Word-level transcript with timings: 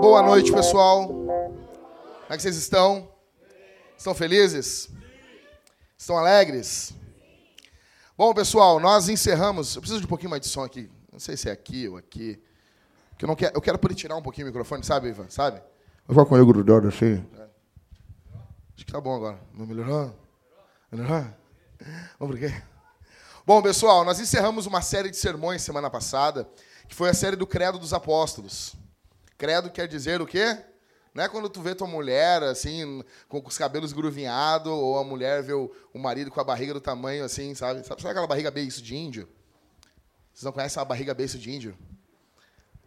Boa 0.00 0.22
noite, 0.22 0.52
pessoal. 0.52 1.08
Como 1.08 2.28
é 2.28 2.36
que 2.36 2.42
vocês 2.42 2.56
estão? 2.56 3.08
Estão 3.96 4.14
felizes? 4.14 4.88
Estão 5.98 6.16
alegres? 6.16 6.94
Bom, 8.16 8.32
pessoal, 8.32 8.78
nós 8.78 9.08
encerramos. 9.08 9.74
Eu 9.74 9.80
preciso 9.80 10.00
de 10.00 10.06
um 10.06 10.08
pouquinho 10.08 10.30
mais 10.30 10.42
de 10.42 10.48
som 10.48 10.62
aqui. 10.62 10.90
Não 11.12 11.18
sei 11.18 11.36
se 11.36 11.48
é 11.48 11.52
aqui 11.52 11.88
ou 11.88 11.96
aqui. 11.96 12.40
Porque 13.10 13.24
eu, 13.24 13.28
não 13.28 13.34
quero, 13.34 13.56
eu 13.56 13.60
quero 13.60 13.78
poder 13.78 13.94
tirar 13.94 14.16
um 14.16 14.22
pouquinho 14.22 14.46
o 14.46 14.50
microfone, 14.50 14.84
sabe, 14.84 15.08
Ivan? 15.08 15.28
Sabe? 15.28 15.62
Eu 16.08 16.14
vou 16.14 16.24
com 16.24 16.36
ele 16.36 16.46
grudado 16.46 16.88
assim. 16.88 17.24
Acho 18.76 18.84
que 18.84 18.92
tá 18.92 19.00
bom 19.00 19.16
agora. 19.16 19.40
Não 19.54 19.66
melhorou? 19.66 20.14
Melhorou? 20.92 21.26
Vamos 22.18 22.36
por 22.36 22.38
quê? 22.38 22.54
Bom, 23.46 23.62
pessoal, 23.62 24.04
nós 24.04 24.20
encerramos 24.20 24.66
uma 24.66 24.82
série 24.82 25.08
de 25.08 25.16
sermões 25.16 25.62
semana 25.62 25.88
passada, 25.88 26.48
que 26.88 26.94
foi 26.94 27.10
a 27.10 27.14
série 27.14 27.36
do 27.36 27.46
Credo 27.46 27.78
dos 27.78 27.92
Apóstolos. 27.92 28.74
Credo 29.36 29.70
quer 29.70 29.86
dizer 29.86 30.20
o 30.20 30.26
quê? 30.26 30.58
Não 31.16 31.24
é 31.24 31.28
quando 31.28 31.48
tu 31.48 31.62
vê 31.62 31.74
tua 31.74 31.86
mulher, 31.86 32.42
assim, 32.42 33.02
com 33.26 33.42
os 33.42 33.56
cabelos 33.56 33.92
gruvinhados, 33.92 34.70
ou 34.70 34.98
a 34.98 35.04
mulher 35.04 35.42
vê 35.42 35.54
o, 35.54 35.72
marido 35.94 36.30
com 36.30 36.38
a 36.40 36.44
barriga 36.44 36.74
do 36.74 36.80
tamanho, 36.80 37.24
assim, 37.24 37.54
sabe? 37.54 37.82
Sabe, 37.86 38.02
sabe 38.02 38.10
aquela 38.10 38.26
barriga 38.26 38.50
beiço 38.50 38.82
de 38.82 38.94
índio? 38.94 39.26
Vocês 40.32 40.44
não 40.44 40.52
conhecem 40.52 40.80
a 40.80 40.84
barriga 40.84 41.14
beiço 41.14 41.38
de 41.38 41.50
índio? 41.50 41.76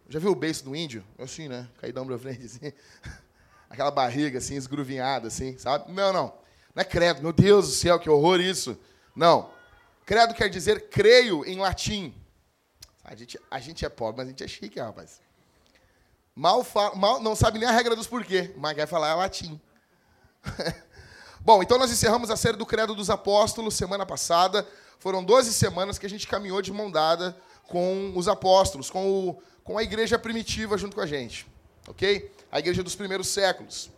Já 0.08 0.20
viu 0.20 0.30
o 0.30 0.36
beiço 0.36 0.64
do 0.64 0.76
índio? 0.76 1.04
Assim, 1.18 1.48
né? 1.48 1.68
Caidão 1.80 2.06
pra 2.06 2.16
frente, 2.18 2.44
assim. 2.44 2.72
Aquela 3.68 3.90
barriga, 3.90 4.38
assim, 4.38 4.54
esgruvinhada, 4.54 5.26
assim, 5.26 5.58
sabe? 5.58 5.92
Não, 5.92 6.12
não. 6.12 6.32
Não 6.74 6.82
é 6.82 6.84
credo. 6.84 7.22
Meu 7.22 7.32
Deus 7.32 7.66
do 7.66 7.72
céu, 7.72 7.98
que 7.98 8.08
horror 8.08 8.40
isso. 8.40 8.78
Não. 9.14 9.50
Credo 10.06 10.34
quer 10.34 10.48
dizer 10.48 10.88
creio 10.88 11.44
em 11.44 11.56
latim. 11.58 12.14
A 13.04 13.14
gente, 13.14 13.38
a 13.50 13.58
gente 13.58 13.84
é 13.84 13.88
pobre, 13.88 14.18
mas 14.18 14.26
a 14.26 14.30
gente 14.30 14.44
é 14.44 14.48
chique, 14.48 14.78
rapaz. 14.78 15.20
Mal, 16.34 16.62
fa 16.62 16.94
mal 16.94 17.20
não 17.20 17.34
sabe 17.34 17.58
nem 17.58 17.68
a 17.68 17.72
regra 17.72 17.96
dos 17.96 18.06
porquê, 18.06 18.54
mas 18.56 18.74
quer 18.74 18.86
falar 18.86 19.14
latim. 19.14 19.60
Bom, 21.40 21.62
então 21.62 21.78
nós 21.78 21.90
encerramos 21.90 22.30
a 22.30 22.36
série 22.36 22.56
do 22.56 22.66
Credo 22.66 22.94
dos 22.94 23.10
Apóstolos 23.10 23.74
semana 23.74 24.04
passada. 24.04 24.66
Foram 24.98 25.24
12 25.24 25.52
semanas 25.54 25.98
que 25.98 26.06
a 26.06 26.10
gente 26.10 26.28
caminhou 26.28 26.60
de 26.60 26.72
mão 26.72 26.90
dada 26.90 27.36
com 27.66 28.12
os 28.14 28.28
apóstolos, 28.28 28.90
com, 28.90 29.08
o, 29.08 29.42
com 29.64 29.78
a 29.78 29.82
igreja 29.82 30.18
primitiva 30.18 30.76
junto 30.76 30.94
com 30.94 31.00
a 31.00 31.06
gente. 31.06 31.46
Ok? 31.88 32.30
A 32.52 32.58
igreja 32.58 32.82
dos 32.82 32.94
primeiros 32.94 33.28
séculos. 33.28 33.90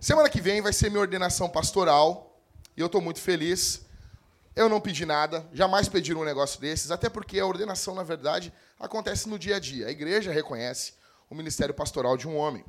Semana 0.00 0.28
que 0.28 0.40
vem 0.40 0.60
vai 0.60 0.72
ser 0.72 0.90
minha 0.90 1.00
ordenação 1.00 1.48
pastoral. 1.48 2.36
E 2.76 2.80
eu 2.80 2.86
estou 2.86 3.00
muito 3.00 3.20
feliz. 3.20 3.82
Eu 4.54 4.68
não 4.68 4.80
pedi 4.80 5.06
nada, 5.06 5.48
jamais 5.52 5.88
pedi 5.88 6.14
um 6.14 6.24
negócio 6.24 6.60
desses, 6.60 6.90
até 6.90 7.08
porque 7.08 7.40
a 7.40 7.46
ordenação, 7.46 7.94
na 7.94 8.02
verdade, 8.02 8.52
acontece 8.78 9.28
no 9.28 9.38
dia 9.38 9.56
a 9.56 9.58
dia. 9.58 9.86
A 9.86 9.90
igreja 9.90 10.30
reconhece 10.30 10.94
o 11.30 11.34
ministério 11.34 11.74
pastoral 11.74 12.16
de 12.16 12.28
um 12.28 12.36
homem. 12.36 12.64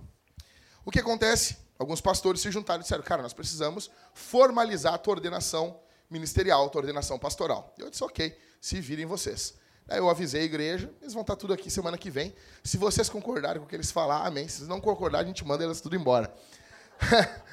O 0.86 0.92
que 0.92 1.00
acontece? 1.00 1.58
Alguns 1.78 2.00
pastores 2.00 2.40
se 2.40 2.50
juntaram 2.52 2.80
e 2.80 2.84
disseram: 2.84 3.04
Cara, 3.04 3.22
nós 3.22 3.34
precisamos 3.34 3.92
formalizar 4.14 4.94
a 4.94 4.98
tua 4.98 5.16
ordenação 5.16 5.80
ministerial, 6.10 6.66
a 6.66 6.70
tua 6.70 6.82
ordenação 6.82 7.20
pastoral. 7.20 7.74
Eu 7.78 7.90
disse: 7.90 8.04
Ok, 8.04 8.38
se 8.62 8.80
virem 8.80 9.06
vocês. 9.06 9.56
Aí 9.90 9.98
eu 9.98 10.10
avisei 10.10 10.42
a 10.42 10.46
igreja, 10.46 10.90
eles 11.02 11.14
vão 11.14 11.22
estar 11.22 11.36
tudo 11.36 11.54
aqui 11.54 11.70
semana 11.70 11.98
que 11.98 12.10
vem. 12.10 12.34
Se 12.64 12.78
vocês 12.78 13.10
concordarem 13.10 13.60
com 13.60 13.66
o 13.66 13.70
que 13.70 13.76
eles 13.76 13.92
falar, 13.92 14.26
amém. 14.26 14.48
Se 14.48 14.64
não 14.64 14.80
concordarem, 14.80 15.26
a 15.26 15.28
gente 15.28 15.46
manda 15.46 15.66
eles 15.66 15.82
tudo 15.82 15.96
embora. 15.96 16.34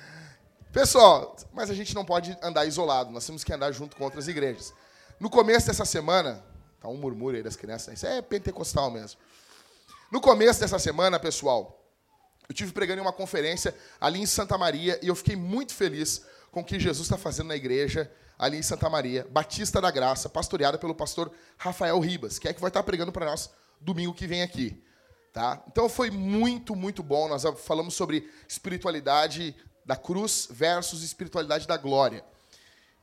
Pessoal, 0.72 1.36
mas 1.52 1.68
a 1.68 1.74
gente 1.74 1.96
não 1.96 2.04
pode 2.04 2.38
andar 2.40 2.64
isolado, 2.64 3.10
nós 3.10 3.26
temos 3.26 3.42
que 3.42 3.52
andar 3.52 3.72
junto 3.72 3.96
com 3.96 4.04
outras 4.04 4.28
igrejas. 4.28 4.72
No 5.18 5.28
começo 5.28 5.66
dessa 5.66 5.84
semana, 5.84 6.44
tá 6.80 6.86
um 6.86 6.96
murmúrio 6.96 7.38
aí 7.38 7.42
das 7.42 7.56
crianças, 7.56 7.94
isso 7.94 8.06
é 8.06 8.22
pentecostal 8.22 8.88
mesmo. 8.88 9.18
No 10.12 10.20
começo 10.20 10.60
dessa 10.60 10.78
semana, 10.78 11.18
pessoal, 11.18 11.84
eu 12.48 12.54
tive 12.54 12.72
pregando 12.72 13.00
em 13.00 13.02
uma 13.02 13.12
conferência 13.12 13.74
ali 14.00 14.20
em 14.20 14.26
Santa 14.26 14.56
Maria 14.56 14.96
e 15.02 15.08
eu 15.08 15.16
fiquei 15.16 15.34
muito 15.34 15.74
feliz 15.74 16.24
com 16.52 16.60
o 16.60 16.64
que 16.64 16.78
Jesus 16.78 17.06
está 17.06 17.18
fazendo 17.18 17.48
na 17.48 17.56
igreja 17.56 18.08
ali 18.38 18.56
em 18.56 18.62
Santa 18.62 18.88
Maria, 18.88 19.26
Batista 19.28 19.80
da 19.80 19.90
Graça, 19.90 20.28
pastoreada 20.28 20.78
pelo 20.78 20.94
pastor 20.94 21.32
Rafael 21.58 21.98
Ribas, 21.98 22.38
que 22.38 22.46
é 22.46 22.52
que 22.52 22.60
vai 22.60 22.70
estar 22.70 22.84
pregando 22.84 23.10
para 23.10 23.26
nós 23.26 23.50
domingo 23.80 24.14
que 24.14 24.26
vem 24.26 24.42
aqui. 24.42 24.80
Tá? 25.32 25.62
Então 25.68 25.88
foi 25.88 26.10
muito, 26.10 26.74
muito 26.74 27.02
bom. 27.02 27.28
Nós 27.28 27.44
falamos 27.60 27.94
sobre 27.94 28.28
espiritualidade 28.48 29.54
da 29.90 29.96
cruz 29.96 30.46
versus 30.48 31.02
espiritualidade 31.02 31.66
da 31.66 31.76
glória. 31.76 32.24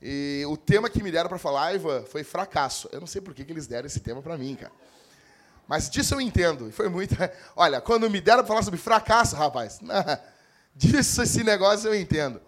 E 0.01 0.45
o 0.47 0.55
tema 0.55 0.89
que 0.89 1.03
me 1.03 1.11
deram 1.11 1.27
para 1.27 1.37
falar, 1.37 1.75
Ivan, 1.75 2.03
foi 2.03 2.23
fracasso. 2.23 2.87
Eu 2.93 3.01
não 3.01 3.07
sei 3.07 3.19
por 3.19 3.33
que, 3.33 3.43
que 3.43 3.51
eles 3.51 3.67
deram 3.67 3.87
esse 3.87 3.99
tema 3.99 4.21
para 4.21 4.37
mim, 4.37 4.55
cara. 4.55 4.71
Mas 5.67 5.89
disso 5.89 6.15
eu 6.15 6.21
entendo. 6.21 6.71
Foi 6.71 6.87
muito. 6.87 7.13
Olha, 7.57 7.81
quando 7.81 8.09
me 8.09 8.21
deram 8.21 8.39
para 8.39 8.47
falar 8.47 8.63
sobre 8.63 8.79
fracasso, 8.79 9.35
rapaz, 9.35 9.81
disso 10.73 11.21
esse 11.21 11.43
negócio 11.43 11.89
eu 11.89 11.99
entendo. 11.99 12.39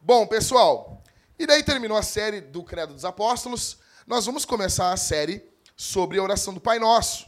Bom, 0.00 0.28
pessoal, 0.28 1.02
e 1.36 1.44
daí 1.44 1.64
terminou 1.64 1.96
a 1.96 2.02
série 2.04 2.40
do 2.40 2.62
Credo 2.62 2.94
dos 2.94 3.04
Apóstolos. 3.04 3.78
Nós 4.06 4.24
vamos 4.24 4.44
começar 4.44 4.92
a 4.92 4.96
série 4.96 5.44
sobre 5.76 6.20
a 6.20 6.22
oração 6.22 6.54
do 6.54 6.60
Pai 6.60 6.78
Nosso, 6.78 7.26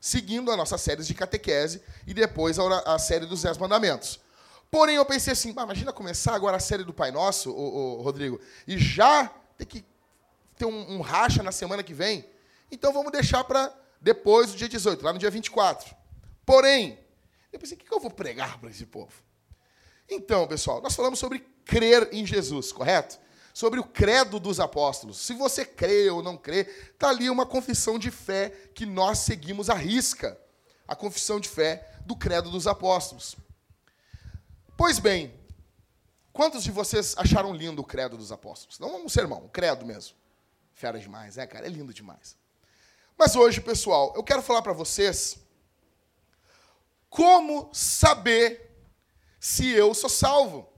seguindo 0.00 0.50
a 0.50 0.56
nossa 0.56 0.78
série 0.78 1.02
de 1.02 1.12
catequese 1.12 1.82
e 2.06 2.14
depois 2.14 2.58
a, 2.58 2.94
a 2.94 2.98
série 2.98 3.26
dos 3.26 3.42
Dez 3.42 3.58
Mandamentos. 3.58 4.21
Porém, 4.72 4.96
eu 4.96 5.04
pensei 5.04 5.34
assim, 5.34 5.50
imagina 5.50 5.92
começar 5.92 6.34
agora 6.34 6.56
a 6.56 6.58
série 6.58 6.82
do 6.82 6.94
Pai 6.94 7.10
Nosso, 7.10 7.52
ô, 7.52 7.98
ô, 7.98 8.02
Rodrigo, 8.02 8.40
e 8.66 8.78
já 8.78 9.30
ter 9.58 9.66
que 9.66 9.84
ter 10.56 10.64
um, 10.64 10.94
um, 10.94 11.00
racha 11.02 11.42
na 11.42 11.52
semana 11.52 11.82
que 11.82 11.92
vem. 11.92 12.24
Então 12.70 12.90
vamos 12.90 13.12
deixar 13.12 13.44
para 13.44 13.70
depois 14.00 14.50
do 14.50 14.56
dia 14.56 14.70
18, 14.70 15.04
lá 15.04 15.12
no 15.12 15.18
dia 15.18 15.30
24. 15.30 15.94
Porém, 16.46 16.98
eu 17.52 17.58
pensei, 17.58 17.76
o 17.76 17.80
que 17.80 17.92
eu 17.92 18.00
vou 18.00 18.10
pregar 18.10 18.58
para 18.58 18.70
esse 18.70 18.86
povo? 18.86 19.12
Então, 20.08 20.48
pessoal, 20.48 20.80
nós 20.80 20.96
falamos 20.96 21.18
sobre 21.18 21.40
crer 21.66 22.08
em 22.10 22.24
Jesus, 22.24 22.72
correto? 22.72 23.20
Sobre 23.52 23.78
o 23.78 23.84
credo 23.84 24.40
dos 24.40 24.58
apóstolos. 24.58 25.18
Se 25.18 25.34
você 25.34 25.66
crê 25.66 26.08
ou 26.08 26.22
não 26.22 26.38
crê, 26.38 26.60
está 26.94 27.10
ali 27.10 27.28
uma 27.28 27.44
confissão 27.44 27.98
de 27.98 28.10
fé 28.10 28.48
que 28.74 28.86
nós 28.86 29.18
seguimos 29.18 29.68
à 29.68 29.74
risca. 29.74 30.40
A 30.88 30.96
confissão 30.96 31.38
de 31.38 31.50
fé 31.50 31.94
do 32.06 32.16
credo 32.16 32.50
dos 32.50 32.66
apóstolos. 32.66 33.36
Pois 34.76 34.98
bem, 34.98 35.32
quantos 36.32 36.64
de 36.64 36.70
vocês 36.70 37.14
acharam 37.16 37.54
lindo 37.54 37.82
o 37.82 37.84
credo 37.84 38.16
dos 38.16 38.32
apóstolos? 38.32 38.78
Não 38.78 39.04
um 39.04 39.08
sermão, 39.08 39.44
um 39.44 39.48
credo 39.48 39.84
mesmo. 39.84 40.16
Fera 40.74 40.98
demais, 40.98 41.38
é, 41.38 41.46
cara? 41.46 41.66
É 41.66 41.68
lindo 41.68 41.92
demais. 41.92 42.36
Mas 43.16 43.36
hoje, 43.36 43.60
pessoal, 43.60 44.12
eu 44.16 44.24
quero 44.24 44.42
falar 44.42 44.62
para 44.62 44.72
vocês 44.72 45.38
como 47.08 47.70
saber 47.72 48.70
se 49.38 49.68
eu 49.68 49.92
sou 49.92 50.08
salvo. 50.08 50.68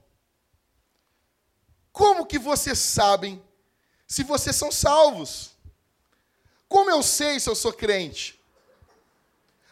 Como 1.91 2.25
que 2.25 2.37
vocês 2.37 2.77
sabem 2.77 3.41
se 4.05 4.21
vocês 4.23 4.55
são 4.55 4.71
salvos? 4.71 5.51
Como 6.67 6.89
eu 6.89 7.01
sei 7.01 7.39
se 7.39 7.49
eu 7.49 7.55
sou 7.55 7.71
crente? 7.71 8.37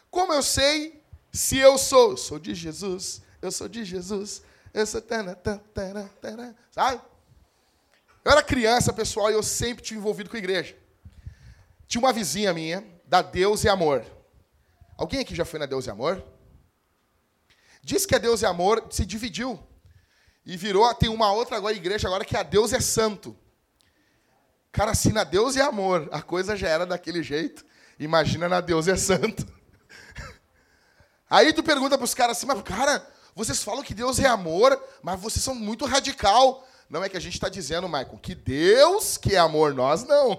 Como 0.09 0.31
eu 0.31 0.41
sei 0.41 1.03
se 1.33 1.57
eu 1.57 1.77
sou, 1.77 2.11
eu 2.11 2.17
sou 2.17 2.39
de 2.39 2.55
Jesus, 2.55 3.21
eu 3.43 3.51
sou 3.51 3.67
de 3.67 3.83
Jesus, 3.83 4.41
eu 4.73 4.85
sou. 4.85 5.01
Tana, 5.01 5.35
tana, 5.35 6.09
tana, 6.21 6.55
sabe? 6.71 7.01
Eu 8.23 8.31
era 8.31 8.41
criança, 8.41 8.93
pessoal, 8.93 9.29
e 9.29 9.33
eu 9.33 9.43
sempre 9.43 9.83
tive 9.83 9.99
envolvido 9.99 10.29
com 10.29 10.35
a 10.35 10.39
igreja. 10.39 10.75
Tinha 11.87 12.01
uma 12.01 12.13
vizinha 12.13 12.53
minha, 12.53 12.83
da 13.05 13.21
Deus 13.21 13.63
e 13.63 13.69
Amor. 13.69 14.05
Alguém 14.97 15.19
aqui 15.19 15.35
já 15.35 15.43
foi 15.43 15.59
na 15.59 15.65
Deus 15.65 15.85
e 15.85 15.89
Amor? 15.89 16.23
Diz 17.83 18.05
que 18.05 18.15
a 18.15 18.17
Deus 18.17 18.41
e 18.41 18.45
Amor 18.45 18.87
se 18.89 19.05
dividiu. 19.05 19.59
E 20.45 20.55
virou, 20.55 20.93
tem 20.95 21.09
uma 21.09 21.31
outra 21.33 21.57
agora 21.57 21.75
igreja 21.75 22.07
agora 22.07 22.23
que 22.23 22.37
a 22.37 22.43
Deus 22.43 22.71
é 22.71 22.79
Santo. 22.79 23.37
Cara, 24.71 24.95
se 24.95 25.13
na 25.13 25.23
Deus 25.23 25.55
é 25.55 25.61
amor, 25.61 26.09
a 26.11 26.19
coisa 26.19 26.57
já 26.57 26.67
era 26.67 26.83
daquele 26.83 27.21
jeito. 27.21 27.63
Imagina 27.99 28.49
na 28.49 28.59
Deus 28.59 28.87
é 28.87 28.95
santo. 28.95 29.45
Aí 31.29 31.53
tu 31.53 31.61
pergunta 31.61 31.95
para 31.95 32.03
os 32.03 32.15
caras 32.15 32.37
assim, 32.37 32.47
mas 32.47 32.59
cara, 32.63 33.07
vocês 33.35 33.63
falam 33.63 33.83
que 33.83 33.93
Deus 33.93 34.19
é 34.19 34.27
amor, 34.27 34.81
mas 35.01 35.19
vocês 35.19 35.43
são 35.43 35.55
muito 35.55 35.85
radical. 35.85 36.67
Não 36.89 37.03
é 37.03 37.09
que 37.09 37.17
a 37.17 37.19
gente 37.19 37.33
está 37.33 37.49
dizendo, 37.49 37.87
Michael, 37.87 38.19
que 38.21 38.35
Deus 38.35 39.17
que 39.17 39.35
é 39.35 39.39
amor, 39.39 39.73
nós 39.73 40.03
não. 40.03 40.37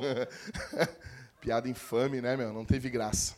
Piada 1.40 1.68
infame, 1.68 2.20
né, 2.20 2.36
meu? 2.36 2.52
Não 2.52 2.64
teve 2.64 2.88
graça. 2.88 3.34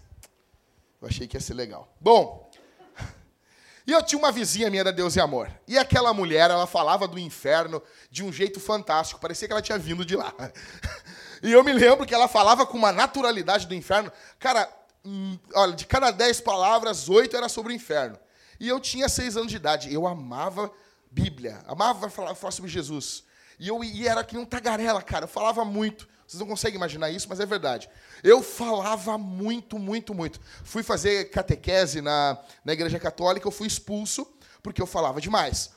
Eu 1.00 1.08
achei 1.08 1.26
que 1.26 1.36
ia 1.36 1.40
ser 1.40 1.54
legal. 1.54 1.94
Bom, 2.00 2.50
e 3.86 3.92
eu 3.92 4.02
tinha 4.02 4.18
uma 4.18 4.30
vizinha 4.30 4.68
minha 4.68 4.84
da 4.84 4.90
Deus 4.90 5.16
e 5.16 5.20
Amor. 5.20 5.50
E 5.66 5.78
aquela 5.78 6.12
mulher, 6.12 6.50
ela 6.50 6.66
falava 6.66 7.08
do 7.08 7.18
inferno 7.18 7.82
de 8.10 8.22
um 8.22 8.32
jeito 8.32 8.60
fantástico. 8.60 9.20
Parecia 9.20 9.48
que 9.48 9.52
ela 9.52 9.62
tinha 9.62 9.78
vindo 9.78 10.04
de 10.04 10.16
lá. 10.16 10.32
E 11.42 11.52
eu 11.52 11.62
me 11.62 11.72
lembro 11.72 12.06
que 12.06 12.14
ela 12.14 12.26
falava 12.26 12.64
com 12.64 12.78
uma 12.78 12.90
naturalidade 12.90 13.66
do 13.66 13.74
inferno. 13.74 14.10
Cara, 14.38 14.68
hum, 15.04 15.38
olha, 15.54 15.74
de 15.74 15.86
cada 15.86 16.10
dez 16.10 16.40
palavras, 16.40 17.10
oito 17.10 17.36
era 17.36 17.46
sobre 17.46 17.74
o 17.74 17.76
inferno. 17.76 18.18
E 18.58 18.68
eu 18.68 18.80
tinha 18.80 19.08
seis 19.08 19.36
anos 19.36 19.50
de 19.50 19.56
idade. 19.56 19.92
Eu 19.92 20.06
amava 20.06 20.72
Bíblia, 21.10 21.62
amava 21.66 22.10
falar, 22.10 22.34
falar 22.34 22.52
sobre 22.52 22.70
Jesus. 22.70 23.24
E 23.58 23.68
eu 23.68 23.82
e 23.82 24.06
era 24.06 24.22
que 24.22 24.36
um 24.36 24.44
tagarela, 24.44 25.02
cara. 25.02 25.24
Eu 25.24 25.28
falava 25.28 25.64
muito 25.64 26.08
Vocês 26.26 26.40
não 26.40 26.46
conseguem 26.46 26.76
imaginar 26.76 27.10
isso, 27.10 27.28
mas 27.28 27.40
é 27.40 27.46
verdade. 27.46 27.88
Eu 28.22 28.42
falava 28.42 29.16
muito, 29.16 29.78
muito, 29.78 30.12
muito. 30.12 30.40
Fui 30.64 30.82
fazer 30.82 31.30
catequese 31.30 32.00
na, 32.00 32.38
na 32.64 32.72
igreja 32.72 32.98
católica, 32.98 33.46
eu 33.46 33.52
fui 33.52 33.66
expulso 33.66 34.26
porque 34.62 34.82
eu 34.82 34.86
falava 34.86 35.20
demais. 35.20 35.70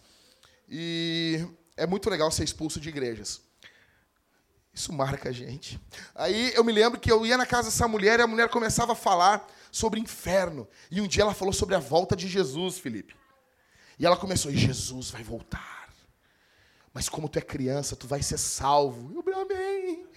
E 0.68 1.46
é 1.78 1.86
muito 1.86 2.10
legal 2.10 2.32
ser 2.32 2.44
expulso 2.44 2.80
de 2.80 2.90
igrejas. 2.90 3.42
Isso 4.74 4.92
marca 4.92 5.30
a 5.30 5.32
gente. 5.32 5.80
Aí 6.16 6.52
eu 6.56 6.64
me 6.64 6.72
lembro 6.72 7.00
que 7.00 7.12
eu 7.12 7.26
ia 7.26 7.38
na 7.38 7.46
casa 7.46 7.70
dessa 7.70 7.88
mulher 7.88 8.20
e 8.20 8.24
a 8.24 8.28
mulher 8.28 8.50
começava 8.50 8.94
a 8.94 8.96
falar 8.96 9.48
sobre 9.72 10.00
inferno. 10.00 10.68
E 10.90 11.02
um 11.02 11.08
dia 11.08 11.24
ela 11.24 11.34
falou 11.34 11.54
sobre 11.54 11.76
a 11.76 11.80
volta 11.80 12.16
de 12.16 12.28
Jesus, 12.28 12.78
Felipe. 12.78 13.16
E 13.98 14.06
ela 14.06 14.18
começou, 14.18 14.52
e 14.52 14.58
Jesus 14.58 15.12
vai 15.12 15.24
voltar. 15.24 15.90
Mas 16.94 17.08
como 17.08 17.30
tu 17.30 17.38
é 17.38 17.42
criança, 17.42 17.96
tu 17.96 18.08
vai 18.08 18.22
ser 18.22 18.38
salvo. 18.38 19.12
Eu, 19.14 19.42
amém. 19.42 20.08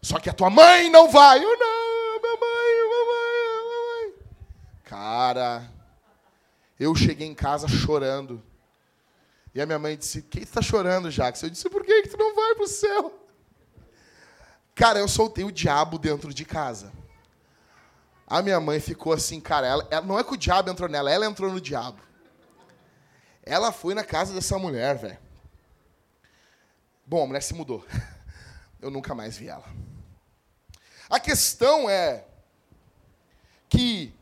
Só 0.00 0.18
que 0.18 0.30
a 0.30 0.32
tua 0.32 0.50
mãe 0.50 0.90
não 0.90 1.10
vai. 1.10 1.38
Eu 1.38 1.58
não, 1.58 2.20
minha 2.20 2.36
mãe, 2.36 2.86
minha 2.88 3.06
mãe, 3.06 3.62
minha 3.66 4.12
mãe. 4.12 4.14
Cara, 4.84 5.70
eu 6.78 6.94
cheguei 6.94 7.26
em 7.26 7.34
casa 7.34 7.68
chorando. 7.68 8.42
E 9.54 9.60
a 9.60 9.66
minha 9.66 9.78
mãe 9.78 9.96
disse: 9.96 10.22
Quem 10.22 10.42
está 10.42 10.62
chorando, 10.62 11.10
Jackson? 11.10 11.46
Eu 11.46 11.50
disse: 11.50 11.68
Por 11.68 11.84
que, 11.84 12.02
que 12.02 12.08
tu 12.08 12.16
não 12.16 12.34
vai 12.34 12.54
para 12.54 12.64
o 12.64 12.68
céu? 12.68 13.18
Cara, 14.74 14.98
eu 14.98 15.08
soltei 15.08 15.44
o 15.44 15.52
diabo 15.52 15.98
dentro 15.98 16.32
de 16.32 16.44
casa. 16.44 16.92
A 18.32 18.40
minha 18.40 18.58
mãe 18.58 18.80
ficou 18.80 19.12
assim, 19.12 19.38
cara, 19.38 19.66
ela, 19.66 19.86
ela, 19.90 20.06
não 20.06 20.18
é 20.18 20.24
que 20.24 20.32
o 20.32 20.38
diabo 20.38 20.70
entrou 20.70 20.88
nela, 20.88 21.12
ela 21.12 21.26
entrou 21.26 21.52
no 21.52 21.60
diabo. 21.60 22.00
Ela 23.42 23.70
foi 23.70 23.92
na 23.92 24.02
casa 24.02 24.32
dessa 24.32 24.58
mulher, 24.58 24.96
velho. 24.96 25.18
Bom, 27.04 27.24
a 27.24 27.26
mulher 27.26 27.42
se 27.42 27.52
mudou. 27.52 27.84
Eu 28.80 28.90
nunca 28.90 29.14
mais 29.14 29.36
vi 29.36 29.48
ela. 29.48 29.66
A 31.10 31.20
questão 31.20 31.90
é 31.90 32.24
que 33.68 34.14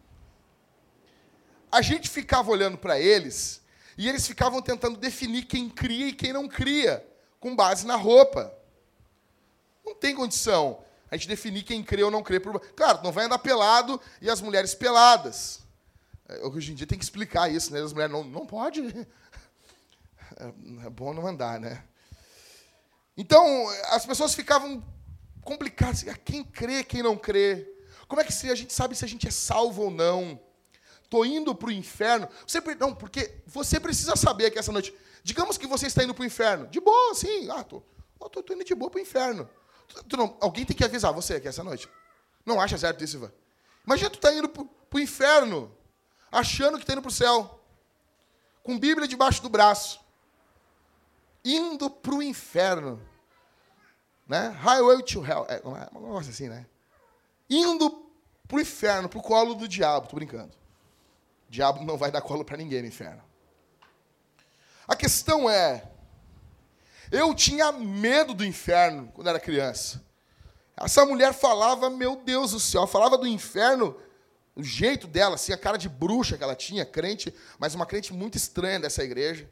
a 1.71 1.81
gente 1.81 2.11
ficava 2.11 2.51
olhando 2.51 2.79
para 2.79 2.99
eles 2.99 3.62
e 3.97 4.09
eles 4.09 4.27
ficavam 4.27 4.61
tentando 4.61 4.99
definir 4.99 5.45
quem 5.45 5.71
cria 5.71 6.09
e 6.09 6.12
quem 6.12 6.33
não 6.33 6.49
cria, 6.49 7.07
com 7.39 7.55
base 7.55 7.87
na 7.87 7.95
roupa. 7.95 8.53
Não 9.85 9.95
tem 9.95 10.17
condição 10.17 10.83
a 11.11 11.17
gente 11.17 11.29
definir 11.29 11.65
quem 11.65 11.83
crê 11.83 12.03
ou 12.03 12.11
não 12.11 12.23
crê. 12.23 12.39
Por... 12.39 12.61
Claro, 12.75 13.03
não 13.03 13.11
vai 13.11 13.25
andar 13.25 13.39
pelado 13.39 14.01
e 14.21 14.31
as 14.31 14.41
mulheres 14.41 14.75
peladas. 14.75 15.61
É, 16.29 16.47
hoje 16.47 16.73
em 16.73 16.75
dia 16.75 16.87
tem 16.87 16.99
que 16.99 17.05
explicar 17.05 17.51
isso, 17.51 17.73
né? 17.73 17.81
As 17.83 17.93
mulheres 17.93 18.12
não, 18.12 18.25
não 18.25 18.47
pode. 18.47 18.81
É, 20.37 20.87
é 20.87 20.91
bom 20.91 21.12
não 21.12 21.27
andar, 21.27 21.59
né? 21.59 21.85
Então, 23.17 23.69
as 23.89 24.07
pessoas 24.07 24.33
ficavam 24.33 24.83
complicadas. 25.43 26.05
Quem 26.25 26.45
crê, 26.45 26.85
quem 26.85 27.03
não 27.03 27.17
crê? 27.17 27.69
Como 28.07 28.21
é 28.21 28.25
que 28.25 28.33
a 28.49 28.55
gente 28.55 28.73
sabe 28.73 28.95
se 28.95 29.05
a 29.05 29.09
gente 29.09 29.27
é 29.27 29.31
salvo 29.31 29.83
ou 29.83 29.91
não? 29.91 30.41
Estou 31.03 31.27
indo 31.27 31.55
para 31.55 31.69
o 31.69 31.73
inferno. 31.73 32.29
Você, 32.47 32.61
não, 32.79 32.95
porque 32.95 33.43
você 33.45 33.81
precisa 33.81 34.15
saber 34.15 34.51
que 34.51 34.59
essa 34.59 34.73
noite. 34.73 34.95
Digamos 35.23 35.59
que 35.59 35.67
você 35.67 35.89
está 35.89 36.05
indo 36.05 36.15
para 36.15 36.23
o 36.23 36.27
inferno. 36.27 36.69
De 36.69 36.81
boa, 36.81 37.15
sim. 37.15 37.51
Ah, 37.51 37.65
tô, 37.65 37.83
tô, 38.31 38.43
tô 38.43 38.55
indo 38.55 38.65
de 38.65 38.75
boa 38.75 38.91
para 38.91 38.99
o 38.99 39.03
inferno. 39.03 39.51
Tu, 40.08 40.16
não, 40.16 40.37
alguém 40.40 40.64
tem 40.64 40.76
que 40.76 40.84
avisar 40.84 41.12
você 41.12 41.34
aqui 41.34 41.48
essa 41.48 41.64
noite. 41.64 41.88
Não 42.44 42.60
acha 42.60 42.78
certo 42.78 43.02
isso, 43.04 43.16
Ivan? 43.16 43.32
Imagina 43.84 44.10
tu 44.10 44.16
está 44.16 44.32
indo 44.32 44.48
para 44.48 44.64
o 44.92 45.00
inferno, 45.00 45.75
achando 46.31 46.76
que 46.76 46.84
está 46.84 46.92
indo 46.92 47.02
para 47.02 47.08
o 47.08 47.12
céu, 47.12 47.60
com 48.62 48.78
Bíblia 48.78 49.08
debaixo 49.08 49.42
do 49.42 49.48
braço, 49.48 50.00
indo 51.44 51.90
para 51.90 52.14
o 52.14 52.22
inferno. 52.22 53.00
Né? 54.26 54.48
Highway 54.48 55.02
to 55.02 55.25
Hell. 55.25 55.46
É, 55.48 55.60
um 55.64 56.00
negócio 56.02 56.31
assim, 56.31 56.48
né? 56.48 56.66
Indo 57.48 57.90
para 58.46 58.58
o 58.58 58.60
inferno, 58.60 59.08
para 59.08 59.19
o 59.19 59.22
colo 59.22 59.54
do 59.54 59.66
diabo. 59.66 60.04
Estou 60.04 60.19
brincando. 60.19 60.54
O 61.48 61.50
diabo 61.50 61.84
não 61.84 61.96
vai 61.96 62.12
dar 62.12 62.20
colo 62.20 62.44
para 62.44 62.56
ninguém 62.56 62.82
no 62.82 62.88
inferno. 62.88 63.22
A 64.87 64.94
questão 64.94 65.50
é, 65.50 65.89
eu 67.11 67.35
tinha 67.35 67.73
medo 67.73 68.35
do 68.35 68.45
inferno 68.45 69.11
quando 69.15 69.29
era 69.29 69.41
criança. 69.41 70.05
Essa 70.77 71.05
mulher 71.05 71.35
falava, 71.35 71.91
meu 71.91 72.17
Deus 72.17 72.53
do 72.53 72.61
céu, 72.61 72.87
falava 72.87 73.19
do 73.19 73.27
inferno, 73.27 73.97
o 74.57 74.62
jeito 74.62 75.07
dela, 75.07 75.35
assim, 75.35 75.53
a 75.53 75.59
cara 75.59 75.77
de 75.77 75.89
bruxa 75.89 76.39
que 76.39 76.43
ela 76.43 76.55
tinha, 76.55 76.85
crente, 76.87 77.35
mas 77.59 77.75
uma 77.75 77.85
crente 77.85 78.12
muito 78.12 78.37
estranha 78.37 78.81
dessa 78.81 79.05
igreja. 79.05 79.49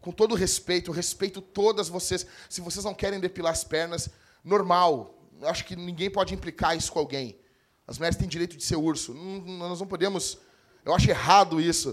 Com 0.00 0.10
todo 0.10 0.34
respeito, 0.34 0.90
respeito 0.90 1.40
todas 1.40 1.88
vocês. 1.88 2.26
Se 2.48 2.60
vocês 2.60 2.84
não 2.84 2.94
querem 2.94 3.20
depilar 3.20 3.52
as 3.52 3.62
pernas, 3.62 4.08
normal. 4.42 5.14
Eu 5.40 5.48
acho 5.48 5.64
que 5.64 5.76
ninguém 5.76 6.10
pode 6.10 6.34
implicar 6.34 6.76
isso 6.76 6.90
com 6.90 6.98
alguém. 6.98 7.38
As 7.86 7.98
mulheres 7.98 8.16
têm 8.16 8.28
direito 8.28 8.56
de 8.56 8.64
ser 8.64 8.76
urso. 8.76 9.12
nós 9.14 9.80
não 9.80 9.86
podemos. 9.86 10.38
Eu 10.84 10.94
acho 10.94 11.10
errado 11.10 11.60
isso. 11.60 11.90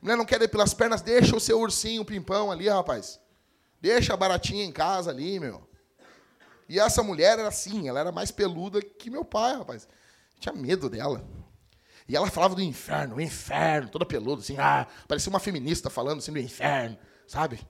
A 0.00 0.04
mulher 0.04 0.16
não 0.16 0.24
quer 0.24 0.38
depilar 0.38 0.64
as 0.64 0.74
pernas, 0.74 1.00
deixa 1.00 1.34
o 1.34 1.40
seu 1.40 1.58
ursinho, 1.60 2.02
o 2.02 2.04
pimpão 2.04 2.50
ali, 2.52 2.68
rapaz. 2.68 3.18
Deixa 3.80 4.14
a 4.14 4.16
baratinha 4.16 4.64
em 4.64 4.72
casa 4.72 5.10
ali, 5.10 5.38
meu. 5.38 5.68
E 6.68 6.80
essa 6.80 7.02
mulher 7.02 7.38
era 7.38 7.48
assim, 7.48 7.88
ela 7.88 8.00
era 8.00 8.10
mais 8.10 8.30
peluda 8.30 8.82
que 8.82 9.08
meu 9.10 9.24
pai, 9.24 9.56
rapaz. 9.56 9.88
Eu 10.34 10.40
tinha 10.40 10.54
medo 10.54 10.90
dela. 10.90 11.24
E 12.08 12.16
ela 12.16 12.30
falava 12.30 12.54
do 12.54 12.62
inferno, 12.62 13.16
o 13.16 13.20
inferno, 13.20 13.88
toda 13.88 14.06
peluda, 14.06 14.40
assim, 14.40 14.56
ah, 14.58 14.86
parecia 15.08 15.30
uma 15.30 15.40
feminista 15.40 15.90
falando 15.90 16.18
assim 16.18 16.32
do 16.32 16.38
inferno, 16.38 16.96
sabe? 17.26 17.66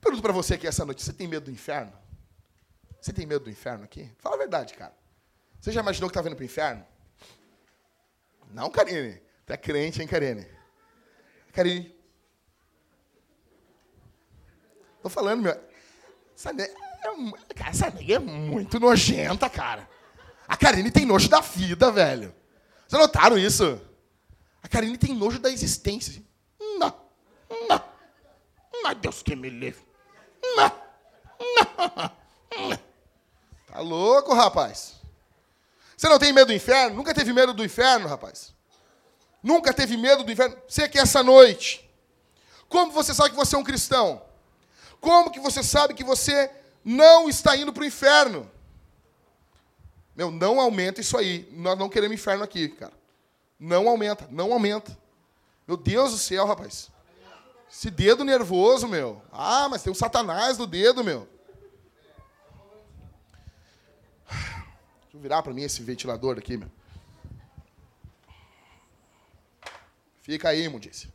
pergunto 0.00 0.22
para 0.22 0.32
você 0.32 0.54
aqui 0.54 0.66
essa 0.66 0.84
noite, 0.84 1.02
você 1.02 1.12
tem 1.12 1.26
medo 1.26 1.44
do 1.44 1.50
inferno? 1.50 1.92
Você 3.00 3.12
tem 3.12 3.26
medo 3.26 3.44
do 3.44 3.50
inferno 3.50 3.84
aqui? 3.84 4.10
Fala 4.18 4.36
a 4.36 4.38
verdade, 4.38 4.74
cara. 4.74 4.94
Você 5.60 5.70
já 5.70 5.80
imaginou 5.80 6.08
que 6.08 6.14
tá 6.14 6.22
vindo 6.22 6.36
pro 6.36 6.44
inferno? 6.44 6.84
Não, 8.50 8.70
Karine. 8.70 9.20
Tu 9.46 9.52
é 9.52 9.56
crente, 9.56 10.00
hein, 10.00 10.08
Karine? 10.08 10.46
Karine. 11.58 11.92
Tô 15.02 15.08
falando, 15.08 15.42
meu. 15.42 15.60
Essa 16.36 16.52
nega 16.52 16.72
é, 16.72 17.68
essa 17.68 17.90
nega 17.90 18.14
é 18.14 18.18
muito 18.20 18.78
nojenta, 18.78 19.50
cara. 19.50 19.90
A 20.46 20.56
Karine 20.56 20.92
tem 20.92 21.04
nojo 21.04 21.28
da 21.28 21.40
vida, 21.40 21.90
velho. 21.90 22.32
Vocês 22.86 23.02
notaram 23.02 23.36
isso? 23.36 23.80
A 24.62 24.68
Karine 24.68 24.96
tem 24.96 25.12
nojo 25.12 25.40
da 25.40 25.50
existência. 25.50 26.22
Não, 26.78 26.94
não. 27.68 27.84
Não, 28.80 28.94
Deus 28.94 29.20
que 29.20 29.34
me 29.34 29.50
livre. 29.50 29.82
Não, 30.54 30.72
não. 31.56 32.78
Tá 33.66 33.80
louco, 33.80 34.32
rapaz? 34.32 34.94
Você 35.96 36.08
não 36.08 36.20
tem 36.20 36.32
medo 36.32 36.46
do 36.46 36.52
inferno? 36.52 36.94
Nunca 36.94 37.12
teve 37.12 37.32
medo 37.32 37.52
do 37.52 37.64
inferno, 37.64 38.06
rapaz? 38.06 38.56
Nunca 39.48 39.72
teve 39.72 39.96
medo 39.96 40.22
do 40.24 40.30
inferno? 40.30 40.58
Você 40.68 40.82
aqui 40.82 40.98
essa 40.98 41.22
noite. 41.22 41.90
Como 42.68 42.92
você 42.92 43.14
sabe 43.14 43.30
que 43.30 43.36
você 43.36 43.56
é 43.56 43.58
um 43.58 43.64
cristão? 43.64 44.20
Como 45.00 45.30
que 45.30 45.40
você 45.40 45.62
sabe 45.62 45.94
que 45.94 46.04
você 46.04 46.50
não 46.84 47.30
está 47.30 47.56
indo 47.56 47.72
para 47.72 47.82
o 47.82 47.86
inferno? 47.86 48.50
Meu, 50.14 50.30
não 50.30 50.60
aumenta 50.60 51.00
isso 51.00 51.16
aí. 51.16 51.48
Nós 51.50 51.78
não 51.78 51.88
queremos 51.88 52.14
inferno 52.14 52.44
aqui, 52.44 52.68
cara. 52.68 52.92
Não 53.58 53.88
aumenta, 53.88 54.28
não 54.30 54.52
aumenta. 54.52 54.94
Meu 55.66 55.78
Deus 55.78 56.12
do 56.12 56.18
céu, 56.18 56.44
rapaz. 56.44 56.90
Esse 57.72 57.90
dedo 57.90 58.24
nervoso, 58.24 58.86
meu. 58.86 59.22
Ah, 59.32 59.66
mas 59.70 59.82
tem 59.82 59.90
um 59.90 59.96
satanás 59.96 60.58
no 60.58 60.66
dedo, 60.66 61.02
meu. 61.02 61.26
Deixa 64.28 65.14
eu 65.14 65.20
virar 65.20 65.42
para 65.42 65.54
mim 65.54 65.62
esse 65.62 65.82
ventilador 65.82 66.36
aqui, 66.36 66.58
meu. 66.58 66.70
Fica 70.28 70.50
aí, 70.50 70.64
imundícia. 70.64 71.08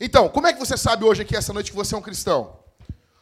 Então, 0.00 0.28
como 0.28 0.48
é 0.48 0.52
que 0.52 0.58
você 0.58 0.76
sabe 0.76 1.04
hoje 1.04 1.22
aqui, 1.22 1.36
essa 1.36 1.52
noite, 1.52 1.70
que 1.70 1.76
você 1.76 1.94
é 1.94 1.98
um 1.98 2.02
cristão? 2.02 2.58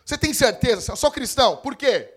Você 0.02 0.16
tem 0.16 0.32
certeza? 0.32 0.92
Eu 0.92 0.96
sou 0.96 1.10
cristão. 1.10 1.58
Por 1.58 1.76
quê? 1.76 2.10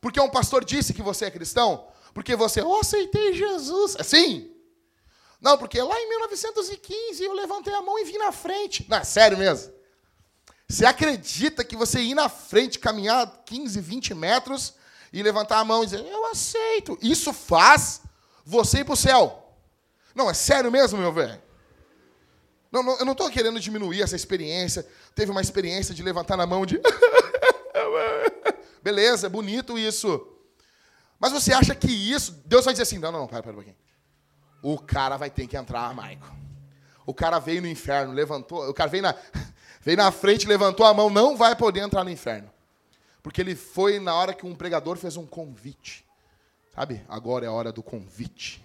Porque 0.00 0.20
um 0.20 0.28
pastor 0.28 0.64
disse 0.64 0.92
que 0.92 1.02
você 1.02 1.26
é 1.26 1.30
cristão? 1.30 1.86
Porque 2.12 2.34
você, 2.34 2.62
oh, 2.62 2.80
aceitei 2.80 3.32
Jesus. 3.32 3.94
Assim? 3.96 4.52
Não, 5.40 5.56
porque 5.56 5.80
lá 5.80 5.96
em 5.96 6.08
1915 6.08 7.22
eu 7.22 7.32
levantei 7.32 7.72
a 7.72 7.80
mão 7.80 7.96
e 7.96 8.04
vim 8.04 8.18
na 8.18 8.32
frente. 8.32 8.84
Não, 8.88 8.96
é 8.96 9.04
sério 9.04 9.38
mesmo. 9.38 9.72
Você 10.68 10.84
acredita 10.84 11.62
que 11.62 11.76
você 11.76 12.00
ir 12.00 12.16
na 12.16 12.28
frente, 12.28 12.80
caminhar 12.80 13.44
15, 13.44 13.80
20 13.80 14.14
metros 14.14 14.74
e 15.12 15.22
levantar 15.22 15.60
a 15.60 15.64
mão 15.64 15.84
e 15.84 15.86
dizer, 15.86 16.04
eu 16.04 16.26
aceito. 16.26 16.98
Isso 17.00 17.32
faz 17.32 18.00
você 18.44 18.80
ir 18.80 18.84
para 18.84 18.94
o 18.94 18.96
céu. 18.96 19.56
Não, 20.12 20.28
é 20.28 20.34
sério 20.34 20.72
mesmo, 20.72 20.98
meu 20.98 21.12
velho? 21.12 21.45
Não, 22.76 22.82
não, 22.82 22.98
eu 22.98 23.06
não 23.06 23.12
estou 23.12 23.30
querendo 23.30 23.58
diminuir 23.58 24.02
essa 24.02 24.14
experiência. 24.14 24.86
Teve 25.14 25.30
uma 25.30 25.40
experiência 25.40 25.94
de 25.94 26.02
levantar 26.02 26.36
na 26.36 26.46
mão 26.46 26.66
de. 26.66 26.78
Beleza, 28.84 29.30
bonito 29.30 29.78
isso. 29.78 30.28
Mas 31.18 31.32
você 31.32 31.54
acha 31.54 31.74
que 31.74 31.90
isso. 31.90 32.32
Deus 32.44 32.66
vai 32.66 32.74
dizer 32.74 32.82
assim: 32.82 32.98
não, 32.98 33.10
não, 33.10 33.20
não, 33.20 33.26
para, 33.26 33.42
para 33.42 33.52
um 33.52 33.54
pouquinho. 33.54 33.76
O 34.62 34.78
cara 34.78 35.16
vai 35.16 35.30
ter 35.30 35.46
que 35.46 35.56
entrar, 35.56 35.94
Maico. 35.94 36.30
O 37.06 37.14
cara 37.14 37.38
veio 37.38 37.62
no 37.62 37.68
inferno, 37.68 38.12
levantou. 38.12 38.68
O 38.68 38.74
cara 38.74 38.90
veio 38.90 39.04
na. 39.04 39.14
Veio 39.82 39.98
na 39.98 40.10
frente, 40.10 40.48
levantou 40.48 40.84
a 40.84 40.92
mão, 40.92 41.08
não 41.08 41.36
vai 41.36 41.54
poder 41.54 41.78
entrar 41.78 42.02
no 42.02 42.10
inferno. 42.10 42.50
Porque 43.22 43.40
ele 43.40 43.54
foi 43.54 44.00
na 44.00 44.16
hora 44.16 44.34
que 44.34 44.44
um 44.44 44.52
pregador 44.52 44.96
fez 44.96 45.16
um 45.16 45.24
convite. 45.24 46.04
Sabe? 46.74 47.04
Agora 47.08 47.44
é 47.44 47.48
a 47.48 47.52
hora 47.52 47.70
do 47.70 47.84
convite. 47.84 48.64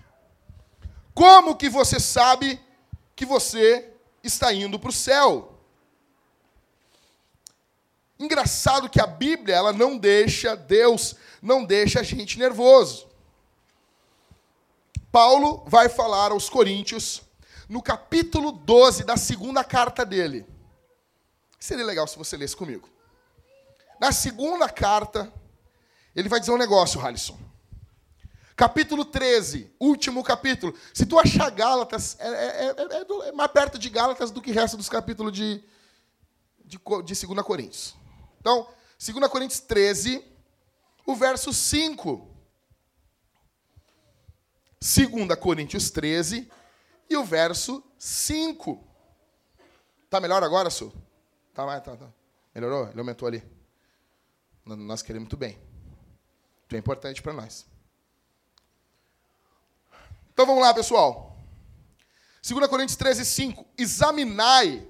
Como 1.13 1.55
que 1.55 1.69
você 1.69 1.99
sabe 1.99 2.59
que 3.15 3.23
você 3.23 3.90
está 4.23 4.53
indo 4.53 4.79
para 4.79 4.89
o 4.89 4.93
céu? 4.93 5.59
Engraçado 8.19 8.89
que 8.89 9.01
a 9.01 9.07
Bíblia, 9.07 9.55
ela 9.55 9.73
não 9.73 9.97
deixa, 9.97 10.55
Deus 10.55 11.15
não 11.41 11.65
deixa 11.65 12.01
a 12.01 12.03
gente 12.03 12.37
nervoso. 12.37 13.09
Paulo 15.11 15.63
vai 15.67 15.89
falar 15.89 16.31
aos 16.31 16.49
Coríntios, 16.49 17.21
no 17.67 17.81
capítulo 17.81 18.51
12 18.51 19.03
da 19.03 19.17
segunda 19.17 19.63
carta 19.63 20.05
dele. 20.05 20.45
Seria 21.59 21.85
legal 21.85 22.07
se 22.07 22.17
você 22.17 22.37
lesse 22.37 22.55
comigo. 22.55 22.89
Na 23.99 24.11
segunda 24.11 24.69
carta, 24.69 25.31
ele 26.15 26.29
vai 26.29 26.39
dizer 26.39 26.51
um 26.51 26.57
negócio, 26.57 26.99
Halisson. 26.99 27.37
Capítulo 28.61 29.03
13, 29.03 29.73
último 29.79 30.23
capítulo. 30.23 30.77
Se 30.93 31.03
tu 31.03 31.17
achar 31.17 31.49
Gálatas, 31.49 32.15
é, 32.19 32.27
é, 32.27 32.67
é, 32.67 33.29
é 33.29 33.31
mais 33.31 33.51
perto 33.51 33.79
de 33.79 33.89
Gálatas 33.89 34.29
do 34.29 34.39
que 34.39 34.51
o 34.51 34.53
resto 34.53 34.77
dos 34.77 34.87
capítulos 34.87 35.33
de, 35.33 35.63
de, 36.63 36.77
de 36.77 37.25
2 37.25 37.41
Coríntios. 37.43 37.95
Então, 38.39 38.67
2 39.03 39.27
Coríntios 39.31 39.61
13, 39.61 40.23
o 41.07 41.15
verso 41.15 41.51
5. 41.51 42.29
2 44.79 45.39
Coríntios 45.39 45.89
13 45.89 46.47
e 47.09 47.17
o 47.17 47.23
verso 47.23 47.83
5. 47.97 48.87
Tá 50.07 50.19
melhor 50.19 50.43
agora, 50.43 50.69
Su? 50.69 50.93
Tá, 51.51 51.81
tá, 51.81 51.97
tá. 51.97 52.13
Melhorou? 52.53 52.89
Ele 52.89 52.99
aumentou 52.99 53.27
ali. 53.27 53.43
Nós 54.63 55.01
queremos 55.01 55.23
muito 55.23 55.37
bem. 55.37 55.57
Isso 56.67 56.75
é 56.75 56.77
importante 56.77 57.23
para 57.23 57.33
nós. 57.33 57.70
Então 60.41 60.55
vamos 60.55 60.67
lá, 60.67 60.73
pessoal. 60.73 61.37
2 62.43 62.67
Coríntios 62.67 62.95
13, 62.95 63.23
5. 63.25 63.63
Examinai 63.77 64.87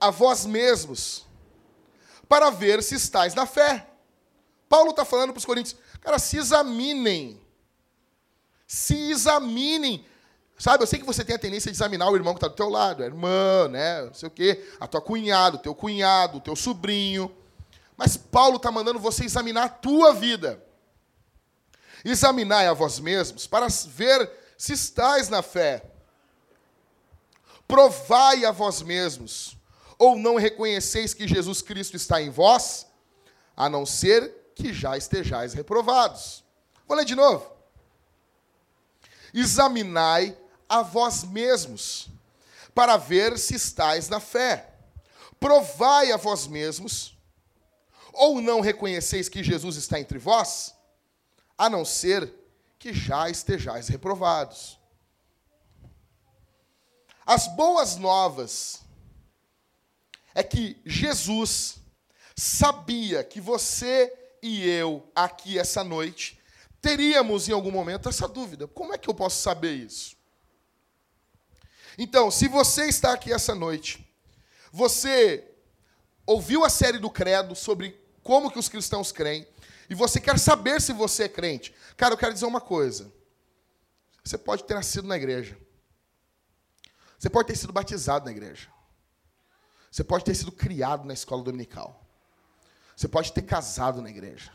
a 0.00 0.10
vós 0.10 0.44
mesmos 0.44 1.24
para 2.28 2.50
ver 2.50 2.82
se 2.82 2.96
estáis 2.96 3.32
na 3.32 3.46
fé. 3.46 3.86
Paulo 4.68 4.90
está 4.90 5.04
falando 5.04 5.32
para 5.32 5.38
os 5.38 5.44
coríntios, 5.44 5.76
cara, 6.00 6.18
se 6.18 6.36
examinem. 6.36 7.40
Se 8.66 9.12
examinem. 9.12 10.04
Sabe, 10.58 10.82
eu 10.82 10.88
sei 10.88 10.98
que 10.98 11.06
você 11.06 11.24
tem 11.24 11.36
a 11.36 11.38
tendência 11.38 11.70
de 11.70 11.76
examinar 11.76 12.10
o 12.10 12.16
irmão 12.16 12.34
que 12.34 12.38
está 12.38 12.48
do 12.48 12.56
teu 12.56 12.68
lado, 12.68 13.04
a 13.04 13.06
irmã, 13.06 13.68
né, 13.68 14.02
não 14.02 14.14
sei 14.14 14.26
o 14.26 14.32
quê, 14.32 14.68
a 14.80 14.88
tua 14.88 15.00
cunhada, 15.00 15.58
o 15.58 15.60
teu 15.60 15.76
cunhado, 15.76 16.38
o 16.38 16.40
teu 16.40 16.56
sobrinho. 16.56 17.32
Mas 17.96 18.16
Paulo 18.16 18.56
está 18.56 18.72
mandando 18.72 18.98
você 18.98 19.24
examinar 19.24 19.62
a 19.62 19.68
tua 19.68 20.12
vida. 20.12 20.60
Examinai 22.04 22.66
a 22.66 22.72
vós 22.72 22.98
mesmos 22.98 23.46
para 23.46 23.68
ver 23.68 24.44
se 24.56 24.72
estáis 24.72 25.28
na 25.28 25.42
fé. 25.42 25.82
Provai 27.66 28.44
a 28.44 28.50
vós 28.50 28.82
mesmos, 28.82 29.56
ou 29.98 30.16
não 30.16 30.36
reconheceis 30.36 31.12
que 31.12 31.26
Jesus 31.26 31.62
Cristo 31.62 31.96
está 31.96 32.20
em 32.22 32.30
vós, 32.30 32.86
a 33.56 33.68
não 33.68 33.84
ser 33.84 34.52
que 34.54 34.72
já 34.72 34.96
estejais 34.96 35.52
reprovados. 35.52 36.44
Vou 36.86 36.96
ler 36.96 37.04
de 37.04 37.14
novo. 37.14 37.50
Examinai 39.34 40.36
a 40.68 40.82
vós 40.82 41.24
mesmos, 41.24 42.08
para 42.74 42.96
ver 42.96 43.38
se 43.38 43.54
estáis 43.54 44.08
na 44.08 44.20
fé. 44.20 44.74
Provai 45.40 46.12
a 46.12 46.16
vós 46.16 46.46
mesmos, 46.46 47.16
ou 48.12 48.40
não 48.40 48.60
reconheceis 48.60 49.28
que 49.28 49.42
Jesus 49.42 49.76
está 49.76 50.00
entre 50.00 50.18
vós, 50.18 50.74
a 51.58 51.68
não 51.68 51.84
ser 51.84 52.26
que 52.28 52.45
já 52.92 53.28
estejais 53.28 53.88
reprovados. 53.88 54.78
As 57.24 57.48
boas 57.48 57.96
novas 57.96 58.82
é 60.34 60.42
que 60.42 60.80
Jesus 60.84 61.78
sabia 62.36 63.24
que 63.24 63.40
você 63.40 64.12
e 64.42 64.68
eu, 64.68 65.10
aqui 65.14 65.58
essa 65.58 65.82
noite, 65.82 66.38
teríamos 66.80 67.48
em 67.48 67.52
algum 67.52 67.70
momento 67.70 68.08
essa 68.08 68.28
dúvida: 68.28 68.68
como 68.68 68.94
é 68.94 68.98
que 68.98 69.08
eu 69.08 69.14
posso 69.14 69.42
saber 69.42 69.72
isso? 69.72 70.14
Então, 71.98 72.30
se 72.30 72.46
você 72.46 72.86
está 72.86 73.14
aqui 73.14 73.32
essa 73.32 73.54
noite, 73.54 74.06
você 74.70 75.42
ouviu 76.26 76.64
a 76.64 76.68
série 76.68 76.98
do 76.98 77.10
Credo 77.10 77.56
sobre 77.56 77.98
como 78.22 78.50
que 78.50 78.58
os 78.58 78.68
cristãos 78.68 79.10
creem, 79.10 79.46
e 79.88 79.94
você 79.94 80.20
quer 80.20 80.38
saber 80.38 80.80
se 80.80 80.92
você 80.92 81.24
é 81.24 81.28
crente. 81.28 81.74
Cara, 81.96 82.14
eu 82.14 82.18
quero 82.18 82.34
dizer 82.34 82.46
uma 82.46 82.60
coisa. 82.60 83.12
Você 84.22 84.36
pode 84.36 84.64
ter 84.64 84.74
nascido 84.74 85.06
na 85.06 85.16
igreja. 85.16 85.58
Você 87.18 87.30
pode 87.30 87.48
ter 87.48 87.56
sido 87.56 87.72
batizado 87.72 88.24
na 88.26 88.30
igreja. 88.30 88.68
Você 89.90 90.04
pode 90.04 90.24
ter 90.24 90.34
sido 90.34 90.52
criado 90.52 91.04
na 91.06 91.14
escola 91.14 91.42
dominical. 91.42 92.04
Você 92.94 93.08
pode 93.08 93.32
ter 93.32 93.42
casado 93.42 94.02
na 94.02 94.10
igreja. 94.10 94.52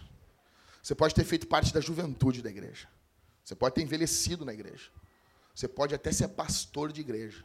Você 0.84 0.94
pode 0.94 1.16
ter 1.16 1.24
feito 1.24 1.48
parte 1.48 1.74
da 1.74 1.80
juventude 1.80 2.42
da 2.42 2.50
igreja. 2.50 2.88
Você 3.44 3.56
pode 3.56 3.76
ter 3.76 3.82
envelhecido 3.82 4.46
na 4.46 4.54
igreja. 4.54 4.92
Você 5.54 5.68
pode 5.68 5.96
até 5.96 6.12
ser 6.12 6.28
pastor 6.30 6.92
de 6.92 7.02
igreja. 7.02 7.44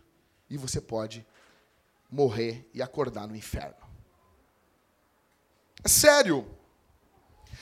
E 0.51 0.57
você 0.59 0.81
pode 0.81 1.27
morrer 2.11 2.69
e 2.73 2.83
acordar 2.83 3.27
no 3.27 3.35
inferno. 3.35 3.87
É 5.83 5.89
sério. 5.89 6.47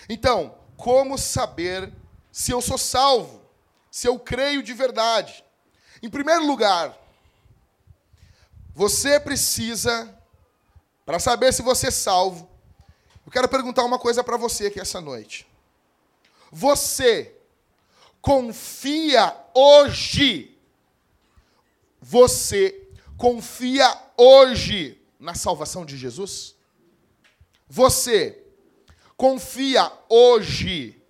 Então, 0.08 0.58
como 0.76 1.16
saber 1.16 1.92
se 2.34 2.50
eu 2.50 2.60
sou 2.60 2.76
salvo? 2.76 3.40
Se 3.92 4.08
eu 4.08 4.18
creio 4.18 4.60
de 4.60 4.74
verdade? 4.74 5.44
Em 6.02 6.10
primeiro 6.10 6.44
lugar, 6.44 6.98
você 8.74 9.20
precisa, 9.20 10.12
para 11.06 11.20
saber 11.20 11.52
se 11.52 11.62
você 11.62 11.86
é 11.86 11.90
salvo, 11.92 12.50
eu 13.24 13.30
quero 13.30 13.48
perguntar 13.48 13.84
uma 13.84 14.00
coisa 14.00 14.24
para 14.24 14.36
você 14.36 14.66
aqui 14.66 14.80
essa 14.80 15.00
noite. 15.00 15.46
Você 16.50 17.36
confia 18.20 19.32
hoje, 19.54 20.58
você 22.00 22.88
confia 23.16 23.96
hoje 24.16 25.00
na 25.20 25.36
salvação 25.36 25.84
de 25.84 25.96
Jesus? 25.96 26.56
Você 27.68 28.42
confia 29.16 29.88
hoje, 30.08 31.00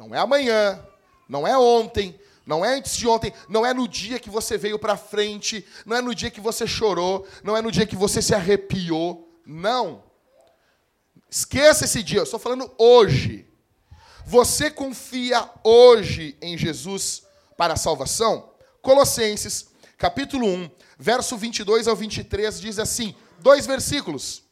não 0.00 0.14
é 0.14 0.18
amanhã, 0.18 0.82
não 1.28 1.46
é 1.46 1.58
ontem, 1.58 2.18
não 2.46 2.64
é 2.64 2.74
antes 2.74 2.96
de 2.96 3.06
ontem, 3.06 3.34
não 3.50 3.66
é 3.66 3.74
no 3.74 3.86
dia 3.86 4.18
que 4.18 4.30
você 4.30 4.56
veio 4.56 4.78
para 4.78 4.96
frente, 4.96 5.62
não 5.84 5.94
é 5.94 6.00
no 6.00 6.14
dia 6.14 6.30
que 6.30 6.40
você 6.40 6.66
chorou, 6.66 7.28
não 7.44 7.54
é 7.54 7.60
no 7.60 7.70
dia 7.70 7.84
que 7.84 7.94
você 7.94 8.22
se 8.22 8.34
arrepiou, 8.34 9.30
não. 9.44 10.02
Esqueça 11.28 11.84
esse 11.84 12.02
dia, 12.02 12.20
eu 12.20 12.24
estou 12.24 12.40
falando 12.40 12.72
hoje. 12.78 13.46
Você 14.24 14.70
confia 14.70 15.46
hoje 15.62 16.34
em 16.40 16.56
Jesus 16.56 17.24
para 17.54 17.74
a 17.74 17.76
salvação? 17.76 18.54
Colossenses, 18.80 19.68
capítulo 19.98 20.46
1, 20.46 20.70
verso 20.98 21.36
22 21.36 21.86
ao 21.86 21.94
23 21.94 22.58
diz 22.58 22.78
assim, 22.78 23.14
dois 23.38 23.66
versículos. 23.66 24.44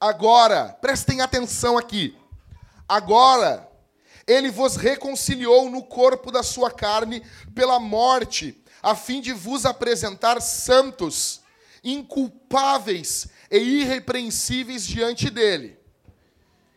Agora, 0.00 0.74
prestem 0.80 1.20
atenção 1.20 1.76
aqui. 1.76 2.16
Agora, 2.88 3.67
ele 4.28 4.50
vos 4.50 4.76
reconciliou 4.76 5.70
no 5.70 5.82
corpo 5.82 6.30
da 6.30 6.42
sua 6.42 6.70
carne 6.70 7.22
pela 7.54 7.80
morte, 7.80 8.62
a 8.82 8.94
fim 8.94 9.22
de 9.22 9.32
vos 9.32 9.64
apresentar 9.64 10.40
santos, 10.42 11.40
inculpáveis 11.82 13.28
e 13.50 13.56
irrepreensíveis 13.56 14.86
diante 14.86 15.30
dele. 15.30 15.78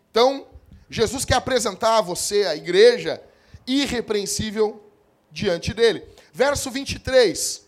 Então, 0.10 0.48
Jesus 0.90 1.26
quer 1.26 1.36
apresentar 1.36 1.98
a 1.98 2.02
você, 2.02 2.46
a 2.46 2.56
igreja, 2.56 3.22
irrepreensível 3.68 4.90
diante 5.30 5.74
dele. 5.74 6.04
Verso 6.32 6.72
23. 6.72 7.66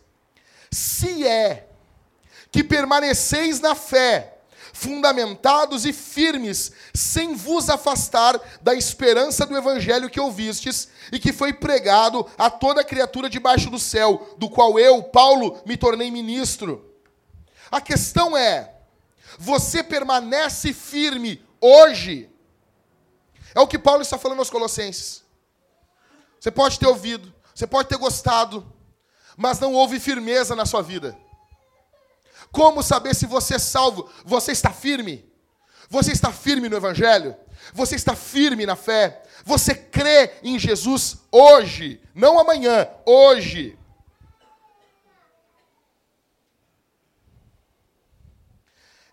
Se 0.72 1.28
é 1.28 1.68
que 2.50 2.64
permaneceis 2.64 3.60
na 3.60 3.76
fé, 3.76 4.33
fundamentados 4.74 5.86
e 5.86 5.94
firmes, 5.94 6.74
sem 6.94 7.36
vos 7.36 7.70
afastar 7.70 8.42
da 8.60 8.74
esperança 8.74 9.46
do 9.46 9.56
evangelho 9.56 10.10
que 10.10 10.20
ouvistes 10.20 10.90
e 11.12 11.20
que 11.20 11.32
foi 11.32 11.54
pregado 11.54 12.28
a 12.38 12.50
toda 12.50 12.84
criatura 12.84 13.30
debaixo 13.30 13.70
do 13.70 13.78
céu, 13.78 14.36
do 14.38 14.50
qual 14.50 14.80
eu, 14.80 15.04
Paulo, 15.04 15.62
me 15.64 15.78
tornei 15.78 16.10
ministro. 16.10 16.92
A 17.72 17.80
questão 17.80 18.36
é: 18.36 18.74
você 19.38 19.84
permanece 19.84 20.74
firme 20.74 21.42
hoje? 21.62 22.30
É 23.56 23.62
o 23.62 23.68
que 23.68 23.78
Paulo 23.78 24.02
está 24.02 24.18
falando 24.18 24.40
aos 24.40 24.50
Colossenses. 24.50 25.24
Você 26.40 26.50
pode 26.50 26.80
ter 26.80 26.88
ouvido, 26.88 27.32
você 27.54 27.68
pode 27.68 27.88
ter 27.88 27.98
gostado, 27.98 28.66
mas 29.38 29.60
não 29.60 29.74
houve 29.74 30.00
firmeza 30.00 30.56
na 30.56 30.66
sua 30.66 30.82
vida. 30.82 31.16
Como 32.54 32.84
saber 32.84 33.16
se 33.16 33.26
você 33.26 33.56
é 33.56 33.60
salvo? 33.60 34.08
Você 34.24 34.52
está 34.52 34.70
firme? 34.70 35.28
Você 35.90 36.12
está 36.12 36.32
firme 36.32 36.70
no 36.70 36.78
Evangelho? 36.78 37.36
Você 37.74 37.96
está 37.96 38.16
firme 38.16 38.64
na 38.64 38.76
fé? 38.76 39.24
Você 39.44 39.74
crê 39.74 40.36
em 40.44 40.60
Jesus 40.60 41.18
hoje, 41.32 42.00
não 42.14 42.40
amanhã, 42.40 42.88
hoje. 43.08 43.76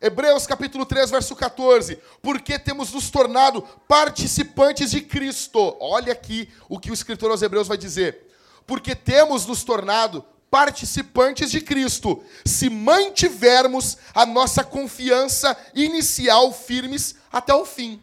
Hebreus 0.03 0.47
capítulo 0.47 0.85
3, 0.85 1.11
verso 1.11 1.35
14. 1.35 1.97
Porque 2.21 2.59
temos 2.59 2.93
nos 2.93 3.11
tornado 3.11 3.63
participantes 3.89 4.91
de 4.91 5.01
Cristo. 5.01 5.79
Olha 5.81 6.13
aqui 6.13 6.53
o 6.69 6.79
que 6.79 6.91
o 6.91 6.95
escritor 6.95 7.31
aos 7.31 7.41
Hebreus 7.41 7.69
vai 7.69 7.79
dizer. 7.79 8.31
Porque 8.67 8.95
temos 8.95 9.47
nos 9.47 9.65
tornado 9.65 10.23
participantes 10.51 11.51
de 11.51 11.61
Cristo, 11.61 12.25
se 12.45 12.69
mantivermos 12.69 13.97
a 14.13 14.27
nossa 14.27 14.65
confiança 14.65 15.57
inicial 15.75 16.53
firmes 16.53 17.15
até 17.31 17.55
o 17.55 17.65
fim. 17.65 18.03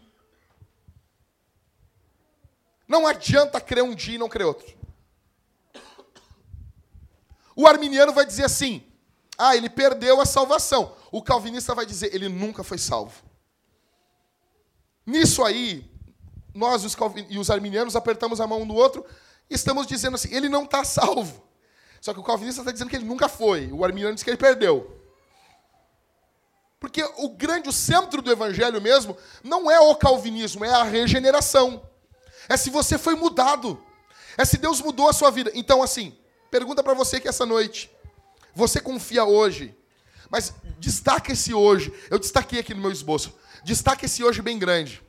Não 2.87 3.05
adianta 3.05 3.59
crer 3.59 3.83
um 3.83 3.93
dia 3.93 4.15
e 4.15 4.17
não 4.17 4.29
crer 4.29 4.47
outro. 4.47 4.77
O 7.55 7.67
arminiano 7.67 8.13
vai 8.13 8.25
dizer 8.25 8.45
assim: 8.45 8.83
ah, 9.37 9.55
ele 9.55 9.69
perdeu 9.69 10.21
a 10.21 10.25
salvação. 10.25 10.95
O 11.11 11.21
calvinista 11.21 11.75
vai 11.75 11.85
dizer: 11.85 12.15
ele 12.15 12.29
nunca 12.29 12.63
foi 12.63 12.77
salvo. 12.77 13.23
Nisso 15.05 15.43
aí, 15.43 15.89
nós 16.53 16.85
os 16.85 16.95
e 17.29 17.37
os 17.37 17.49
arminianos 17.49 17.95
apertamos 17.95 18.39
a 18.39 18.47
mão 18.47 18.61
um 18.61 18.67
do 18.67 18.75
outro 18.75 19.05
estamos 19.49 19.87
dizendo 19.87 20.15
assim: 20.15 20.33
ele 20.33 20.49
não 20.49 20.63
está 20.63 20.83
salvo. 20.83 21.46
Só 22.01 22.13
que 22.13 22.19
o 22.19 22.23
calvinista 22.23 22.61
está 22.61 22.71
dizendo 22.71 22.89
que 22.89 22.95
ele 22.95 23.05
nunca 23.05 23.27
foi. 23.27 23.71
O 23.71 23.83
arminiano 23.83 24.15
diz 24.15 24.23
que 24.23 24.29
ele 24.29 24.37
perdeu. 24.37 24.95
Porque 26.79 27.03
o 27.17 27.29
grande, 27.29 27.69
o 27.69 27.73
centro 27.73 28.21
do 28.21 28.31
evangelho 28.31 28.81
mesmo, 28.81 29.17
não 29.43 29.69
é 29.69 29.79
o 29.79 29.95
calvinismo, 29.95 30.63
é 30.63 30.69
a 30.69 30.83
regeneração. 30.83 31.81
É 32.47 32.55
se 32.55 32.69
você 32.69 32.97
foi 32.97 33.15
mudado. 33.15 33.81
É 34.37 34.45
se 34.45 34.57
Deus 34.57 34.79
mudou 34.79 35.09
a 35.09 35.13
sua 35.13 35.31
vida. 35.31 35.51
Então, 35.55 35.81
assim, 35.81 36.15
pergunta 36.51 36.83
para 36.83 36.93
você 36.93 37.19
que 37.19 37.27
essa 37.27 37.45
noite. 37.45 37.89
Você 38.53 38.79
confia 38.79 39.25
hoje. 39.25 39.75
Mas 40.29 40.53
destaque 40.77 41.31
esse 41.31 41.53
hoje. 41.53 41.91
Eu 42.09 42.19
destaquei 42.19 42.59
aqui 42.59 42.73
no 42.73 42.81
meu 42.81 42.91
esboço. 42.91 43.33
Destaque 43.63 44.05
esse 44.05 44.23
hoje 44.23 44.41
bem 44.41 44.59
grande. 44.59 45.01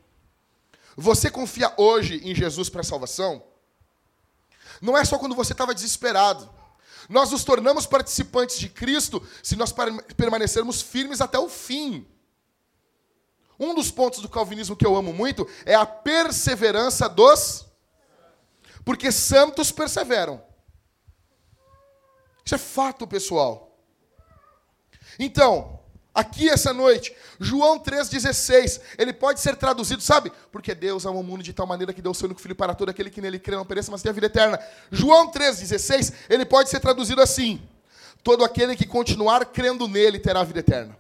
Você 0.97 1.31
confia 1.31 1.73
hoje 1.77 2.21
em 2.25 2.35
Jesus 2.35 2.69
para 2.69 2.83
salvação? 2.83 3.43
Não 4.81 4.97
é 4.97 5.05
só 5.05 5.19
quando 5.19 5.35
você 5.35 5.53
estava 5.53 5.75
desesperado. 5.75 6.49
Nós 7.09 7.31
nos 7.31 7.43
tornamos 7.43 7.87
participantes 7.87 8.59
de 8.59 8.69
Cristo 8.69 9.27
se 9.43 9.57
nós 9.57 9.73
permanecermos 10.17 10.83
firmes 10.83 11.21
até 11.21 11.39
o 11.39 11.49
fim. 11.49 12.07
Um 13.59 13.75
dos 13.75 13.91
pontos 13.91 14.21
do 14.21 14.29
calvinismo 14.29 14.77
que 14.77 14.87
eu 14.87 14.95
amo 14.95 15.13
muito 15.13 15.49
é 15.65 15.75
a 15.75 15.87
perseverança 15.87 17.09
dos. 17.09 17.67
Porque 18.85 19.11
santos 19.11 19.73
perseveram. 19.73 20.43
Isso 22.45 22.55
é 22.55 22.59
fato, 22.59 23.07
pessoal. 23.07 23.77
Então, 25.19 25.78
aqui 26.19 26.49
essa 26.49 26.73
noite, 26.73 27.15
João 27.39 27.79
3,16, 27.79 28.81
ele 28.99 29.13
pode 29.13 29.41
ser 29.41 29.57
traduzido, 29.57 30.03
sabe? 30.03 30.33
Porque 30.51 30.75
Deus 30.75 31.07
amou 31.07 31.21
o 31.21 31.25
mundo 31.25 31.43
de 31.43 31.53
tal 31.53 31.67
maneira 31.67 31.93
que 31.93 32.03
deu 32.03 32.13
o 32.13 32.15
seu 32.15 32.27
único 32.27 32.41
filho 32.41 32.57
para 32.57 32.75
todo 32.75 32.89
aquele 32.89 33.11
que 33.11 33.21
nele 33.21 33.39
crê, 33.39 33.57
não 33.57 33.65
pereça, 33.65 33.91
mas 33.91 34.03
tenha 34.03 34.13
vida 34.13 34.27
eterna. 34.27 34.59
João 34.91 35.31
3,16, 35.31 36.13
ele 36.29 36.45
pode 36.45 36.71
ser 36.71 36.81
traduzido 36.81 37.23
assim: 37.23 37.61
Todo 38.23 38.45
aquele 38.45 38.77
que 38.77 38.87
continuar 38.87 39.45
crendo 39.47 39.87
nele 39.87 40.19
terá 40.19 40.43
vida 40.43 40.59
eterna. 40.59 40.97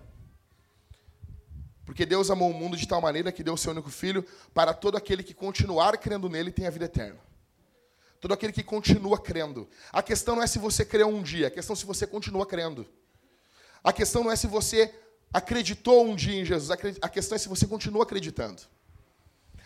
Porque 1.84 2.06
Deus 2.06 2.30
amou 2.30 2.50
o 2.50 2.54
mundo 2.54 2.76
de 2.76 2.86
tal 2.86 3.00
maneira 3.00 3.32
que 3.32 3.42
deu 3.42 3.54
o 3.54 3.58
seu 3.58 3.72
único 3.72 3.90
filho 3.90 4.24
para 4.54 4.72
todo 4.72 4.96
aquele 4.96 5.22
que 5.22 5.34
continuar 5.34 5.96
crendo 5.98 6.28
nele 6.28 6.52
tenha 6.52 6.70
vida 6.70 6.84
eterna. 6.84 7.18
Todo 8.20 8.34
aquele 8.34 8.52
que 8.52 8.62
continua 8.62 9.18
crendo. 9.18 9.68
A 9.92 10.02
questão 10.02 10.36
não 10.36 10.42
é 10.42 10.46
se 10.46 10.58
você 10.58 10.84
creu 10.84 11.08
um 11.08 11.22
dia, 11.22 11.48
a 11.48 11.50
questão 11.50 11.74
é 11.74 11.76
se 11.76 11.86
você 11.86 12.06
continua 12.06 12.46
crendo. 12.46 12.86
A 13.82 13.92
questão 13.92 14.24
não 14.24 14.30
é 14.30 14.36
se 14.36 14.46
você 14.46 14.92
acreditou 15.32 16.06
um 16.06 16.14
dia 16.14 16.40
em 16.40 16.44
Jesus, 16.44 16.70
a 16.70 17.08
questão 17.08 17.36
é 17.36 17.38
se 17.38 17.48
você 17.48 17.66
continua 17.66 18.02
acreditando. 18.02 18.62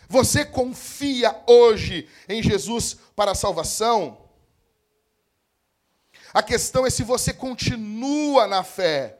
Você 0.07 0.45
confia 0.45 1.35
hoje 1.47 2.07
em 2.27 2.43
Jesus 2.43 2.97
para 3.15 3.31
a 3.31 3.35
salvação? 3.35 4.17
A 6.33 6.43
questão 6.43 6.85
é 6.85 6.89
se 6.89 7.03
você 7.03 7.33
continua 7.33 8.47
na 8.47 8.63
fé 8.63 9.19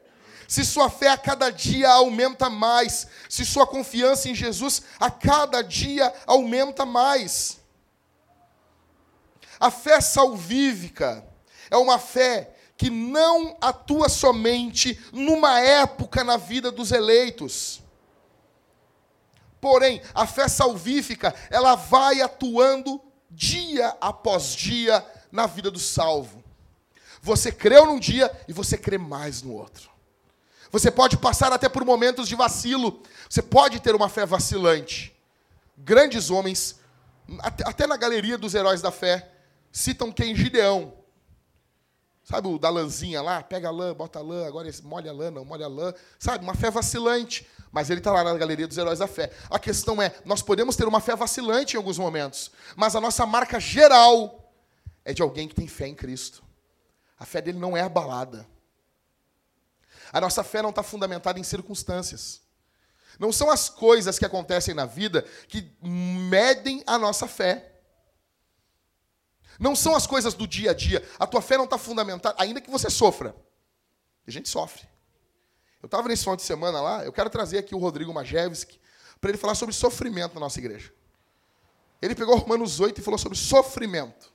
se 0.53 0.63
sua 0.63 0.88
fé 0.88 1.10
a 1.10 1.17
cada 1.17 1.49
dia 1.49 1.89
aumenta 1.89 2.47
mais, 2.47 3.08
se 3.27 3.43
sua 3.43 3.65
confiança 3.65 4.29
em 4.29 4.36
Jesus 4.36 4.84
a 4.99 5.10
cada 5.10 5.63
dia 5.63 6.13
aumenta 6.27 6.86
mais. 6.86 7.60
A 9.60 9.71
fé 9.71 9.99
salvífica 9.99 11.25
é 11.71 11.77
uma 11.77 11.97
fé 11.97 12.56
que 12.77 12.89
não 12.89 13.55
atua 13.62 14.09
somente 14.09 14.99
numa 15.12 15.59
época 15.59 16.23
na 16.23 16.38
vida 16.38 16.71
dos 16.71 16.91
eleitos. 16.91 17.81
Porém, 19.62 20.01
a 20.13 20.27
fé 20.27 20.47
salvífica, 20.47 21.33
ela 21.49 21.75
vai 21.75 22.21
atuando 22.21 23.01
dia 23.29 23.95
após 24.01 24.55
dia 24.55 25.05
na 25.31 25.47
vida 25.47 25.71
do 25.71 25.79
salvo. 25.79 26.43
Você 27.21 27.51
creu 27.51 27.86
num 27.86 27.99
dia 27.99 28.29
e 28.47 28.53
você 28.53 28.77
crê 28.77 28.97
mais 28.97 29.41
no 29.41 29.53
outro. 29.53 29.89
Você 30.69 30.91
pode 30.91 31.17
passar 31.17 31.53
até 31.53 31.69
por 31.69 31.86
momentos 31.86 32.27
de 32.27 32.36
vacilo. 32.36 33.01
Você 33.29 33.41
pode 33.41 33.79
ter 33.79 33.95
uma 33.95 34.09
fé 34.09 34.25
vacilante. 34.25 35.15
Grandes 35.77 36.29
homens, 36.29 36.79
até 37.39 37.88
na 37.88 37.95
galeria 37.95 38.38
dos 38.38 38.53
heróis 38.53 38.81
da 38.81 38.91
fé, 38.91 39.31
citam 39.71 40.12
quem? 40.12 40.36
Gideão. 40.36 40.93
Sabe 42.23 42.47
o 42.47 42.57
da 42.57 42.69
lãzinha 42.69 43.21
lá? 43.21 43.43
Pega 43.43 43.67
a 43.67 43.71
lã, 43.71 43.93
bota 43.93 44.19
a 44.19 44.21
lã, 44.21 44.47
agora 44.47 44.69
molha 44.83 45.12
a 45.12 45.13
lã, 45.13 45.29
não 45.29 45.43
molha 45.43 45.65
a 45.65 45.69
lã. 45.69 45.93
Sabe, 46.17 46.43
uma 46.43 46.55
fé 46.55 46.71
vacilante. 46.71 47.45
Mas 47.71 47.89
ele 47.89 47.99
está 47.99 48.12
lá 48.12 48.23
na 48.23 48.38
galeria 48.38 48.67
dos 48.67 48.77
heróis 48.77 48.99
da 48.99 49.07
fé. 49.07 49.31
A 49.49 49.59
questão 49.59 50.01
é, 50.01 50.13
nós 50.23 50.41
podemos 50.41 50.75
ter 50.75 50.88
uma 50.88 51.01
fé 51.01 51.15
vacilante 51.15 51.73
em 51.73 51.77
alguns 51.77 51.97
momentos, 51.97 52.51
mas 52.75 52.95
a 52.95 53.01
nossa 53.01 53.25
marca 53.25 53.59
geral 53.59 54.53
é 55.03 55.13
de 55.13 55.21
alguém 55.21 55.47
que 55.47 55.55
tem 55.55 55.67
fé 55.67 55.88
em 55.88 55.95
Cristo. 55.95 56.43
A 57.19 57.25
fé 57.25 57.41
dele 57.41 57.57
não 57.57 57.75
é 57.75 57.81
abalada. 57.81 58.47
A 60.12 60.21
nossa 60.21 60.43
fé 60.43 60.62
não 60.62 60.69
está 60.69 60.83
fundamentada 60.83 61.39
em 61.39 61.43
circunstâncias. 61.43 62.41
Não 63.19 63.31
são 63.31 63.49
as 63.49 63.69
coisas 63.69 64.19
que 64.19 64.25
acontecem 64.25 64.73
na 64.73 64.86
vida 64.86 65.25
que 65.47 65.67
medem 65.81 66.83
a 66.86 66.97
nossa 66.97 67.27
fé. 67.27 67.72
Não 69.59 69.75
são 69.75 69.95
as 69.95 70.07
coisas 70.07 70.33
do 70.33 70.47
dia 70.47 70.71
a 70.71 70.73
dia. 70.73 71.07
A 71.19 71.27
tua 71.27 71.41
fé 71.41 71.57
não 71.57 71.65
está 71.65 71.77
fundamentada, 71.77 72.35
ainda 72.39 72.59
que 72.61 72.69
você 72.69 72.89
sofra. 72.89 73.35
A 74.27 74.31
gente 74.31 74.49
sofre. 74.49 74.87
Eu 75.81 75.87
estava 75.87 76.07
nesse 76.07 76.23
final 76.23 76.35
de 76.35 76.43
semana 76.43 76.81
lá, 76.81 77.03
eu 77.03 77.11
quero 77.11 77.29
trazer 77.29 77.57
aqui 77.57 77.75
o 77.75 77.77
Rodrigo 77.77 78.13
Majewski 78.13 78.79
para 79.19 79.29
ele 79.29 79.37
falar 79.37 79.55
sobre 79.55 79.73
sofrimento 79.73 80.33
na 80.33 80.39
nossa 80.39 80.59
igreja. 80.59 80.93
Ele 82.01 82.15
pegou 82.15 82.35
Romanos 82.35 82.79
8 82.79 82.99
e 82.99 83.03
falou 83.03 83.17
sobre 83.17 83.37
sofrimento. 83.37 84.33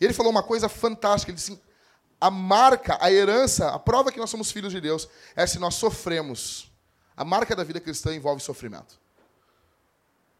E 0.00 0.04
ele 0.04 0.12
falou 0.12 0.30
uma 0.30 0.42
coisa 0.42 0.68
fantástica. 0.68 1.30
Ele 1.30 1.36
disse 1.36 1.52
assim, 1.52 1.62
a 2.20 2.30
marca, 2.30 2.96
a 3.00 3.10
herança, 3.10 3.70
a 3.70 3.78
prova 3.78 4.12
que 4.12 4.18
nós 4.20 4.30
somos 4.30 4.52
filhos 4.52 4.72
de 4.72 4.80
Deus 4.80 5.08
é 5.34 5.44
se 5.46 5.58
nós 5.58 5.74
sofremos. 5.74 6.70
A 7.16 7.24
marca 7.24 7.56
da 7.56 7.64
vida 7.64 7.80
cristã 7.80 8.14
envolve 8.14 8.40
sofrimento. 8.40 9.00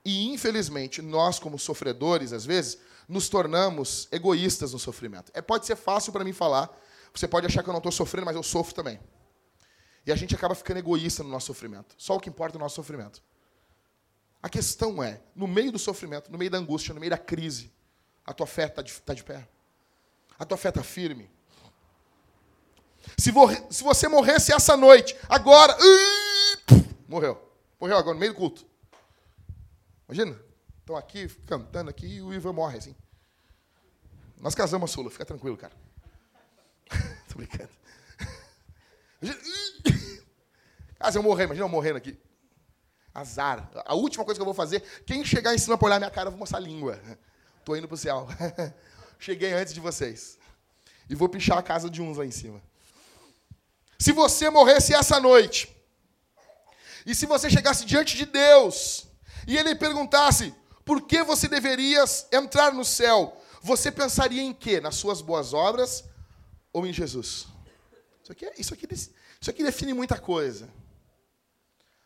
E, 0.05 0.33
infelizmente, 0.33 1.03
nós, 1.03 1.39
como 1.39 1.59
sofredores, 1.59 2.33
às 2.33 2.45
vezes, 2.45 2.79
nos 3.13 3.29
tornamos 3.29 4.09
egoístas 4.11 4.73
no 4.73 4.79
sofrimento. 4.79 5.31
É, 5.35 5.43
pode 5.43 5.67
ser 5.67 5.77
fácil 5.77 6.13
para 6.13 6.25
mim 6.25 6.33
falar, 6.33 6.71
você 7.13 7.29
pode 7.29 7.47
achar 7.47 7.63
que 7.63 7.69
eu 7.69 7.73
não 7.73 7.79
estou 7.79 7.93
sofrendo, 7.93 8.25
mas 8.25 8.35
eu 8.35 8.43
sofro 8.43 8.75
também. 8.75 8.99
E 10.07 10.11
a 10.11 10.17
gente 10.17 10.35
acaba 10.35 10.55
ficando 10.55 10.79
egoísta 10.79 11.23
no 11.23 11.29
nosso 11.29 11.47
sofrimento. 11.47 11.95
Só 11.99 12.17
o 12.17 12.21
que 12.21 12.31
importa 12.31 12.57
é 12.57 12.59
o 12.59 12.61
nosso 12.61 12.75
sofrimento. 12.75 13.23
A 14.43 14.49
questão 14.49 15.03
é, 15.03 15.21
no 15.37 15.47
meio 15.47 15.71
do 15.71 15.79
sofrimento, 15.79 16.33
no 16.33 16.39
meio 16.39 16.51
da 16.51 16.57
angústia, 16.57 16.95
no 16.95 17.01
meio 17.01 17.11
da 17.11 17.19
crise, 17.19 17.71
a 18.25 18.33
tua 18.33 18.47
fé 18.47 18.65
está 18.65 18.81
de, 18.81 18.93
tá 19.03 19.13
de 19.13 19.23
pé? 19.23 19.47
A 20.39 20.47
tua 20.47 20.57
fé 20.57 20.71
está 20.71 20.83
firme? 20.83 21.31
Se, 23.19 23.31
se 23.71 23.85
você 23.85 24.09
morresse 24.09 24.55
essa 24.55 24.75
noite, 24.75 25.15
agora, 25.29 25.77
morreu. 27.07 27.41
Morreu 27.79 27.99
agora, 27.99 28.15
no 28.15 28.21
meio 28.21 28.33
do 28.33 28.39
culto. 28.39 28.67
Imagina, 30.09 30.41
estão 30.81 30.97
aqui, 30.97 31.29
cantando 31.47 31.91
aqui, 31.91 32.07
e 32.07 32.23
o 32.23 32.33
Ivan 32.33 32.55
morre 32.55 32.79
assim. 32.79 32.97
Nós 34.43 34.57
casamos 34.57 34.91
a 34.91 34.93
Sula, 34.93 35.09
fica 35.09 35.25
tranquilo, 35.25 35.57
cara. 35.57 35.73
Tô 37.31 37.37
brincando. 37.37 37.71
Ah, 40.99 41.13
se 41.13 41.17
eu 41.17 41.23
morrer, 41.23 41.45
imagina 41.45 41.65
eu 41.65 41.69
morrendo 41.69 41.97
aqui. 41.97 42.19
Azar. 43.15 43.71
A 43.87 43.95
última 43.95 44.25
coisa 44.25 44.39
que 44.39 44.43
eu 44.43 44.45
vou 44.45 44.55
fazer, 44.55 44.81
quem 45.07 45.25
chegar 45.25 45.55
em 45.55 45.59
cima 45.59 45.79
para 45.79 45.87
olhar 45.87 45.99
minha 46.01 46.11
cara, 46.11 46.27
eu 46.27 46.33
vou 46.33 46.41
mostrar 46.41 46.59
a 46.59 46.61
língua. 46.61 47.01
Tô 47.65 47.77
indo 47.77 47.87
pro 47.87 47.97
céu. 47.97 48.27
Cheguei 49.19 49.53
antes 49.53 49.73
de 49.73 49.79
vocês. 49.81 50.39
E 51.09 51.15
vou 51.15 51.29
pichar 51.29 51.59
a 51.59 51.63
casa 51.63 51.89
de 51.89 52.03
uns 52.03 52.17
lá 52.17 52.27
em 52.27 52.33
cima. 52.33 52.61
Se 53.97 54.11
você 54.11 54.51
morresse 54.51 54.93
essa 54.93 55.21
noite, 55.21 55.73
e 57.07 57.15
se 57.15 57.27
você 57.27 57.49
chegasse 57.49 57.85
diante 57.85 58.17
de 58.17 58.27
Deus, 58.27 59.07
e 59.47 59.57
Ele 59.57 59.77
perguntasse, 59.77 60.53
por 60.85 61.03
que 61.03 61.23
você 61.23 61.47
deveria 61.47 62.05
entrar 62.33 62.73
no 62.73 62.85
céu? 62.85 63.41
Você 63.63 63.93
pensaria 63.93 64.43
em 64.43 64.53
quê? 64.53 64.81
Nas 64.81 64.97
suas 64.97 65.21
boas 65.21 65.55
obras 65.55 66.05
ou 66.73 66.87
em 66.87 66.93
Jesus? 66.93 67.47
Isso 68.23 68.33
aqui, 68.33 68.45
é, 68.45 68.55
isso 68.59 68.75
aqui, 68.75 68.89
isso 68.93 69.51
aqui 69.51 69.63
define 69.63 69.95
muita 69.95 70.19
coisa. 70.19 70.69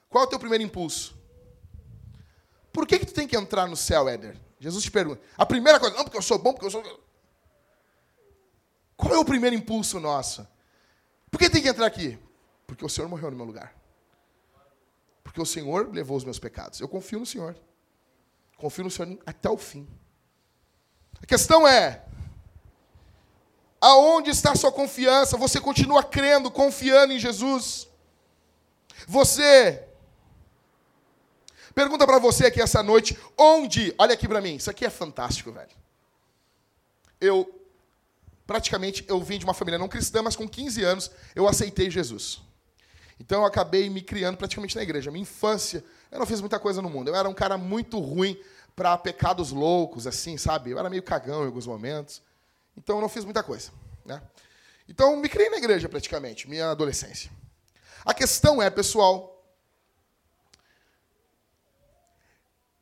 Qual 0.09 0.25
é 0.25 0.27
o 0.27 0.31
teu 0.31 0.39
primeiro 0.39 0.63
impulso? 0.63 1.17
Por 2.73 2.87
que, 2.87 2.99
que 2.99 3.07
tu 3.07 3.15
tem 3.15 3.27
que 3.27 3.37
entrar 3.37 3.67
no 3.67 3.77
céu, 3.77 4.07
Éder? 4.07 4.39
Jesus 4.61 4.85
te 4.85 4.91
pergunta. 4.91 5.21
A 5.37 5.47
primeira 5.47 5.81
coisa, 5.81 5.97
não, 5.97 6.05
porque 6.05 6.19
eu 6.19 6.23
sou 6.23 6.39
bom, 6.39 6.53
porque 6.53 6.67
eu 6.67 6.71
sou. 6.71 6.83
Qual 8.97 9.15
é 9.15 9.19
o 9.19 9.25
primeiro 9.25 9.57
impulso 9.57 9.99
nosso? 9.99 10.47
Por 11.31 11.39
que 11.39 11.49
tem 11.49 11.63
que 11.63 11.69
entrar 11.69 11.87
aqui? 11.87 12.19
Porque 12.67 12.85
o 12.85 12.89
Senhor 12.89 13.09
morreu 13.09 13.31
no 13.31 13.37
meu 13.37 13.47
lugar. 13.47 13.75
Porque 15.23 15.41
o 15.41 15.47
Senhor 15.47 15.91
levou 15.93 16.17
os 16.17 16.25
meus 16.25 16.39
pecados. 16.39 16.81
Eu 16.81 16.89
confio 16.89 17.19
no 17.19 17.27
Senhor. 17.27 17.57
Confio 18.57 18.85
no 18.85 18.91
Senhor 18.91 19.19
até 19.25 19.49
o 19.49 19.57
fim. 19.57 19.87
A 21.23 21.27
questão 21.27 21.67
é: 21.67 22.03
aonde 23.81 24.31
está 24.31 24.55
sua 24.55 24.73
confiança? 24.73 25.37
Você 25.37 25.61
continua 25.61 26.03
crendo, 26.03 26.51
confiando 26.51 27.13
em 27.13 27.19
Jesus? 27.19 27.89
Você 29.07 29.87
Pergunta 31.77 32.07
para 32.07 32.19
você 32.19 32.47
aqui 32.47 32.59
essa 32.59 32.83
noite, 32.83 33.19
onde? 33.37 33.95
Olha 33.99 34.15
aqui 34.15 34.27
para 34.27 34.41
mim, 34.41 34.57
isso 34.57 34.71
aqui 34.71 34.83
é 34.87 34.89
fantástico, 34.89 35.53
velho. 35.53 35.69
Eu 37.21 37.53
praticamente 38.47 39.05
eu 39.07 39.21
vim 39.21 39.39
de 39.39 39.45
uma 39.45 39.53
família 39.53 39.79
não 39.79 39.87
cristã, 39.87 40.23
mas 40.23 40.35
com 40.35 40.49
15 40.49 40.83
anos 40.83 41.11
eu 41.35 41.47
aceitei 41.47 41.91
Jesus. 41.91 42.41
Então 43.21 43.41
eu 43.43 43.47
acabei 43.47 43.91
me 43.91 44.01
criando 44.01 44.39
praticamente 44.39 44.75
na 44.75 44.83
igreja. 44.83 45.11
Minha 45.11 45.25
infância, 45.25 45.85
eu 46.11 46.19
não 46.19 46.25
fiz 46.25 46.41
muita 46.41 46.59
coisa 46.59 46.81
no 46.81 46.89
mundo. 46.89 47.09
Eu 47.09 47.15
era 47.15 47.29
um 47.29 47.35
cara 47.35 47.59
muito 47.59 47.99
ruim 47.99 48.41
para 48.77 48.97
pecados 48.99 49.51
loucos, 49.51 50.07
assim, 50.07 50.37
sabe? 50.37 50.71
Eu 50.71 50.79
era 50.79 50.91
meio 50.91 51.03
cagão 51.03 51.43
em 51.43 51.47
alguns 51.47 51.67
momentos. 51.67 52.23
Então 52.77 52.97
eu 52.97 53.03
não 53.03 53.09
fiz 53.09 53.25
muita 53.25 53.43
coisa, 53.43 53.71
né? 54.05 54.23
Então 54.87 55.17
me 55.17 55.31
criei 55.31 55.49
na 55.49 55.57
igreja 55.57 55.89
praticamente, 55.89 56.49
minha 56.49 56.71
adolescência. 56.71 57.31
A 58.05 58.13
questão 58.13 58.63
é, 58.63 58.69
pessoal, 58.69 59.43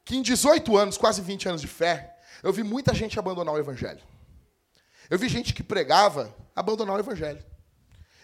que 0.05 0.17
em 0.17 0.23
18 0.23 0.77
anos, 0.77 0.99
quase 0.99 1.23
20 1.23 1.49
anos 1.49 1.61
de 1.61 1.69
fé, 1.69 2.19
eu 2.43 2.53
vi 2.53 2.65
muita 2.65 2.93
gente 2.93 3.19
abandonar 3.19 3.55
o 3.55 3.59
evangelho. 3.59 4.03
Eu 5.09 5.19
vi 5.19 5.29
gente 5.29 5.55
que 5.55 5.63
pregava 5.63 6.35
abandonar 6.57 6.97
o 6.97 6.99
evangelho. 6.99 7.43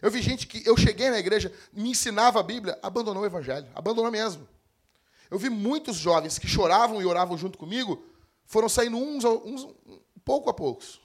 Eu 0.02 0.10
vi 0.10 0.20
gente 0.20 0.46
que 0.46 0.66
eu 0.66 0.76
cheguei 0.76 1.08
na 1.08 1.18
igreja, 1.18 1.52
me 1.72 1.90
ensinava 1.90 2.40
a 2.40 2.42
Bíblia, 2.42 2.78
abandonou 2.82 3.22
o 3.22 3.26
evangelho, 3.26 3.68
abandonou 3.74 4.10
mesmo. 4.10 4.46
Eu 5.30 5.38
vi 5.38 5.48
muitos 5.48 5.96
jovens 5.96 6.38
que 6.38 6.48
choravam 6.48 7.00
e 7.00 7.06
oravam 7.06 7.38
junto 7.38 7.56
comigo, 7.56 8.04
foram 8.44 8.68
saindo 8.68 8.96
uns, 8.96 9.24
uns 9.24 9.68
pouco 10.24 10.50
a 10.50 10.54
poucos. 10.54 11.00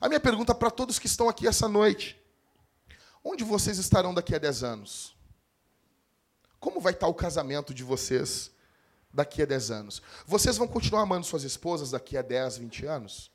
A 0.00 0.08
minha 0.08 0.20
pergunta 0.20 0.54
para 0.54 0.70
todos 0.70 0.98
que 0.98 1.06
estão 1.06 1.28
aqui 1.28 1.46
essa 1.46 1.68
noite: 1.68 2.16
onde 3.24 3.42
vocês 3.42 3.78
estarão 3.78 4.14
daqui 4.14 4.34
a 4.34 4.38
10 4.38 4.62
anos? 4.62 5.16
Como 6.60 6.80
vai 6.80 6.92
estar 6.92 7.08
o 7.08 7.14
casamento 7.14 7.74
de 7.74 7.82
vocês 7.82 8.50
daqui 9.12 9.42
a 9.42 9.46
10 9.46 9.70
anos? 9.70 10.02
Vocês 10.26 10.56
vão 10.56 10.68
continuar 10.68 11.02
amando 11.02 11.26
suas 11.26 11.42
esposas 11.42 11.90
daqui 11.90 12.16
a 12.16 12.22
10, 12.22 12.58
20 12.58 12.86
anos? 12.86 13.30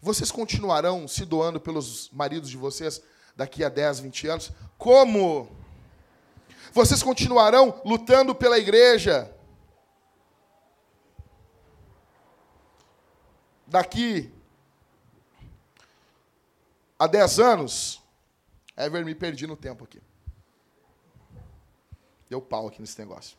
Vocês 0.00 0.30
continuarão 0.30 1.06
se 1.06 1.26
doando 1.26 1.60
pelos 1.60 2.08
maridos 2.10 2.48
de 2.48 2.56
vocês 2.56 3.02
daqui 3.36 3.62
a 3.62 3.68
10, 3.68 4.00
20 4.00 4.28
anos? 4.28 4.52
Como? 4.78 5.59
Vocês 6.72 7.02
continuarão 7.02 7.80
lutando 7.84 8.34
pela 8.34 8.58
igreja 8.58 9.34
daqui 13.66 14.32
a 16.98 17.06
10 17.06 17.38
anos? 17.40 18.02
Ever, 18.76 19.04
me 19.04 19.14
perdi 19.14 19.46
no 19.46 19.56
tempo 19.56 19.84
aqui. 19.84 20.00
Deu 22.28 22.40
pau 22.40 22.68
aqui 22.68 22.80
nesse 22.80 22.98
negócio. 22.98 23.36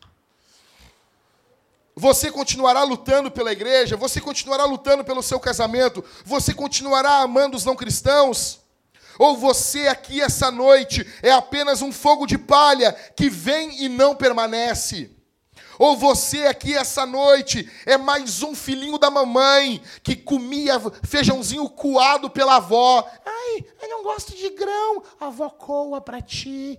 Você 1.94 2.30
continuará 2.30 2.82
lutando 2.84 3.30
pela 3.30 3.52
igreja, 3.52 3.96
você 3.96 4.20
continuará 4.20 4.64
lutando 4.64 5.04
pelo 5.04 5.22
seu 5.22 5.38
casamento, 5.38 6.02
você 6.24 6.54
continuará 6.54 7.18
amando 7.20 7.56
os 7.56 7.64
não 7.64 7.76
cristãos? 7.76 8.61
Ou 9.18 9.36
você 9.36 9.88
aqui 9.88 10.20
essa 10.20 10.50
noite 10.50 11.06
é 11.22 11.32
apenas 11.32 11.82
um 11.82 11.92
fogo 11.92 12.26
de 12.26 12.38
palha 12.38 12.92
que 13.16 13.28
vem 13.28 13.84
e 13.84 13.88
não 13.88 14.14
permanece? 14.14 15.10
Ou 15.78 15.96
você 15.96 16.46
aqui 16.46 16.74
essa 16.74 17.04
noite 17.04 17.68
é 17.86 17.96
mais 17.96 18.42
um 18.42 18.54
filhinho 18.54 18.98
da 18.98 19.10
mamãe 19.10 19.82
que 20.02 20.14
comia 20.14 20.80
feijãozinho 21.02 21.68
coado 21.68 22.30
pela 22.30 22.56
avó? 22.56 23.08
Ai, 23.24 23.64
eu 23.82 23.88
não 23.88 24.02
gosto 24.02 24.34
de 24.36 24.50
grão, 24.50 25.02
a 25.20 25.26
avó 25.26 25.48
coa 25.50 26.00
para 26.00 26.20
ti. 26.20 26.78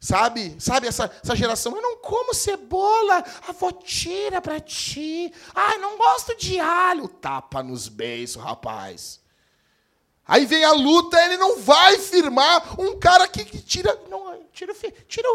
Sabe? 0.00 0.56
Sabe 0.58 0.88
essa, 0.88 1.10
essa 1.22 1.36
geração? 1.36 1.76
Eu 1.76 1.82
não 1.82 1.98
como 1.98 2.34
cebola, 2.34 3.22
a 3.46 3.50
avó 3.50 3.70
tira 3.70 4.40
pra 4.40 4.58
ti. 4.58 5.32
Ai, 5.54 5.76
não 5.76 5.98
gosto 5.98 6.34
de 6.36 6.58
alho. 6.58 7.06
Tapa 7.06 7.62
nos 7.62 7.86
beiços, 7.86 8.42
rapaz. 8.42 9.20
Aí 10.30 10.46
vem 10.46 10.62
a 10.62 10.70
luta, 10.70 11.20
ele 11.24 11.36
não 11.36 11.58
vai 11.58 11.98
firmar 11.98 12.80
um 12.80 12.96
cara 13.00 13.26
que, 13.26 13.44
que 13.44 13.60
tira. 13.60 14.00
Não, 14.08 14.40
tira, 14.52 14.72
tira. 15.08 15.28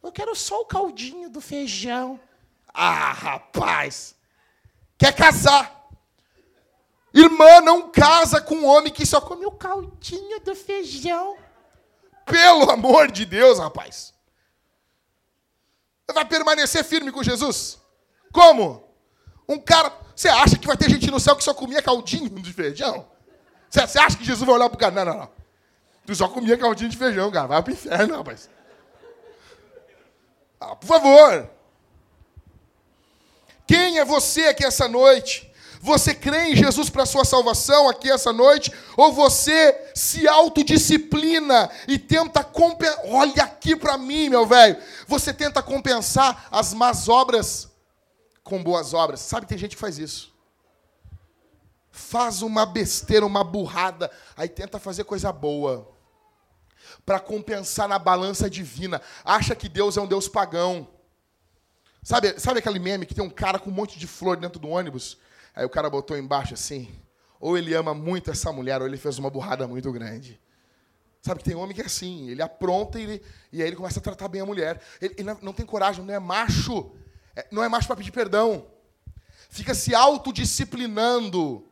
Eu 0.00 0.12
quero 0.12 0.32
só 0.36 0.60
o 0.60 0.64
caldinho 0.64 1.28
do 1.28 1.40
feijão. 1.40 2.20
Ah, 2.72 3.10
rapaz. 3.10 4.14
Quer 4.96 5.12
casar. 5.12 5.88
Irmã, 7.12 7.60
não 7.62 7.90
casa 7.90 8.40
com 8.40 8.54
um 8.54 8.66
homem 8.66 8.92
que 8.92 9.04
só 9.04 9.20
come 9.20 9.44
o 9.44 9.50
caldinho 9.50 10.38
do 10.38 10.54
feijão. 10.54 11.36
Pelo 12.24 12.70
amor 12.70 13.10
de 13.10 13.24
Deus, 13.24 13.58
rapaz. 13.58 14.14
Vai 16.14 16.24
permanecer 16.24 16.84
firme 16.84 17.10
com 17.10 17.24
Jesus? 17.24 17.76
Como? 18.32 18.88
Um 19.48 19.58
cara. 19.58 19.92
Você 20.14 20.28
acha 20.28 20.56
que 20.56 20.66
vai 20.68 20.76
ter 20.76 20.88
gente 20.88 21.10
no 21.10 21.18
céu 21.18 21.34
que 21.34 21.42
só 21.42 21.52
comia 21.52 21.82
caldinho 21.82 22.30
de 22.30 22.52
feijão? 22.52 23.17
Você 23.70 23.98
acha 23.98 24.16
que 24.16 24.24
Jesus 24.24 24.46
vai 24.46 24.54
olhar 24.54 24.68
para 24.68 24.76
o 24.76 24.78
cara? 24.78 24.94
Não, 24.94 25.04
não, 25.04 25.20
não. 25.20 25.30
Tu 26.06 26.14
só 26.14 26.28
comia 26.28 26.56
caldinho 26.56 26.90
de 26.90 26.96
feijão, 26.96 27.30
cara. 27.30 27.46
Vai 27.46 27.62
para 27.62 27.70
o 27.70 27.74
inferno, 27.74 28.16
rapaz. 28.16 28.48
Ah, 30.60 30.74
por 30.74 30.86
favor. 30.86 31.50
Quem 33.66 33.98
é 33.98 34.04
você 34.04 34.46
aqui 34.46 34.64
essa 34.64 34.88
noite 34.88 35.48
você 35.80 36.14
crê 36.14 36.50
em 36.50 36.56
Jesus 36.56 36.90
para 36.90 37.06
sua 37.06 37.24
salvação 37.24 37.88
aqui 37.88 38.10
essa 38.10 38.32
noite? 38.32 38.72
Ou 38.96 39.12
você 39.12 39.90
se 39.94 40.26
autodisciplina 40.26 41.70
e 41.86 41.98
tenta 41.98 42.42
compensar? 42.42 43.00
Olha 43.06 43.44
aqui 43.44 43.76
para 43.76 43.96
mim, 43.96 44.28
meu 44.28 44.46
velho. 44.46 44.76
Você 45.06 45.32
tenta 45.32 45.62
compensar 45.62 46.48
as 46.50 46.74
más 46.74 47.08
obras 47.08 47.68
com 48.42 48.62
boas 48.62 48.92
obras. 48.92 49.20
Sabe, 49.20 49.46
tem 49.46 49.58
gente 49.58 49.76
que 49.76 49.80
faz 49.80 49.98
isso. 49.98 50.27
Faz 51.98 52.42
uma 52.42 52.64
besteira, 52.64 53.26
uma 53.26 53.42
burrada, 53.42 54.10
aí 54.36 54.48
tenta 54.48 54.78
fazer 54.78 55.02
coisa 55.02 55.32
boa. 55.32 55.90
Para 57.04 57.18
compensar 57.18 57.88
na 57.88 57.98
balança 57.98 58.48
divina. 58.48 59.02
Acha 59.24 59.54
que 59.54 59.68
Deus 59.68 59.96
é 59.96 60.00
um 60.00 60.06
Deus 60.06 60.28
pagão. 60.28 60.88
Sabe, 62.02 62.38
sabe 62.38 62.60
aquele 62.60 62.78
meme 62.78 63.04
que 63.04 63.14
tem 63.14 63.24
um 63.24 63.28
cara 63.28 63.58
com 63.58 63.68
um 63.68 63.74
monte 63.74 63.98
de 63.98 64.06
flor 64.06 64.36
dentro 64.36 64.60
do 64.60 64.68
ônibus? 64.68 65.18
Aí 65.54 65.66
o 65.66 65.68
cara 65.68 65.90
botou 65.90 66.16
embaixo 66.16 66.54
assim: 66.54 66.88
ou 67.40 67.58
ele 67.58 67.74
ama 67.74 67.92
muito 67.92 68.30
essa 68.30 68.52
mulher, 68.52 68.80
ou 68.80 68.86
ele 68.86 68.96
fez 68.96 69.18
uma 69.18 69.28
burrada 69.28 69.66
muito 69.66 69.90
grande. 69.90 70.40
Sabe 71.20 71.40
que 71.40 71.44
tem 71.44 71.56
homem 71.56 71.74
que 71.74 71.82
é 71.82 71.86
assim, 71.86 72.30
ele 72.30 72.40
apronta 72.40 72.98
e, 72.98 73.02
ele, 73.02 73.22
e 73.52 73.60
aí 73.60 73.68
ele 73.68 73.76
começa 73.76 73.98
a 73.98 74.02
tratar 74.02 74.28
bem 74.28 74.40
a 74.40 74.46
mulher. 74.46 74.80
Ele, 75.00 75.14
ele 75.18 75.34
não 75.42 75.52
tem 75.52 75.66
coragem, 75.66 76.04
não 76.04 76.14
é 76.14 76.18
macho. 76.18 76.92
É, 77.34 77.46
não 77.50 77.62
é 77.62 77.68
macho 77.68 77.88
para 77.88 77.96
pedir 77.96 78.12
perdão. 78.12 78.66
Fica 79.50 79.74
se 79.74 79.94
autodisciplinando. 79.94 81.67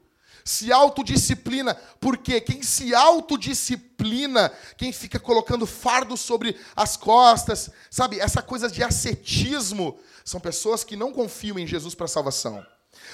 Se 0.47 0.71
autodisciplina, 0.71 1.75
porque 1.99 2.41
quem 2.41 2.63
se 2.63 2.95
autodisciplina, 2.95 4.49
quem 4.77 4.93
fica 4.93 5.19
colocando 5.19 5.67
fardo 5.67 6.17
sobre 6.17 6.57
as 6.77 6.97
costas, 6.97 7.69
sabe, 7.91 8.21
essa 8.21 8.41
coisa 8.41 8.71
de 8.71 8.81
ascetismo, 8.81 9.99
são 10.25 10.39
pessoas 10.39 10.85
que 10.85 10.95
não 10.95 11.13
confiam 11.13 11.59
em 11.59 11.67
Jesus 11.67 11.97
para 11.97 12.07
salvação. 12.07 12.65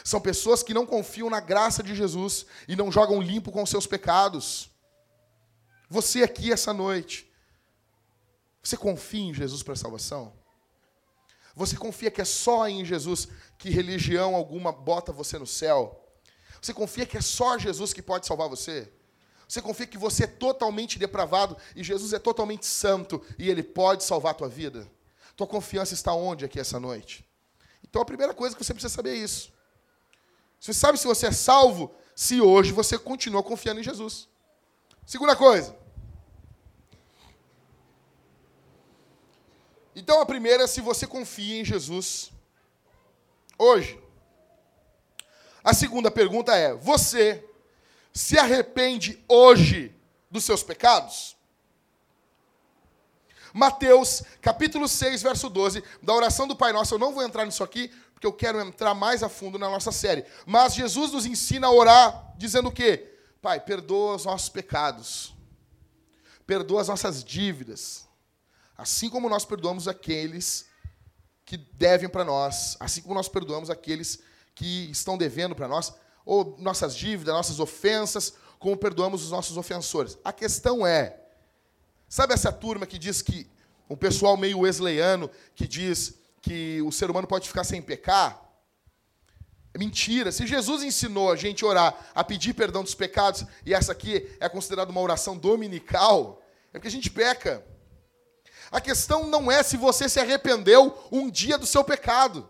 São 0.05 0.21
pessoas 0.21 0.62
que 0.62 0.75
não 0.75 0.85
confiam 0.85 1.31
na 1.31 1.40
graça 1.40 1.83
de 1.83 1.95
Jesus 1.95 2.45
e 2.68 2.77
não 2.77 2.92
jogam 2.92 3.23
limpo 3.23 3.51
com 3.51 3.64
seus 3.64 3.87
pecados. 3.87 4.68
Você 5.88 6.23
aqui 6.23 6.53
essa 6.53 6.75
noite, 6.75 7.27
você 8.62 8.77
confia 8.77 9.23
em 9.23 9.33
Jesus 9.33 9.62
para 9.62 9.75
salvação? 9.75 10.35
Você 11.57 11.79
confia 11.79 12.11
que 12.11 12.21
é 12.21 12.27
só 12.27 12.68
em 12.68 12.85
Jesus 12.85 13.27
que 13.57 13.71
religião 13.71 14.35
alguma 14.35 14.71
bota 14.71 15.12
você 15.12 15.38
no 15.38 15.47
céu? 15.47 16.02
Você 16.62 16.72
confia 16.72 17.05
que 17.05 17.16
é 17.16 17.20
só 17.20 17.59
Jesus 17.59 17.92
que 17.92 18.01
pode 18.01 18.25
salvar 18.25 18.48
você? 18.48 18.88
Você 19.48 19.61
confia 19.61 19.85
que 19.85 19.98
você 19.98 20.25
é 20.25 20.29
totalmente 20.29 20.96
depravado 20.96 21.57
e 21.75 21.83
Jesus 21.83 22.12
é 22.12 22.20
totalmente 22.20 22.64
santo 22.64 23.20
e 23.37 23.51
ele 23.51 23.64
pode 23.64 24.05
salvar 24.05 24.31
a 24.31 24.35
tua 24.35 24.48
vida? 24.48 24.88
Tua 25.37 25.46
confiança 25.46 25.92
está 25.92 26.14
onde 26.14 26.44
aqui 26.44 26.61
essa 26.61 26.79
noite? 26.79 27.29
Então 27.83 28.01
a 28.01 28.05
primeira 28.05 28.33
coisa 28.33 28.55
que 28.57 28.64
você 28.64 28.72
precisa 28.72 28.94
saber 28.94 29.11
é 29.11 29.16
isso. 29.16 29.53
Você 30.61 30.72
sabe 30.72 30.96
se 30.96 31.07
você 31.07 31.27
é 31.27 31.33
salvo 31.33 31.92
se 32.14 32.40
hoje 32.40 32.70
você 32.70 32.96
continua 32.96 33.42
confiando 33.42 33.81
em 33.81 33.83
Jesus. 33.83 34.29
Segunda 35.05 35.35
coisa. 35.35 35.77
Então 39.96 40.20
a 40.20 40.27
primeira 40.27 40.62
é 40.62 40.66
se 40.68 40.81
você 40.81 41.09
confia 41.09 41.61
em 41.61 41.64
Jesus 41.64 42.31
hoje. 43.59 44.02
A 45.62 45.72
segunda 45.72 46.11
pergunta 46.11 46.55
é: 46.57 46.75
você 46.75 47.44
se 48.12 48.38
arrepende 48.38 49.22
hoje 49.29 49.94
dos 50.31 50.44
seus 50.44 50.62
pecados? 50.62 51.37
Mateus, 53.53 54.22
capítulo 54.40 54.88
6, 54.88 55.22
verso 55.22 55.51
12, 55.51 55.85
da 56.03 56.14
oração 56.14 56.48
do 56.48 56.57
Pai 56.57 56.72
Nosso. 56.72 56.94
Eu 56.94 56.98
não 56.98 57.12
vou 57.12 57.22
entrar 57.22 57.44
nisso 57.44 57.62
aqui, 57.62 57.88
porque 58.14 58.27
eu 58.27 58.33
quero 58.33 58.61
entrar 58.61 58.94
mais 58.94 59.22
a 59.22 59.29
fundo 59.29 59.59
na 59.59 59.68
nossa 59.68 59.92
série. 59.92 60.25
Mas 60.46 60.75
Jesus 60.75 61.12
nos 61.12 61.27
ensina 61.27 61.66
a 61.66 61.72
orar 61.72 62.35
dizendo 62.38 62.70
o 62.70 62.72
quê? 62.72 63.14
Pai, 63.42 63.61
perdoa 63.61 64.16
os 64.16 64.25
nossos 64.25 64.48
pecados. 64.48 65.35
Perdoa 66.46 66.81
as 66.81 66.88
nossas 66.88 67.22
dívidas. 67.22 68.09
Assim 68.77 69.11
como 69.11 69.29
nós 69.29 69.44
perdoamos 69.44 69.87
aqueles 69.87 70.66
que 71.44 71.57
devem 71.57 72.09
para 72.09 72.25
nós, 72.25 72.77
assim 72.81 73.03
como 73.03 73.14
nós 73.14 73.29
perdoamos 73.29 73.68
aqueles 73.68 74.16
que 74.16 74.22
estão 74.91 75.17
devendo 75.17 75.55
para 75.55 75.69
nós, 75.69 75.95
ou 76.25 76.57
nossas 76.59 76.95
dívidas, 76.95 77.35
nossas 77.35 77.59
ofensas, 77.59 78.35
como 78.59 78.77
perdoamos 78.77 79.25
os 79.25 79.31
nossos 79.31 79.57
ofensores. 79.57 80.19
A 80.25 80.33
questão 80.33 80.87
é, 80.87 81.21
sabe 82.09 82.33
essa 82.33 82.53
turma 82.53 82.87
que 82.87 82.99
diz 82.99 83.23
que, 83.23 83.51
um 83.91 83.97
pessoal 83.97 84.37
meio 84.37 84.61
wesleyano, 84.61 85.31
que 85.55 85.67
diz 85.67 86.15
que 86.41 86.81
o 86.83 86.93
ser 86.93 87.11
humano 87.11 87.27
pode 87.27 87.49
ficar 87.49 87.65
sem 87.65 87.83
pecar? 87.83 88.41
É 89.75 89.79
mentira. 89.79 90.31
Se 90.31 90.47
Jesus 90.47 90.83
ensinou 90.83 91.33
a 91.33 91.37
gente 91.37 91.65
a 91.65 91.67
orar, 91.67 92.11
a 92.15 92.23
pedir 92.23 92.55
perdão 92.55 92.83
dos 92.83 92.95
pecados, 92.95 93.45
e 93.65 93.75
essa 93.75 93.93
aqui 93.93 94.31
é 94.38 94.49
considerada 94.49 94.91
uma 94.91 95.01
oração 95.01 95.37
dominical, 95.37 96.43
é 96.73 96.79
porque 96.79 96.88
a 96.88 96.91
gente 96.91 97.11
peca. 97.11 97.65
A 98.71 98.81
questão 98.81 99.27
não 99.27 99.51
é 99.51 99.62
se 99.62 99.77
você 99.77 100.09
se 100.09 100.21
arrependeu 100.21 100.97
um 101.11 101.31
dia 101.31 101.59
do 101.59 101.67
seu 101.67 101.83
pecado. 101.83 102.49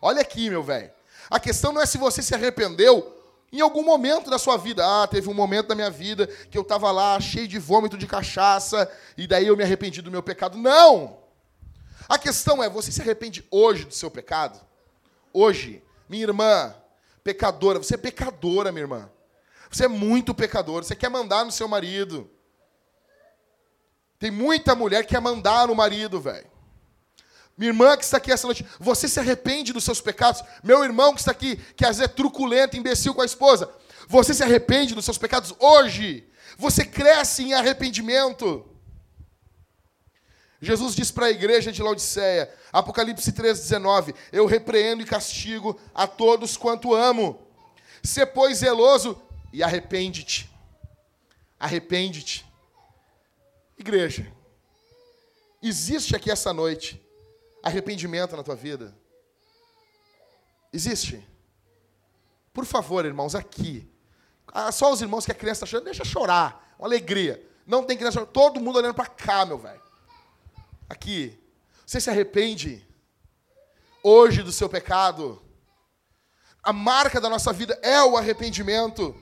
Olha 0.00 0.20
aqui, 0.20 0.50
meu 0.50 0.62
velho. 0.62 0.90
A 1.30 1.38
questão 1.38 1.72
não 1.72 1.80
é 1.80 1.86
se 1.86 1.98
você 1.98 2.22
se 2.22 2.34
arrependeu 2.34 3.14
em 3.52 3.60
algum 3.60 3.82
momento 3.82 4.30
da 4.30 4.38
sua 4.38 4.56
vida. 4.56 4.84
Ah, 4.84 5.06
teve 5.06 5.28
um 5.28 5.34
momento 5.34 5.68
da 5.68 5.74
minha 5.74 5.90
vida 5.90 6.26
que 6.26 6.56
eu 6.56 6.62
estava 6.62 6.90
lá 6.90 7.18
cheio 7.20 7.48
de 7.48 7.58
vômito 7.58 7.96
de 7.98 8.06
cachaça 8.06 8.90
e 9.16 9.26
daí 9.26 9.46
eu 9.46 9.56
me 9.56 9.64
arrependi 9.64 10.02
do 10.02 10.10
meu 10.10 10.22
pecado. 10.22 10.56
Não! 10.56 11.18
A 12.08 12.18
questão 12.18 12.62
é, 12.62 12.68
você 12.68 12.90
se 12.90 13.02
arrepende 13.02 13.46
hoje 13.50 13.84
do 13.84 13.94
seu 13.94 14.10
pecado? 14.10 14.58
Hoje. 15.32 15.82
Minha 16.08 16.24
irmã, 16.24 16.74
pecadora, 17.22 17.78
você 17.78 17.94
é 17.94 17.98
pecadora, 17.98 18.72
minha 18.72 18.84
irmã. 18.84 19.10
Você 19.70 19.84
é 19.84 19.88
muito 19.88 20.34
pecadora. 20.34 20.82
Você 20.82 20.96
quer 20.96 21.10
mandar 21.10 21.44
no 21.44 21.52
seu 21.52 21.68
marido. 21.68 22.30
Tem 24.18 24.30
muita 24.30 24.74
mulher 24.74 25.04
que 25.04 25.10
quer 25.10 25.20
mandar 25.20 25.68
no 25.68 25.74
marido, 25.74 26.18
velho. 26.20 26.50
Minha 27.58 27.70
irmã 27.70 27.96
que 27.96 28.04
está 28.04 28.18
aqui 28.18 28.30
essa 28.30 28.46
noite, 28.46 28.64
você 28.78 29.08
se 29.08 29.18
arrepende 29.18 29.72
dos 29.72 29.82
seus 29.82 30.00
pecados? 30.00 30.44
Meu 30.62 30.84
irmão 30.84 31.12
que 31.12 31.18
está 31.18 31.32
aqui, 31.32 31.56
que 31.76 31.84
às 31.84 31.98
vezes 31.98 32.04
é 32.04 32.14
truculento, 32.14 32.76
imbecil 32.76 33.12
com 33.12 33.20
a 33.20 33.24
esposa, 33.24 33.68
você 34.06 34.32
se 34.32 34.44
arrepende 34.44 34.94
dos 34.94 35.04
seus 35.04 35.18
pecados 35.18 35.52
hoje? 35.58 36.24
Você 36.56 36.84
cresce 36.84 37.42
em 37.42 37.54
arrependimento? 37.54 38.64
Jesus 40.60 40.94
diz 40.94 41.10
para 41.10 41.26
a 41.26 41.30
igreja 41.30 41.72
de 41.72 41.82
Laodiceia, 41.82 42.48
Apocalipse 42.72 43.32
3,19: 43.32 44.14
Eu 44.30 44.46
repreendo 44.46 45.02
e 45.02 45.06
castigo 45.06 45.80
a 45.92 46.06
todos 46.06 46.56
quanto 46.56 46.94
amo. 46.94 47.44
Se, 48.04 48.24
pois, 48.24 48.58
zeloso 48.58 49.20
e 49.52 49.64
arrepende-te. 49.64 50.48
Arrepende-te. 51.58 52.46
Igreja, 53.76 54.32
existe 55.60 56.14
aqui 56.14 56.30
essa 56.30 56.52
noite 56.52 57.07
arrependimento 57.68 58.36
na 58.36 58.42
tua 58.42 58.56
vida? 58.56 58.94
Existe? 60.72 61.26
Por 62.52 62.64
favor, 62.64 63.04
irmãos, 63.04 63.34
aqui. 63.34 63.88
Ah, 64.48 64.72
só 64.72 64.92
os 64.92 65.00
irmãos 65.00 65.24
que 65.24 65.32
a 65.32 65.34
criança 65.34 65.64
está 65.64 65.66
chorando, 65.66 65.84
deixa 65.84 66.04
chorar. 66.04 66.74
Uma 66.78 66.88
alegria. 66.88 67.46
Não 67.66 67.84
tem 67.84 67.96
criança 67.96 68.14
chorando. 68.14 68.32
Todo 68.32 68.60
mundo 68.60 68.76
olhando 68.76 68.94
para 68.94 69.06
cá, 69.06 69.46
meu 69.46 69.58
velho. 69.58 69.80
Aqui. 70.88 71.38
Você 71.86 72.00
se 72.00 72.10
arrepende 72.10 72.86
hoje 74.02 74.42
do 74.42 74.52
seu 74.52 74.68
pecado? 74.68 75.40
A 76.62 76.72
marca 76.72 77.20
da 77.20 77.30
nossa 77.30 77.52
vida 77.52 77.78
é 77.82 78.02
o 78.02 78.16
arrependimento. 78.16 79.14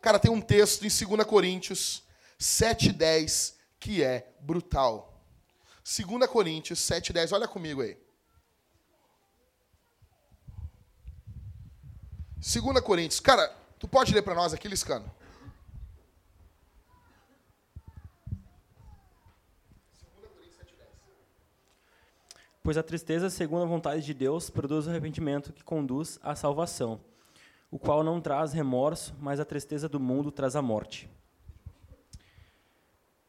Cara, 0.00 0.18
tem 0.18 0.30
um 0.30 0.40
texto 0.40 0.84
em 0.84 0.88
2 0.88 1.26
Coríntios 1.26 2.02
7,10 2.38 3.54
que 3.80 4.02
é 4.02 4.30
brutal. 4.40 5.17
2 5.88 6.26
Coríntios 6.26 6.80
7,10. 6.80 7.32
Olha 7.32 7.48
comigo 7.48 7.80
aí. 7.80 7.96
2 12.36 12.80
Coríntios. 12.82 13.20
Cara, 13.20 13.48
tu 13.78 13.88
pode 13.88 14.12
ler 14.12 14.20
para 14.20 14.34
nós 14.34 14.52
aqui, 14.52 14.68
Liscano? 14.68 15.10
Pois 22.62 22.76
a 22.76 22.82
tristeza, 22.82 23.30
segundo 23.30 23.62
a 23.62 23.66
vontade 23.66 24.04
de 24.04 24.12
Deus, 24.12 24.50
produz 24.50 24.86
o 24.86 24.90
arrependimento 24.90 25.54
que 25.54 25.64
conduz 25.64 26.18
à 26.22 26.34
salvação, 26.36 27.00
o 27.70 27.78
qual 27.78 28.04
não 28.04 28.20
traz 28.20 28.52
remorso, 28.52 29.16
mas 29.18 29.40
a 29.40 29.44
tristeza 29.46 29.88
do 29.88 29.98
mundo 29.98 30.30
traz 30.30 30.54
a 30.54 30.60
morte. 30.60 31.08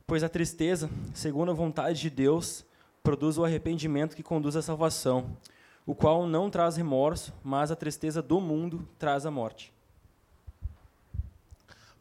Pois 0.09 0.23
a 0.23 0.27
tristeza, 0.27 0.89
segundo 1.13 1.51
a 1.51 1.53
vontade 1.53 2.01
de 2.01 2.09
Deus, 2.09 2.65
produz 3.03 3.37
o 3.37 3.45
arrependimento 3.45 4.15
que 4.15 4.23
conduz 4.23 4.55
à 4.55 4.61
salvação, 4.63 5.37
o 5.85 5.93
qual 5.93 6.25
não 6.25 6.49
traz 6.49 6.75
remorso, 6.75 7.31
mas 7.43 7.69
a 7.69 7.75
tristeza 7.75 8.19
do 8.19 8.41
mundo 8.41 8.89
traz 8.97 9.23
a 9.27 9.29
morte. 9.29 9.71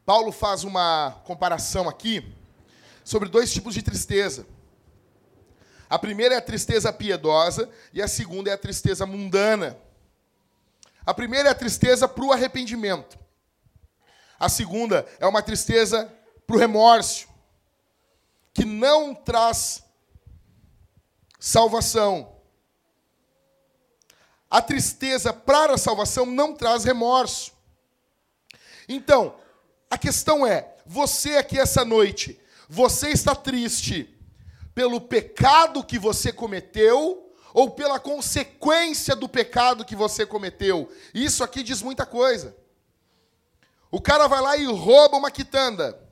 Paulo 0.03 0.31
faz 0.31 0.63
uma 0.63 1.21
comparação 1.23 1.87
aqui 1.87 2.25
sobre 3.03 3.29
dois 3.29 3.53
tipos 3.53 3.75
de 3.75 3.83
tristeza. 3.83 4.47
A 5.87 5.99
primeira 5.99 6.33
é 6.33 6.37
a 6.39 6.41
tristeza 6.41 6.91
piedosa 6.91 7.69
e 7.93 8.01
a 8.01 8.07
segunda 8.07 8.49
é 8.49 8.53
a 8.53 8.57
tristeza 8.57 9.05
mundana. 9.05 9.77
A 11.05 11.13
primeira 11.13 11.49
é 11.49 11.51
a 11.51 11.55
tristeza 11.55 12.07
para 12.07 12.25
o 12.25 12.31
arrependimento. 12.31 13.19
A 14.39 14.49
segunda 14.49 15.05
é 15.19 15.27
uma 15.27 15.43
tristeza 15.43 16.11
para 16.47 16.55
o 16.55 16.59
remorso 16.59 17.29
que 18.53 18.65
não 18.65 19.13
traz 19.13 19.83
salvação. 21.39 22.35
A 24.49 24.61
tristeza 24.61 25.31
para 25.31 25.75
a 25.75 25.77
salvação 25.77 26.25
não 26.25 26.55
traz 26.55 26.83
remorso. 26.83 27.51
Então, 28.87 29.35
a 29.89 29.97
questão 29.97 30.45
é: 30.45 30.75
você 30.85 31.37
aqui 31.37 31.59
essa 31.59 31.85
noite, 31.85 32.39
você 32.67 33.09
está 33.09 33.35
triste 33.35 34.15
pelo 34.73 34.99
pecado 34.99 35.83
que 35.83 35.99
você 35.99 36.33
cometeu 36.33 37.31
ou 37.53 37.71
pela 37.71 37.99
consequência 37.99 39.15
do 39.15 39.29
pecado 39.29 39.85
que 39.85 39.95
você 39.95 40.25
cometeu? 40.25 40.91
Isso 41.13 41.43
aqui 41.43 41.61
diz 41.61 41.81
muita 41.81 42.05
coisa. 42.05 42.55
O 43.91 44.01
cara 44.01 44.27
vai 44.27 44.41
lá 44.41 44.57
e 44.57 44.65
rouba 44.65 45.17
uma 45.17 45.31
quitanda. 45.31 46.08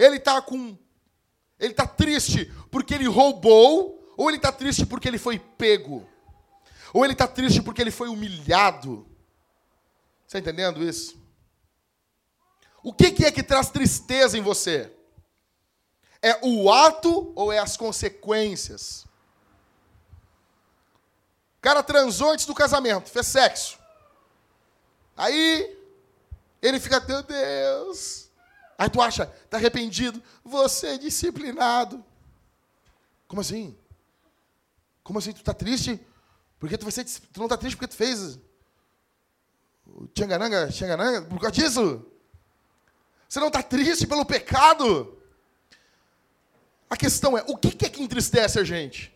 Ele 0.00 0.16
está 0.16 0.40
com. 0.40 0.78
Ele 1.58 1.72
está 1.72 1.86
triste 1.86 2.46
porque 2.70 2.94
ele 2.94 3.06
roubou, 3.06 4.14
ou 4.16 4.30
ele 4.30 4.38
está 4.38 4.50
triste 4.50 4.86
porque 4.86 5.06
ele 5.06 5.18
foi 5.18 5.38
pego, 5.38 6.08
ou 6.94 7.04
ele 7.04 7.12
está 7.12 7.28
triste 7.28 7.60
porque 7.60 7.82
ele 7.82 7.90
foi 7.90 8.08
humilhado. 8.08 9.06
Está 10.26 10.38
entendendo 10.38 10.82
isso? 10.82 11.20
O 12.82 12.94
que, 12.94 13.10
que 13.10 13.26
é 13.26 13.30
que 13.30 13.42
traz 13.42 13.68
tristeza 13.68 14.38
em 14.38 14.40
você? 14.40 14.90
É 16.22 16.40
o 16.46 16.72
ato 16.72 17.30
ou 17.36 17.52
é 17.52 17.58
as 17.58 17.76
consequências? 17.76 19.04
O 21.58 21.60
cara 21.60 21.82
transou 21.82 22.30
antes 22.30 22.46
do 22.46 22.54
casamento, 22.54 23.10
fez 23.10 23.26
sexo. 23.26 23.78
Aí 25.14 25.78
ele 26.62 26.80
fica, 26.80 27.00
meu 27.00 27.22
Deus, 27.22 28.29
Aí 28.80 28.88
tu 28.88 29.02
acha, 29.02 29.24
está 29.44 29.58
arrependido, 29.58 30.22
você 30.42 30.94
é 30.94 30.96
disciplinado. 30.96 32.02
Como 33.28 33.42
assim? 33.42 33.76
Como 35.04 35.18
assim? 35.18 35.34
Tu 35.34 35.40
está 35.40 35.52
triste? 35.52 36.00
Porque 36.58 36.78
tu, 36.78 36.90
ser, 36.90 37.04
tu 37.04 37.40
não 37.40 37.44
está 37.44 37.58
triste 37.58 37.76
porque 37.76 37.88
tu 37.88 37.94
fez 37.94 38.38
o 39.84 40.06
tchangaranga, 40.08 40.68
tchangaranga, 40.68 41.20
por 41.28 41.38
causa 41.38 41.56
disso? 41.56 42.10
Você 43.28 43.38
não 43.38 43.48
está 43.48 43.62
triste 43.62 44.06
pelo 44.06 44.24
pecado? 44.24 45.14
A 46.88 46.96
questão 46.96 47.36
é, 47.36 47.44
o 47.48 47.58
que 47.58 47.84
é 47.84 47.90
que 47.90 48.02
entristece 48.02 48.58
a 48.58 48.64
gente? 48.64 49.14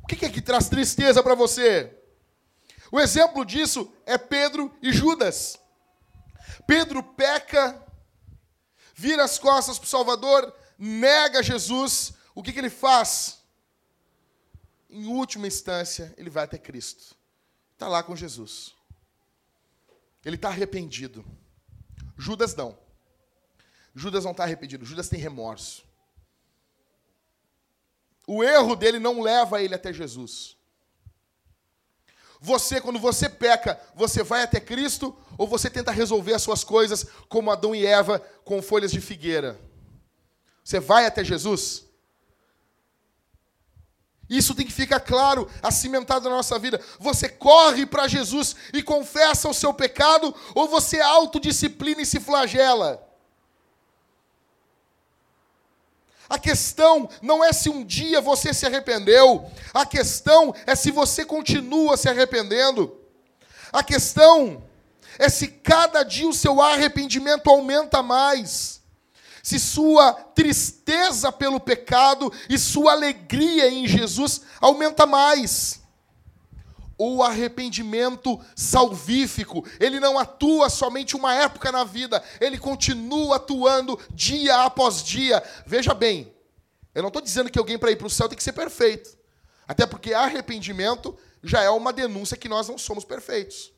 O 0.00 0.06
que 0.06 0.24
é 0.24 0.30
que 0.30 0.40
traz 0.40 0.68
tristeza 0.68 1.24
para 1.24 1.34
você? 1.34 1.92
O 2.92 3.00
exemplo 3.00 3.44
disso 3.44 3.92
é 4.06 4.16
Pedro 4.16 4.72
e 4.80 4.92
Judas. 4.92 5.60
Pedro 6.66 7.02
peca, 7.02 7.80
vira 8.94 9.24
as 9.24 9.38
costas 9.38 9.78
para 9.78 9.86
o 9.86 9.88
Salvador, 9.88 10.54
nega 10.78 11.42
Jesus. 11.42 12.14
O 12.34 12.42
que, 12.42 12.52
que 12.52 12.58
ele 12.58 12.70
faz? 12.70 13.42
Em 14.88 15.06
última 15.06 15.46
instância, 15.46 16.14
ele 16.16 16.30
vai 16.30 16.44
até 16.44 16.58
Cristo. 16.58 17.16
Está 17.72 17.88
lá 17.88 18.02
com 18.02 18.14
Jesus. 18.14 18.74
Ele 20.24 20.36
está 20.36 20.48
arrependido. 20.48 21.24
Judas 22.16 22.54
não. 22.54 22.78
Judas 23.94 24.24
não 24.24 24.30
está 24.32 24.44
arrependido. 24.44 24.84
Judas 24.84 25.08
tem 25.08 25.18
remorso. 25.18 25.84
O 28.26 28.42
erro 28.44 28.76
dele 28.76 28.98
não 28.98 29.20
leva 29.20 29.62
ele 29.62 29.74
até 29.74 29.92
Jesus. 29.92 30.56
Você, 32.44 32.80
quando 32.80 32.98
você 32.98 33.28
peca, 33.28 33.80
você 33.94 34.24
vai 34.24 34.42
até 34.42 34.58
Cristo 34.58 35.16
ou 35.38 35.46
você 35.46 35.70
tenta 35.70 35.92
resolver 35.92 36.34
as 36.34 36.42
suas 36.42 36.64
coisas 36.64 37.06
como 37.28 37.52
Adão 37.52 37.72
e 37.72 37.86
Eva 37.86 38.18
com 38.44 38.60
folhas 38.60 38.90
de 38.90 39.00
figueira? 39.00 39.60
Você 40.64 40.80
vai 40.80 41.06
até 41.06 41.22
Jesus? 41.22 41.84
Isso 44.28 44.56
tem 44.56 44.66
que 44.66 44.72
ficar 44.72 44.98
claro, 44.98 45.48
acimentado 45.62 46.28
na 46.28 46.34
nossa 46.34 46.58
vida. 46.58 46.80
Você 46.98 47.28
corre 47.28 47.86
para 47.86 48.08
Jesus 48.08 48.56
e 48.72 48.82
confessa 48.82 49.48
o 49.48 49.54
seu 49.54 49.72
pecado 49.72 50.34
ou 50.52 50.66
você 50.66 51.00
autodisciplina 51.00 52.02
e 52.02 52.06
se 52.06 52.18
flagela? 52.18 53.08
A 56.28 56.38
questão 56.38 57.08
não 57.20 57.44
é 57.44 57.52
se 57.52 57.68
um 57.68 57.84
dia 57.84 58.20
você 58.20 58.54
se 58.54 58.64
arrependeu, 58.64 59.50
a 59.74 59.84
questão 59.84 60.54
é 60.66 60.74
se 60.74 60.90
você 60.90 61.24
continua 61.24 61.96
se 61.96 62.08
arrependendo. 62.08 62.96
A 63.72 63.82
questão 63.82 64.62
é 65.18 65.28
se 65.28 65.48
cada 65.48 66.02
dia 66.02 66.28
o 66.28 66.32
seu 66.32 66.60
arrependimento 66.60 67.50
aumenta 67.50 68.02
mais. 68.02 68.80
Se 69.42 69.58
sua 69.58 70.12
tristeza 70.12 71.32
pelo 71.32 71.58
pecado 71.58 72.32
e 72.48 72.56
sua 72.56 72.92
alegria 72.92 73.68
em 73.68 73.86
Jesus 73.86 74.42
aumenta 74.60 75.04
mais. 75.04 75.81
O 76.98 77.22
arrependimento 77.22 78.40
salvífico, 78.54 79.66
ele 79.80 79.98
não 79.98 80.18
atua 80.18 80.68
somente 80.68 81.16
uma 81.16 81.34
época 81.34 81.72
na 81.72 81.84
vida, 81.84 82.22
ele 82.40 82.58
continua 82.58 83.36
atuando 83.36 83.98
dia 84.10 84.64
após 84.64 85.02
dia. 85.02 85.42
Veja 85.66 85.94
bem, 85.94 86.32
eu 86.94 87.02
não 87.02 87.08
estou 87.08 87.22
dizendo 87.22 87.50
que 87.50 87.58
alguém 87.58 87.78
para 87.78 87.90
ir 87.90 87.96
para 87.96 88.06
o 88.06 88.10
céu 88.10 88.28
tem 88.28 88.36
que 88.36 88.44
ser 88.44 88.52
perfeito. 88.52 89.16
Até 89.66 89.86
porque 89.86 90.12
arrependimento 90.12 91.18
já 91.42 91.62
é 91.62 91.70
uma 91.70 91.92
denúncia 91.92 92.36
que 92.36 92.48
nós 92.48 92.68
não 92.68 92.76
somos 92.76 93.04
perfeitos. 93.04 93.72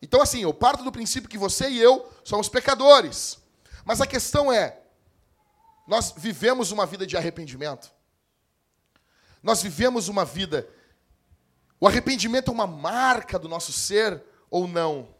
Então, 0.00 0.20
assim, 0.20 0.42
eu 0.42 0.52
parto 0.52 0.84
do 0.84 0.92
princípio 0.92 1.30
que 1.30 1.38
você 1.38 1.68
e 1.68 1.80
eu 1.80 2.06
somos 2.22 2.48
pecadores. 2.48 3.38
Mas 3.84 4.00
a 4.00 4.06
questão 4.06 4.52
é: 4.52 4.78
nós 5.86 6.12
vivemos 6.16 6.70
uma 6.70 6.84
vida 6.84 7.06
de 7.06 7.16
arrependimento? 7.16 7.90
Nós 9.42 9.62
vivemos 9.62 10.08
uma 10.08 10.24
vida 10.24 10.68
o 11.80 11.88
arrependimento 11.88 12.50
é 12.50 12.54
uma 12.54 12.66
marca 12.66 13.38
do 13.38 13.48
nosso 13.48 13.72
ser 13.72 14.22
ou 14.50 14.66
não? 14.66 15.14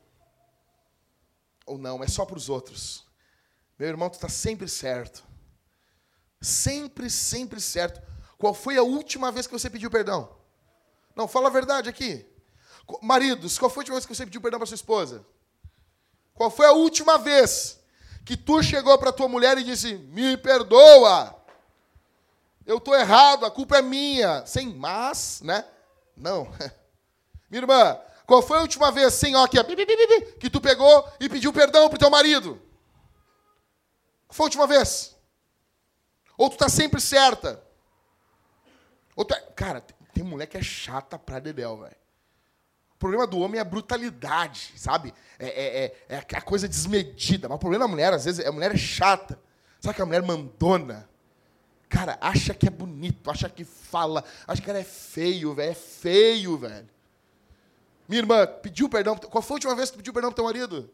Ou 1.67 1.79
não, 1.79 2.03
é 2.03 2.09
só 2.09 2.25
para 2.25 2.37
os 2.37 2.49
outros. 2.49 3.05
Meu 3.79 3.89
irmão, 3.89 4.09
tu 4.09 4.15
está 4.15 4.29
sempre 4.29 4.69
certo. 4.69 5.25
Sempre, 6.41 7.11
sempre 7.11 7.61
certo. 7.61 8.03
Qual 8.39 8.55
foi 8.55 8.77
a 8.77 8.83
última 8.83 9.33
vez 9.33 9.47
que 9.47 9.53
você 9.53 9.71
pediu 9.71 9.91
perdão? 9.91 10.37
Não, 11.17 11.27
fala 11.27 11.49
a 11.49 11.53
verdade 11.53 11.89
aqui. 11.89 12.27
Maridos, 13.01 13.59
qual 13.59 13.71
foi 13.71 13.81
a 13.81 13.83
última 13.83 13.97
vez 13.97 14.07
que 14.07 14.15
você 14.15 14.25
pediu 14.25 14.41
perdão 14.41 14.59
para 14.59 14.67
sua 14.67 14.75
esposa? 14.75 15.25
Qual 16.35 16.51
foi 16.51 16.67
a 16.67 16.73
última 16.73 17.17
vez 17.17 17.81
que 18.25 18.37
tu 18.37 18.63
chegou 18.63 18.99
para 18.99 19.13
tua 19.13 19.29
mulher 19.29 19.57
e 19.59 19.65
disse: 19.65 19.95
"Me 19.95 20.37
perdoa. 20.37 21.35
Eu 22.67 22.79
estou 22.79 22.95
errado, 22.95 23.47
a 23.47 23.51
culpa 23.51 23.79
é 23.79 23.83
minha", 23.83 24.45
sem 24.45 24.75
mas, 24.75 25.41
né? 25.43 25.65
Não. 26.17 26.45
Minha 27.51 27.63
irmã, 27.63 28.01
qual 28.27 28.43
foi 28.43 28.59
a 28.59 28.63
última 28.63 28.91
vez, 28.91 29.15
aqui, 29.45 29.59
que 30.41 30.51
tu 30.51 30.61
pegou 30.61 31.09
e 31.21 31.29
pediu 31.29 31.53
perdão 31.53 31.89
pro 31.89 31.99
teu 31.99 32.11
marido? 32.11 32.61
Qual 34.27 34.35
foi 34.35 34.45
a 34.45 34.49
última 34.49 34.67
vez? 34.67 35.15
Ou 36.37 36.51
tu 36.51 36.57
tá 36.57 36.69
sempre 36.69 37.01
certa? 37.01 37.63
Ou 39.15 39.25
tu 39.25 39.35
é... 39.35 39.41
Cara, 39.55 39.81
tem 40.13 40.25
mulher 40.25 40.47
que 40.47 40.57
é 40.57 40.63
chata 40.63 41.19
pra 41.19 41.39
dedéu, 41.39 41.79
velho. 41.79 41.97
O 42.95 42.99
problema 42.99 43.27
do 43.27 43.39
homem 43.41 43.59
é 43.59 43.61
a 43.61 43.65
brutalidade, 43.65 44.73
sabe? 44.77 45.13
É, 45.39 45.47
é, 45.47 45.85
é, 45.85 45.97
é 46.09 46.17
a 46.17 46.41
coisa 46.41 46.67
desmedida. 46.67 47.49
Mas 47.49 47.57
o 47.57 47.59
problema 47.59 47.85
da 47.85 47.91
mulher, 47.91 48.13
às 48.13 48.25
vezes, 48.25 48.45
é 48.45 48.49
a 48.49 48.53
mulher 48.53 48.73
é 48.73 48.77
chata. 48.77 49.39
Sabe 49.81 49.97
que 49.97 50.03
a 50.03 50.07
mulher 50.07 50.23
mandona? 50.23 51.09
Cara, 51.95 52.19
acha 52.21 52.53
que 52.53 52.67
é 52.67 52.71
bonito, 52.71 53.31
acha 53.31 53.49
que 53.49 53.65
fala, 53.65 54.25
acha 54.49 54.61
que 54.61 54.69
ela 54.69 54.81
é 54.81 54.85
feio, 54.85 55.55
velho. 55.55 55.71
É 55.71 55.75
feio, 55.75 56.59
velho. 56.59 56.91
Minha 58.09 58.21
irmã, 58.21 58.45
pediu 58.49 58.89
perdão. 58.89 59.17
Qual 59.17 59.41
foi 59.41 59.55
a 59.55 59.59
última 59.59 59.77
vez 59.77 59.91
que 59.91 59.95
tu 59.95 59.99
pediu 59.99 60.13
perdão 60.13 60.33
pro 60.33 60.35
teu 60.35 60.45
marido? 60.45 60.91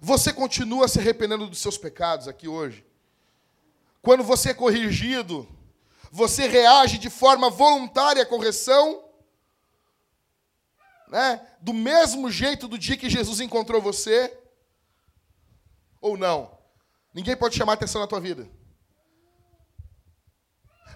Você 0.00 0.32
continua 0.32 0.88
se 0.88 0.98
arrependendo 0.98 1.46
dos 1.46 1.60
seus 1.60 1.78
pecados 1.78 2.26
aqui 2.26 2.48
hoje? 2.48 2.84
Quando 4.02 4.24
você 4.24 4.50
é 4.50 4.54
corrigido, 4.54 5.48
você 6.10 6.48
reage 6.48 6.98
de 6.98 7.08
forma 7.08 7.50
voluntária 7.50 8.24
à 8.24 8.26
correção? 8.26 9.07
Né, 11.10 11.46
do 11.60 11.72
mesmo 11.72 12.30
jeito 12.30 12.68
do 12.68 12.78
dia 12.78 12.96
que 12.96 13.10
Jesus 13.10 13.40
encontrou 13.40 13.80
você? 13.80 14.36
Ou 16.00 16.16
não? 16.16 16.56
Ninguém 17.12 17.36
pode 17.36 17.56
chamar 17.56 17.74
atenção 17.74 18.00
na 18.00 18.06
tua 18.06 18.20
vida. 18.20 18.48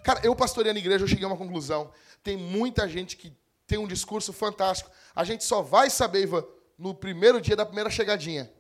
Cara, 0.03 0.21
eu 0.25 0.35
pastoreando 0.35 0.79
igreja, 0.79 1.05
eu 1.05 1.09
cheguei 1.09 1.25
a 1.25 1.29
uma 1.29 1.37
conclusão. 1.37 1.93
Tem 2.23 2.37
muita 2.37 2.89
gente 2.89 3.17
que 3.17 3.37
tem 3.67 3.79
um 3.79 3.87
discurso 3.87 4.33
fantástico. 4.33 4.91
A 5.15 5.25
gente 5.25 5.45
só 5.45 5.63
vai 5.63 5.89
saber, 5.89 6.23
Ivan, 6.23 6.45
no 6.77 6.95
primeiro 6.95 7.41
dia 7.41 7.57
da 7.57 7.65
primeira 7.65 7.89
chegadinha. 7.89 8.53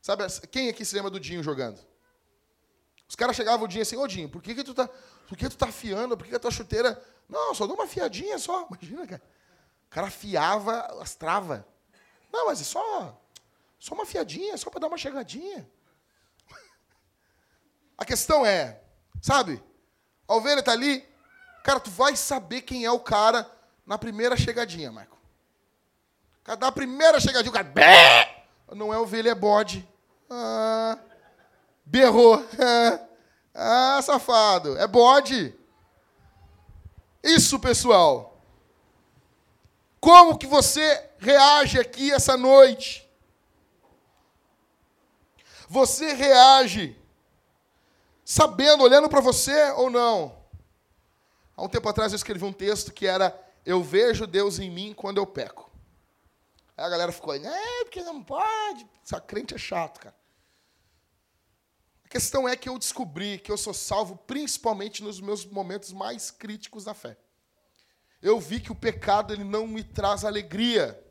Sabe, 0.00 0.24
quem 0.50 0.68
aqui 0.68 0.84
se 0.84 0.94
lembra 0.94 1.10
do 1.10 1.20
Dinho 1.20 1.42
jogando? 1.42 1.78
Os 3.08 3.16
caras 3.16 3.34
chegavam 3.34 3.64
o 3.64 3.68
Dinho 3.68 3.82
assim, 3.82 3.96
ô 3.96 4.06
Dinho, 4.06 4.28
por 4.28 4.40
que, 4.40 4.54
que 4.54 4.62
tu 4.62 4.72
tá. 4.72 4.88
Por 5.28 5.36
que 5.36 5.48
tu 5.48 5.56
tá 5.56 5.66
afiando? 5.66 6.16
Por 6.16 6.24
que, 6.24 6.30
que 6.30 6.36
a 6.36 6.40
tua 6.40 6.50
chuteira. 6.50 7.00
Não, 7.28 7.54
só 7.54 7.66
dou 7.66 7.76
uma 7.76 7.86
fiadinha 7.86 8.38
só. 8.38 8.66
Imagina, 8.70 9.06
cara. 9.06 9.22
Cara 9.90 10.06
afiava 10.06 10.80
as 11.02 11.14
travas. 11.14 11.62
Não, 12.32 12.46
mas 12.46 12.60
é 12.60 12.64
só, 12.64 13.20
só 13.78 13.94
uma 13.94 14.06
fiadinha, 14.06 14.56
só 14.56 14.70
para 14.70 14.80
dar 14.80 14.86
uma 14.86 14.96
chegadinha. 14.96 15.68
A 17.98 18.04
questão 18.04 18.46
é, 18.46 18.80
sabe? 19.20 19.62
A 20.26 20.34
ovelha 20.34 20.60
está 20.60 20.72
ali, 20.72 21.06
cara, 21.64 21.80
tu 21.80 21.90
vai 21.90 22.16
saber 22.16 22.62
quem 22.62 22.84
é 22.84 22.90
o 22.90 23.00
cara 23.00 23.50
na 23.84 23.98
primeira 23.98 24.36
chegadinha, 24.36 24.92
Marco. 24.92 25.18
Cada 26.44 26.68
a 26.68 26.72
primeira 26.72 27.20
chegadinha, 27.20 27.50
o 27.50 27.52
cara. 27.52 27.64
Bé! 27.64 28.44
Não 28.72 28.94
é 28.94 28.98
ovelha, 28.98 29.30
é 29.30 29.34
bode. 29.34 29.86
Ah, 30.30 30.98
berrou. 31.84 32.42
Ah, 33.52 34.00
safado. 34.00 34.78
É 34.78 34.86
bode. 34.86 35.52
Isso, 37.22 37.58
pessoal. 37.58 38.39
Como 40.00 40.38
que 40.38 40.46
você 40.46 41.10
reage 41.18 41.78
aqui 41.78 42.10
essa 42.10 42.36
noite? 42.36 43.06
Você 45.68 46.14
reage 46.14 46.98
sabendo, 48.24 48.82
olhando 48.82 49.10
para 49.10 49.20
você 49.20 49.70
ou 49.72 49.90
não? 49.90 50.40
Há 51.54 51.62
um 51.62 51.68
tempo 51.68 51.86
atrás 51.88 52.12
eu 52.12 52.16
escrevi 52.16 52.44
um 52.44 52.52
texto 52.52 52.92
que 52.92 53.06
era 53.06 53.38
Eu 53.66 53.82
vejo 53.82 54.26
Deus 54.26 54.58
em 54.58 54.70
mim 54.70 54.94
quando 54.94 55.18
eu 55.18 55.26
peco. 55.26 55.70
Aí 56.74 56.84
a 56.86 56.88
galera 56.88 57.12
ficou, 57.12 57.34
é, 57.34 57.84
porque 57.84 58.02
não 58.02 58.24
pode. 58.24 58.88
Essa 59.04 59.20
crente 59.20 59.54
é 59.54 59.58
chato, 59.58 60.00
cara. 60.00 60.16
A 62.06 62.08
questão 62.08 62.48
é 62.48 62.56
que 62.56 62.70
eu 62.70 62.78
descobri 62.78 63.38
que 63.38 63.52
eu 63.52 63.58
sou 63.58 63.74
salvo 63.74 64.16
principalmente 64.16 65.02
nos 65.02 65.20
meus 65.20 65.44
momentos 65.44 65.92
mais 65.92 66.30
críticos 66.30 66.84
da 66.84 66.94
fé 66.94 67.18
eu 68.22 68.38
vi 68.38 68.60
que 68.60 68.72
o 68.72 68.74
pecado 68.74 69.32
ele 69.32 69.44
não 69.44 69.66
me 69.66 69.82
traz 69.82 70.24
alegria. 70.24 71.02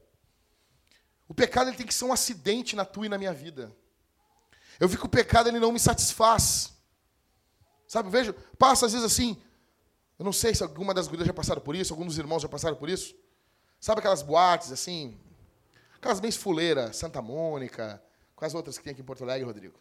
O 1.28 1.34
pecado 1.34 1.70
ele 1.70 1.78
tem 1.78 1.88
que 1.88 1.94
ser 1.94 2.06
um 2.06 2.14
acidente 2.14 2.76
na 2.76 2.86
tua 2.86 3.06
e 3.06 3.10
na 3.10 3.18
minha 3.18 3.34
vida. 3.34 3.76
Eu 4.80 4.88
vi 4.88 4.98
que 4.98 5.06
o 5.06 5.10
pecado 5.10 5.50
ele 5.50 5.60
não 5.60 5.72
me 5.72 5.80
satisfaz. 5.80 6.74
Sabe, 7.88 8.08
eu 8.08 8.12
vejo, 8.12 8.34
passa 8.58 8.86
às 8.86 8.94
vezes 8.94 9.06
assim, 9.06 9.42
eu 10.18 10.24
não 10.24 10.32
sei 10.32 10.54
se 10.54 10.62
alguma 10.62 10.94
das 10.94 11.08
gurias 11.08 11.26
já 11.26 11.34
passaram 11.34 11.62
por 11.62 11.76
isso, 11.76 11.92
alguns 11.92 12.08
dos 12.08 12.18
irmãos 12.20 12.42
já 12.42 12.48
passaram 12.48 12.76
por 12.76 12.90
isso. 12.90 13.16
Sabe 13.80 14.00
aquelas 14.00 14.22
boates 14.22 14.72
assim, 14.72 15.20
aquelas 15.96 16.20
bem 16.20 16.32
fuleiras, 16.32 16.96
Santa 16.96 17.22
Mônica, 17.22 18.02
quais 18.36 18.54
outras 18.54 18.78
que 18.78 18.84
tem 18.84 18.92
aqui 18.92 19.02
em 19.02 19.06
Porto 19.06 19.24
Alegre, 19.24 19.46
Rodrigo? 19.46 19.80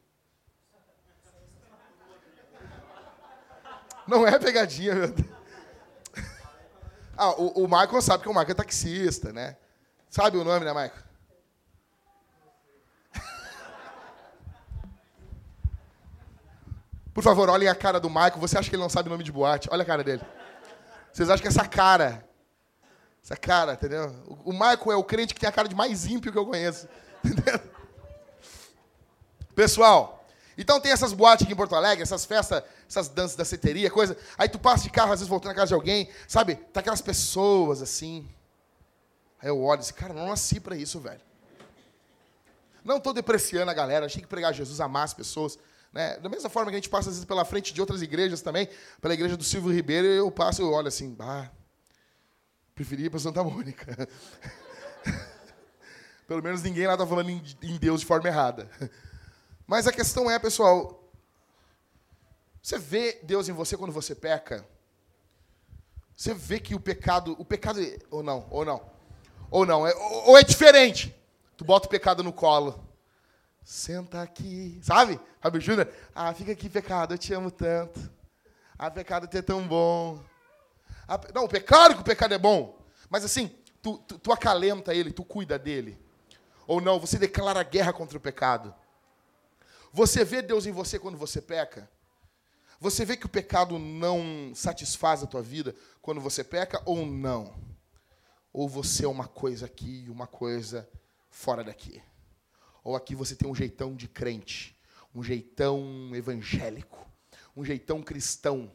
Não 4.07 4.26
é 4.26 4.39
pegadinha, 4.39 4.95
meu 4.95 5.12
Deus. 5.12 5.38
Ah, 7.19 7.33
o, 7.33 7.64
o 7.64 7.69
Michael 7.69 8.01
sabe 8.01 8.23
que 8.23 8.29
o 8.29 8.33
Michael 8.33 8.53
é 8.53 8.55
taxista, 8.55 9.33
né? 9.33 9.57
Sabe 10.09 10.39
o 10.39 10.45
nome, 10.45 10.64
né, 10.64 10.73
Michael? 10.73 11.09
Por 17.12 17.25
favor, 17.25 17.51
olhem 17.51 17.69
a 17.69 17.75
cara 17.75 17.99
do 17.99 18.09
Michael. 18.09 18.39
Você 18.39 18.57
acha 18.57 18.71
que 18.71 18.77
ele 18.77 18.83
não 18.83 18.89
sabe 18.89 19.09
o 19.09 19.11
nome 19.11 19.25
de 19.25 19.33
boate? 19.33 19.69
Olha 19.73 19.83
a 19.83 19.85
cara 19.85 20.05
dele. 20.05 20.23
Vocês 21.12 21.29
acham 21.29 21.43
que 21.43 21.49
essa 21.49 21.66
cara, 21.66 22.25
essa 23.21 23.37
cara, 23.37 23.73
entendeu? 23.73 24.14
O 24.45 24.53
Michael 24.53 24.93
é 24.93 24.97
o 24.97 25.03
crente 25.03 25.35
que 25.35 25.41
tem 25.41 25.49
a 25.49 25.53
cara 25.53 25.66
de 25.66 25.75
mais 25.75 26.07
ímpio 26.07 26.31
que 26.31 26.39
eu 26.39 26.47
conheço. 26.47 26.89
Entendeu? 27.25 27.61
Pessoal, 29.53 30.18
então 30.59 30.81
tem 30.81 30.91
essas 30.91 31.13
boates 31.13 31.45
aqui 31.45 31.53
em 31.53 31.57
Porto 31.57 31.77
Alegre, 31.77 32.03
essas 32.03 32.25
festas, 32.25 32.65
essas 32.89 33.09
danças 33.09 33.37
da 33.37 33.45
ceteria, 33.45 33.89
coisa. 33.89 34.19
Aí 34.37 34.49
tu 34.49 34.59
passa 34.59 34.83
de 34.83 34.91
carro, 34.91 35.13
às 35.13 35.21
vezes 35.21 35.29
voltando 35.29 35.51
na 35.51 35.55
casa 35.55 35.69
de 35.69 35.75
alguém, 35.75 36.11
sabe? 36.27 36.57
Tá 36.57 36.81
aquelas 36.81 37.01
pessoas 37.01 37.81
assim. 37.81 38.29
Aí 39.41 39.49
eu 39.49 39.63
olho 39.63 39.81
e 39.81 39.93
cara, 39.93 40.13
não 40.13 40.27
nasci 40.27 40.59
para 40.59 40.77
isso, 40.77 40.99
velho. 40.99 41.21
Não 42.85 42.97
estou 42.97 43.13
depreciando 43.13 43.71
a 43.71 43.75
galera, 43.75 44.07
achei 44.07 44.21
que 44.21 44.27
pregar 44.27 44.53
Jesus 44.53 44.81
amar 44.81 45.05
as 45.05 45.15
pessoas. 45.15 45.57
Né? 45.93 46.19
Da 46.19 46.29
mesma 46.29 46.51
forma 46.51 46.73
que 46.73 46.77
a 46.77 46.81
gente 46.81 46.91
passa, 46.91 47.09
às 47.09 47.15
vezes, 47.15 47.25
pela 47.25 47.45
frente 47.45 47.73
de 47.73 47.81
outras 47.81 48.03
igrejas 48.03 48.43
também, 48.43 48.69
pela 49.01 49.15
igreja 49.15 49.37
do 49.37 49.45
Silvio 49.45 49.73
Ribeiro, 49.73 50.09
eu 50.09 50.29
passo 50.29 50.61
e 50.61 50.65
olho 50.65 50.89
assim, 50.89 51.15
ah, 51.21 51.49
preferi 52.75 53.05
ir 53.05 53.11
para 53.11 53.21
Santa 53.21 53.45
Mônica. 53.45 54.09
Pelo 56.27 56.43
menos 56.43 56.63
ninguém 56.63 56.87
lá 56.87 56.95
está 56.95 57.07
falando 57.07 57.31
em 57.31 57.79
Deus 57.79 58.01
de 58.01 58.07
forma 58.07 58.29
errada. 58.29 58.69
Mas 59.69 59.87
a 59.87 59.93
questão 59.93 60.31
é, 60.31 60.39
pessoal, 60.39 61.05
você 62.62 62.79
vê 62.79 63.21
Deus 63.23 63.51
em 63.51 63.53
você 63.53 63.77
quando 63.77 63.93
você 63.93 64.14
peca? 64.14 64.66
Você 66.16 66.33
vê 66.33 66.59
que 66.59 66.75
o 66.75 66.81
pecado, 66.81 67.37
o 67.39 67.45
pecado, 67.45 67.79
ou 68.11 68.23
não, 68.23 68.47
ou 68.51 68.64
não, 68.64 68.91
ou 69.51 69.66
não, 69.66 69.87
é, 69.87 69.95
ou 69.95 70.39
é 70.39 70.43
diferente. 70.43 71.14
Tu 71.55 71.66
bota 71.66 71.87
o 71.87 71.91
pecado 71.91 72.25
no 72.25 72.33
colo. 72.33 72.83
Senta 73.62 74.23
aqui. 74.23 74.81
Sabe? 74.83 75.21
Fábio 75.39 75.61
Júnior? 75.61 75.93
Ah, 76.14 76.33
fica 76.33 76.53
aqui, 76.53 76.71
pecado, 76.71 77.12
eu 77.12 77.19
te 77.19 77.35
amo 77.35 77.51
tanto. 77.51 78.11
Ah, 78.79 78.91
pecado, 78.91 79.29
tu 79.29 79.37
é 79.37 79.43
tão 79.43 79.69
bom. 79.69 80.19
Ah, 81.07 81.21
não, 81.35 81.45
o 81.45 81.49
pecado 81.49 81.95
que 81.95 82.01
o 82.01 82.05
pecado 82.05 82.33
é 82.33 82.39
bom. 82.39 82.81
Mas 83.11 83.23
assim, 83.23 83.55
tu, 83.83 83.99
tu, 83.99 84.19
tu 84.19 84.33
acalenta 84.33 84.95
ele, 84.95 85.12
tu 85.12 85.25
cuida 85.25 85.59
dele. 85.59 86.01
Ou 86.66 86.81
não, 86.81 86.99
você 86.99 87.19
declara 87.19 87.62
guerra 87.62 87.93
contra 87.93 88.16
o 88.16 88.21
pecado. 88.21 88.75
Você 89.99 90.24
vê 90.24 90.40
Deus 90.40 90.64
em 90.64 90.70
você 90.70 90.96
quando 90.96 91.18
você 91.18 91.42
peca? 91.42 91.90
Você 92.78 93.05
vê 93.05 93.16
que 93.16 93.26
o 93.26 93.28
pecado 93.28 93.80
não 93.80 94.53
satisfaz 94.55 95.24
a 95.24 95.26
tua 95.26 95.42
vida 95.42 95.74
quando 96.01 96.20
você 96.20 96.44
peca 96.44 96.80
ou 96.86 97.05
não? 97.05 97.53
Ou 98.53 98.68
você 98.68 99.05
é 99.05 99.09
uma 99.09 99.26
coisa 99.26 99.66
aqui 99.66 100.05
e 100.05 100.09
uma 100.09 100.28
coisa 100.28 100.88
fora 101.28 101.64
daqui? 101.64 102.01
Ou 102.84 102.94
aqui 102.94 103.16
você 103.16 103.34
tem 103.34 103.51
um 103.51 103.55
jeitão 103.57 103.96
de 103.96 104.07
crente, 104.07 104.78
um 105.12 105.20
jeitão 105.20 106.12
evangélico, 106.14 107.05
um 107.57 107.64
jeitão 107.64 108.01
cristão. 108.01 108.70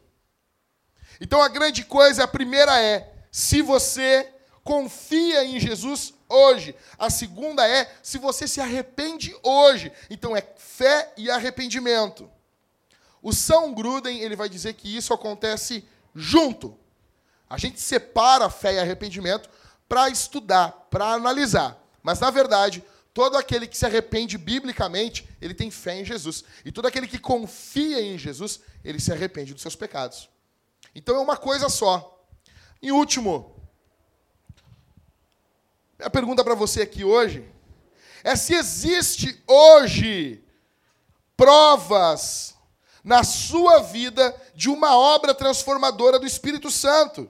Então 1.18 1.42
a 1.42 1.48
grande 1.48 1.86
coisa, 1.86 2.24
a 2.24 2.28
primeira 2.28 2.78
é, 2.82 3.26
se 3.32 3.62
você 3.62 4.30
confia 4.64 5.44
em 5.44 5.60
Jesus 5.60 6.14
hoje. 6.28 6.74
A 6.98 7.10
segunda 7.10 7.68
é, 7.68 7.94
se 8.02 8.18
você 8.18 8.48
se 8.48 8.60
arrepende 8.60 9.36
hoje. 9.42 9.92
Então 10.10 10.36
é 10.36 10.42
fé 10.56 11.12
e 11.16 11.30
arrependimento. 11.30 12.28
O 13.22 13.32
São 13.32 13.72
Gruden, 13.72 14.18
ele 14.18 14.34
vai 14.34 14.48
dizer 14.48 14.74
que 14.74 14.94
isso 14.94 15.14
acontece 15.14 15.86
junto. 16.14 16.76
A 17.48 17.56
gente 17.56 17.80
separa 17.80 18.50
fé 18.50 18.74
e 18.74 18.78
arrependimento 18.80 19.48
para 19.88 20.08
estudar, 20.08 20.72
para 20.90 21.12
analisar. 21.12 21.78
Mas, 22.02 22.18
na 22.18 22.30
verdade, 22.30 22.82
Todo 23.14 23.36
aquele 23.36 23.68
que 23.68 23.78
se 23.78 23.86
arrepende 23.86 24.36
biblicamente, 24.36 25.28
ele 25.40 25.54
tem 25.54 25.70
fé 25.70 26.00
em 26.00 26.04
Jesus. 26.04 26.42
E 26.64 26.72
todo 26.72 26.86
aquele 26.86 27.06
que 27.06 27.16
confia 27.16 28.02
em 28.02 28.18
Jesus, 28.18 28.58
ele 28.84 28.98
se 28.98 29.12
arrepende 29.12 29.52
dos 29.52 29.62
seus 29.62 29.76
pecados. 29.76 30.28
Então 30.92 31.14
é 31.14 31.20
uma 31.20 31.36
coisa 31.36 31.68
só. 31.68 32.26
E 32.82 32.90
último, 32.90 33.53
a 36.04 36.10
pergunta 36.10 36.44
para 36.44 36.54
você 36.54 36.82
aqui 36.82 37.02
hoje 37.02 37.44
é 38.22 38.36
se 38.36 38.54
existe 38.54 39.42
hoje 39.46 40.44
provas 41.36 42.54
na 43.02 43.24
sua 43.24 43.80
vida 43.80 44.34
de 44.54 44.68
uma 44.68 44.96
obra 44.96 45.34
transformadora 45.34 46.18
do 46.18 46.26
Espírito 46.26 46.70
Santo. 46.70 47.28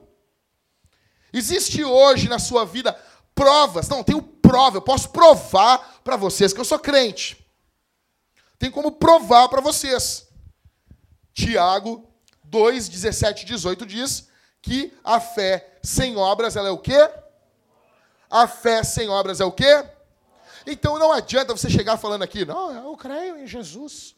Existe 1.33 1.83
hoje 1.83 2.29
na 2.29 2.39
sua 2.39 2.65
vida 2.65 2.97
provas. 3.33 3.89
Não, 3.89 4.03
tenho 4.03 4.21
prova, 4.21 4.77
eu 4.77 4.81
posso 4.81 5.09
provar 5.09 6.01
para 6.03 6.15
vocês 6.15 6.53
que 6.53 6.59
eu 6.59 6.65
sou 6.65 6.79
crente. 6.79 7.45
Tem 8.57 8.71
como 8.71 8.91
provar 8.91 9.49
para 9.49 9.61
vocês. 9.61 10.27
Tiago 11.33 12.07
2, 12.43 12.87
17 12.87 13.45
18 13.45 13.85
diz 13.85 14.29
que 14.61 14.93
a 15.03 15.19
fé 15.19 15.77
sem 15.83 16.15
obras 16.15 16.55
ela 16.55 16.69
é 16.69 16.71
o 16.71 16.77
quê? 16.77 17.09
A 18.29 18.47
fé 18.47 18.83
sem 18.83 19.09
obras 19.09 19.39
é 19.39 19.45
o 19.45 19.51
quê? 19.51 19.85
Então 20.65 20.97
não 20.97 21.11
adianta 21.11 21.55
você 21.55 21.69
chegar 21.69 21.97
falando 21.97 22.23
aqui, 22.23 22.43
não, 22.43 22.73
eu 22.73 22.97
creio 22.97 23.37
em 23.37 23.47
Jesus. 23.47 24.15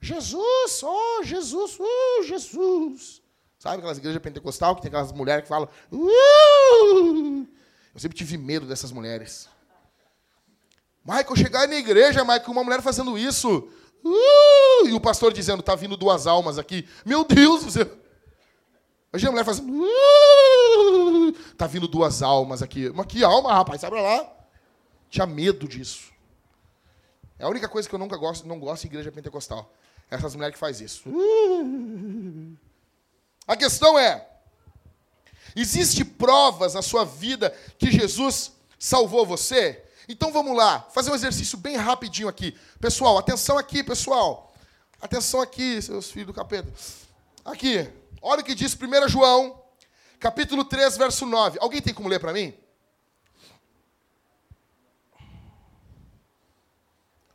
Jesus, 0.00 0.82
oh, 0.82 1.22
Jesus, 1.22 1.78
oh, 1.78 2.22
Jesus. 2.24 3.22
Sabe 3.58 3.76
aquelas 3.76 3.98
igrejas 3.98 4.20
pentecostal 4.20 4.74
que 4.74 4.82
tem 4.82 4.88
aquelas 4.88 5.12
mulheres 5.12 5.44
que 5.44 5.48
falam, 5.48 5.68
uh! 5.92 7.46
Eu 7.94 8.00
sempre 8.00 8.18
tive 8.18 8.36
medo 8.36 8.66
dessas 8.66 8.90
mulheres. 8.90 9.48
Michael, 11.04 11.36
chegar 11.36 11.68
na 11.68 11.76
igreja, 11.76 12.24
Michael, 12.24 12.50
uma 12.50 12.64
mulher 12.64 12.82
fazendo 12.82 13.16
isso. 13.16 13.68
Uh, 14.04 14.88
e 14.88 14.92
o 14.92 15.00
pastor 15.00 15.32
dizendo, 15.32 15.62
tá 15.62 15.76
vindo 15.76 15.96
duas 15.96 16.26
almas 16.26 16.58
aqui. 16.58 16.88
Meu 17.04 17.24
Deus, 17.24 17.62
você... 17.62 17.88
Imagina 19.12 19.28
a 19.28 19.32
mulher 19.32 19.44
fazendo. 19.44 19.70
Uh, 19.70 21.11
tá 21.56 21.66
vindo 21.66 21.86
duas 21.86 22.22
almas 22.22 22.62
aqui. 22.62 22.90
Mas 22.94 23.06
que 23.06 23.22
alma, 23.22 23.54
rapaz? 23.54 23.80
Sabe 23.80 24.00
lá? 24.00 24.28
Tinha 25.08 25.26
medo 25.26 25.68
disso. 25.68 26.10
É 27.38 27.44
a 27.44 27.48
única 27.48 27.68
coisa 27.68 27.88
que 27.88 27.94
eu 27.94 27.98
nunca 27.98 28.16
gosto, 28.16 28.46
não 28.46 28.58
gosto 28.58 28.84
em 28.84 28.88
igreja 28.88 29.12
pentecostal. 29.12 29.72
Essas 30.10 30.34
mulheres 30.34 30.54
que 30.54 30.60
faz 30.60 30.80
isso. 30.80 31.08
Uh. 31.08 32.56
A 33.46 33.56
questão 33.56 33.98
é, 33.98 34.26
Existe 35.54 36.04
provas 36.04 36.74
na 36.74 36.82
sua 36.82 37.04
vida 37.04 37.54
que 37.78 37.90
Jesus 37.90 38.52
salvou 38.78 39.26
você? 39.26 39.82
Então 40.08 40.32
vamos 40.32 40.56
lá, 40.56 40.86
fazer 40.92 41.10
um 41.10 41.14
exercício 41.14 41.56
bem 41.58 41.76
rapidinho 41.76 42.28
aqui. 42.28 42.56
Pessoal, 42.80 43.18
atenção 43.18 43.58
aqui, 43.58 43.82
pessoal. 43.82 44.52
Atenção 45.00 45.40
aqui, 45.40 45.80
seus 45.80 46.10
filhos 46.10 46.28
do 46.28 46.34
capeta. 46.34 46.72
Aqui, 47.44 47.88
olha 48.20 48.40
o 48.40 48.44
que 48.44 48.54
diz 48.54 48.74
1 48.74 49.08
João, 49.08 49.61
capítulo 50.22 50.64
3, 50.64 50.96
verso 50.96 51.26
9. 51.26 51.58
Alguém 51.60 51.82
tem 51.82 51.92
como 51.92 52.08
ler 52.08 52.20
para 52.20 52.32
mim? 52.32 52.54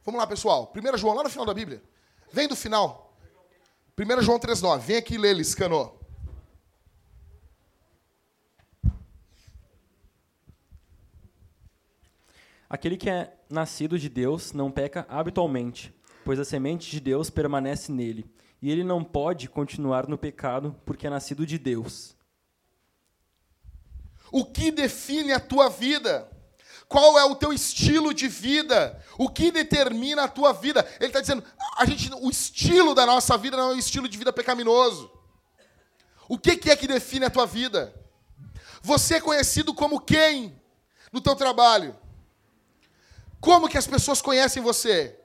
Vamos 0.05 0.17
lá, 0.17 0.25
pessoal. 0.25 0.71
1 0.73 0.97
João, 0.97 1.13
lá 1.13 1.23
no 1.23 1.29
final 1.29 1.45
da 1.45 1.53
Bíblia. 1.53 1.83
Vem 2.31 2.47
do 2.47 2.55
final. 2.55 3.13
1 3.99 4.21
João 4.21 4.39
3, 4.39 4.61
9. 4.61 4.87
Vem 4.87 4.95
aqui 4.95 5.17
ler, 5.17 5.35
Liscanô. 5.35 5.97
Aquele 12.69 12.95
que 12.95 13.09
é 13.09 13.33
nascido 13.49 13.99
de 13.99 14.07
Deus 14.09 14.53
não 14.53 14.71
peca 14.71 15.05
habitualmente, 15.09 15.93
pois 16.23 16.39
a 16.39 16.45
semente 16.45 16.89
de 16.89 16.99
Deus 16.99 17.29
permanece 17.29 17.91
nele, 17.91 18.29
e 18.61 18.69
ele 18.69 18.83
não 18.83 19.03
pode 19.03 19.47
continuar 19.47 20.05
no 20.07 20.17
pecado 20.17 20.75
porque 20.85 21.07
é 21.07 21.09
nascido 21.09 21.45
de 21.45 21.57
Deus. 21.57 22.16
O 24.31 24.45
que 24.45 24.71
define 24.71 25.33
a 25.33 25.39
tua 25.39 25.69
vida? 25.69 26.29
Qual 26.87 27.19
é 27.19 27.25
o 27.25 27.35
teu 27.35 27.51
estilo 27.51 28.13
de 28.13 28.27
vida? 28.27 29.01
O 29.17 29.29
que 29.29 29.51
determina 29.51 30.23
a 30.23 30.27
tua 30.27 30.53
vida? 30.53 30.87
Ele 30.99 31.07
está 31.07 31.19
dizendo, 31.19 31.43
a 31.77 31.85
gente, 31.85 32.09
o 32.13 32.29
estilo 32.29 32.95
da 32.95 33.05
nossa 33.05 33.37
vida 33.37 33.57
não 33.57 33.71
é 33.71 33.75
um 33.75 33.77
estilo 33.77 34.07
de 34.07 34.17
vida 34.17 34.31
pecaminoso. 34.31 35.11
O 36.29 36.37
que, 36.37 36.55
que 36.55 36.71
é 36.71 36.75
que 36.75 36.87
define 36.87 37.25
a 37.25 37.29
tua 37.29 37.45
vida? 37.45 37.93
Você 38.81 39.15
é 39.15 39.21
conhecido 39.21 39.73
como 39.73 39.99
quem 39.99 40.61
no 41.11 41.19
teu 41.19 41.35
trabalho? 41.35 41.97
Como 43.39 43.67
que 43.67 43.77
as 43.77 43.87
pessoas 43.87 44.21
conhecem 44.21 44.63
você? 44.63 45.17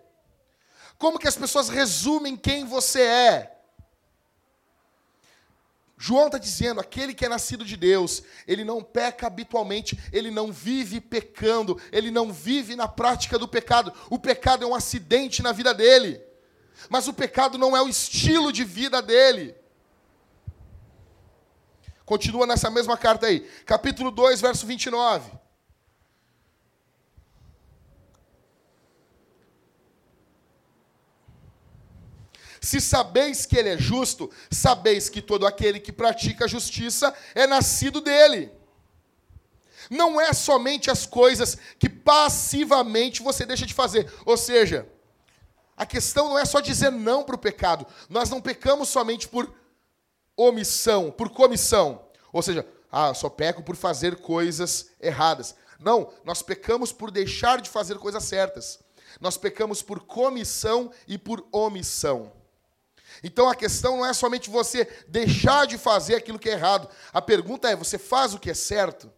Como 0.99 1.19
que 1.19 1.29
as 1.29 1.37
pessoas 1.37 1.69
resumem 1.69 2.37
quem 2.37 2.65
você 2.65 3.03
é? 3.03 3.52
João 6.05 6.27
está 6.27 6.37
dizendo: 6.37 6.81
aquele 6.81 7.15
que 7.15 7.25
é 7.25 7.29
nascido 7.29 7.65
de 7.65 7.77
Deus, 7.77 8.25
ele 8.45 8.65
não 8.65 8.83
peca 8.83 9.29
habitualmente, 9.29 9.97
ele 10.13 10.33
não 10.33 10.51
vive 10.51 11.01
pecando, 11.01 11.81
ele 11.93 12.11
não 12.11 12.33
vive 12.33 12.75
na 12.75 12.89
prática 12.89 13.39
do 13.39 13.47
pecado. 13.47 13.93
O 14.11 14.19
pecado 14.19 14.65
é 14.65 14.67
um 14.67 14.75
acidente 14.75 15.45
na 15.45 15.53
vida 15.53 15.73
dele, 15.73 16.21
mas 16.89 17.07
o 17.07 17.13
pecado 17.13 17.57
não 17.57 17.77
é 17.77 17.81
o 17.81 17.89
estilo 17.89 18.53
de 18.53 18.65
vida 18.65 19.01
dele. 19.01 19.55
Continua 22.05 22.49
nessa 22.49 22.69
mesma 22.69 22.97
carta 22.97 23.29
aí, 23.29 23.39
capítulo 23.65 24.11
2, 24.11 24.41
verso 24.41 24.67
29. 24.67 25.31
Se 32.63 32.81
sabeis 32.81 33.45
que 33.45 33.57
ele 33.57 33.71
é 33.71 33.77
justo, 33.77 34.31
sabeis 34.49 35.09
que 35.09 35.21
todo 35.21 35.45
aquele 35.45 35.81
que 35.81 35.91
pratica 35.91 36.45
a 36.45 36.49
justiça 36.49 37.13
é 37.35 37.45
nascido 37.45 38.01
dele. 38.01 38.53
Não 39.91 40.21
é 40.21 40.33
somente 40.33 40.89
as 40.89 41.05
coisas 41.05 41.59
que 41.77 41.89
passivamente 41.89 43.21
você 43.21 43.45
deixa 43.45 43.67
de 43.67 43.75
fazer. 43.75 44.11
Ou 44.25 44.37
seja, 44.37 44.89
a 45.77 45.85
questão 45.85 46.29
não 46.29 46.39
é 46.39 46.45
só 46.45 46.61
dizer 46.61 46.93
não 46.93 47.25
para 47.25 47.35
o 47.35 47.39
pecado. 47.39 47.85
Nós 48.09 48.31
não 48.31 48.41
pecamos 48.41 48.89
somente 48.89 49.27
por 49.27 49.53
omissão, 50.37 51.11
por 51.11 51.31
comissão. 51.31 52.01
Ou 52.33 52.43
seja, 52.43 52.65
ah, 52.93 53.13
só 53.13 53.29
peco 53.29 53.65
por 53.65 53.75
fazer 53.75 54.19
coisas 54.19 54.87
erradas. 55.01 55.57
Não, 55.81 56.13
nós 56.25 56.43
pecamos 56.43 56.93
por 56.93 57.11
deixar 57.11 57.61
de 57.61 57.69
fazer 57.69 57.99
coisas 57.99 58.23
certas. 58.23 58.79
Nós 59.21 59.37
pecamos 59.37 59.83
por 59.83 59.99
comissão 59.99 60.93
e 61.09 61.19
por 61.19 61.45
omissão. 61.51 62.41
Então 63.23 63.49
a 63.49 63.55
questão 63.55 63.99
não 63.99 64.07
é 64.07 64.13
somente 64.13 64.51
você 64.51 64.85
deixar 65.07 65.67
de 65.67 65.79
fazer 65.79 66.17
aquilo 66.17 66.39
que 66.39 66.49
é 66.49 66.53
errado. 66.53 66.89
A 67.13 67.23
pergunta 67.23 67.71
é: 67.71 67.77
você 67.77 67.97
faz 67.99 68.35
o 68.35 68.39
que 68.39 68.51
é 68.51 68.55
certo? 68.55 69.13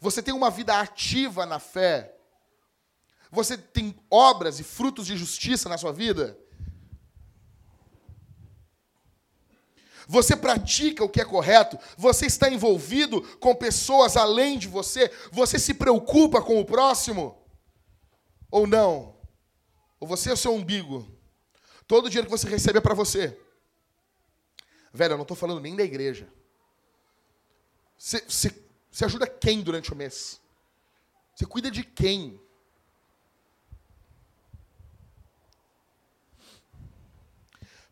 Você 0.00 0.22
tem 0.22 0.32
uma 0.32 0.50
vida 0.50 0.78
ativa 0.78 1.44
na 1.44 1.58
fé? 1.58 2.14
Você 3.30 3.58
tem 3.58 3.98
obras 4.10 4.60
e 4.60 4.64
frutos 4.64 5.06
de 5.06 5.16
justiça 5.16 5.68
na 5.68 5.76
sua 5.76 5.92
vida? 5.92 6.38
Você 10.08 10.36
pratica 10.36 11.04
o 11.04 11.08
que 11.08 11.20
é 11.20 11.24
correto? 11.24 11.78
Você 11.96 12.26
está 12.26 12.48
envolvido 12.48 13.20
com 13.38 13.54
pessoas 13.54 14.16
além 14.16 14.56
de 14.56 14.68
você? 14.68 15.10
Você 15.32 15.58
se 15.58 15.74
preocupa 15.74 16.40
com 16.40 16.60
o 16.60 16.64
próximo? 16.64 17.36
Ou 18.50 18.66
não? 18.66 19.16
Ou 19.98 20.06
você 20.06 20.30
é 20.30 20.32
o 20.32 20.36
seu 20.36 20.54
umbigo? 20.54 21.15
Todo 21.86 22.10
dinheiro 22.10 22.26
que 22.26 22.36
você 22.36 22.48
recebe 22.48 22.78
é 22.78 22.80
para 22.80 22.94
você. 22.94 23.38
Velho, 24.92 25.12
eu 25.12 25.16
não 25.16 25.22
estou 25.22 25.36
falando 25.36 25.60
nem 25.60 25.76
da 25.76 25.84
igreja. 25.84 26.28
Você, 27.96 28.20
você, 28.22 28.64
você 28.90 29.04
ajuda 29.04 29.26
quem 29.26 29.62
durante 29.62 29.92
o 29.92 29.96
mês? 29.96 30.40
Você 31.34 31.46
cuida 31.46 31.70
de 31.70 31.84
quem? 31.84 32.40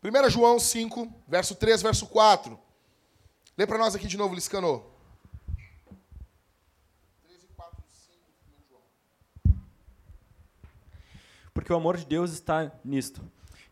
Primeira 0.01 0.29
João 0.29 0.59
5, 0.59 1.23
verso 1.27 1.55
3, 1.55 1.81
verso 1.81 2.05
4. 2.07 2.59
Lê 3.57 3.65
para 3.65 3.77
nós 3.77 3.95
aqui 3.95 4.07
de 4.07 4.17
novo, 4.17 4.35
Liscano. 4.35 4.85
13, 7.23 7.47
4, 7.55 7.83
5, 7.91 8.81
Porque 11.53 11.71
o 11.71 11.75
amor 11.75 11.97
de 11.97 12.05
Deus 12.05 12.31
está 12.31 12.71
nisto 12.83 13.23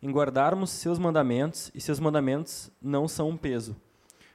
em 0.03 0.11
guardarmos 0.11 0.69
seus 0.69 0.99
mandamentos, 0.99 1.71
e 1.73 1.79
seus 1.79 1.97
mandamentos 1.97 2.69
não 2.81 3.07
são 3.07 3.29
um 3.29 3.37
peso. 3.37 3.73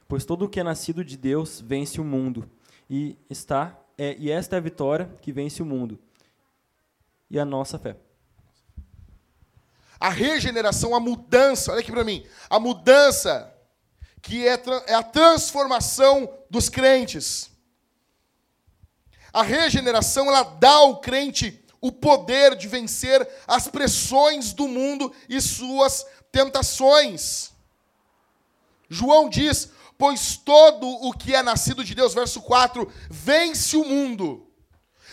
Pois 0.07 0.25
todo 0.25 0.45
o 0.45 0.49
que 0.49 0.59
é 0.59 0.63
nascido 0.63 1.05
de 1.05 1.15
Deus 1.15 1.61
vence 1.61 2.01
o 2.01 2.03
mundo, 2.03 2.49
e 2.89 3.15
está 3.29 3.79
é, 3.95 4.15
e 4.17 4.31
esta 4.31 4.55
é 4.55 4.57
a 4.57 4.61
vitória 4.61 5.07
que 5.21 5.31
vence 5.31 5.61
o 5.61 5.65
mundo, 5.65 5.99
e 7.29 7.39
a 7.39 7.45
nossa 7.45 7.77
fé. 7.77 7.95
A 9.99 10.09
regeneração, 10.09 10.95
a 10.95 10.99
mudança, 10.99 11.71
olha 11.71 11.81
aqui 11.81 11.91
para 11.91 12.03
mim, 12.03 12.25
a 12.49 12.59
mudança 12.59 13.53
que 14.23 14.47
é, 14.47 14.59
é 14.87 14.95
a 14.95 15.03
transformação 15.03 16.33
dos 16.49 16.67
crentes. 16.67 17.51
A 19.31 19.43
regeneração, 19.43 20.25
ela 20.29 20.41
dá 20.41 20.71
ao 20.71 20.99
crente 20.99 21.63
o 21.81 21.91
poder 21.91 22.55
de 22.55 22.67
vencer 22.67 23.27
as 23.47 23.67
pressões 23.67 24.53
do 24.53 24.67
mundo 24.67 25.11
e 25.27 25.39
suas 25.39 26.05
tentações. 26.31 27.51
João 28.89 29.29
diz: 29.29 29.69
Pois 29.97 30.37
todo 30.37 30.87
o 30.87 31.13
que 31.13 31.35
é 31.35 31.43
nascido 31.43 31.83
de 31.83 31.93
Deus, 31.93 32.13
verso 32.13 32.41
4, 32.41 32.91
vence 33.09 33.75
o 33.75 33.85
mundo. 33.85 34.47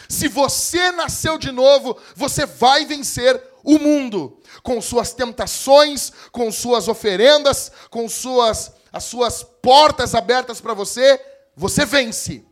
Se 0.09 0.29
você 0.29 0.93
nasceu 0.93 1.37
de 1.37 1.51
novo, 1.51 1.97
você 2.15 2.47
vai 2.47 2.85
vencer 2.85 3.43
o 3.65 3.79
mundo 3.79 4.41
com 4.63 4.81
suas 4.81 5.13
tentações, 5.13 6.13
com 6.31 6.53
suas 6.53 6.87
oferendas, 6.87 7.73
com 7.91 8.09
suas 8.09 8.73
as 8.97 9.05
suas 9.05 9.43
portas 9.43 10.15
abertas 10.15 10.59
para 10.59 10.73
você, 10.73 11.21
você 11.55 11.85
vence. 11.85 12.47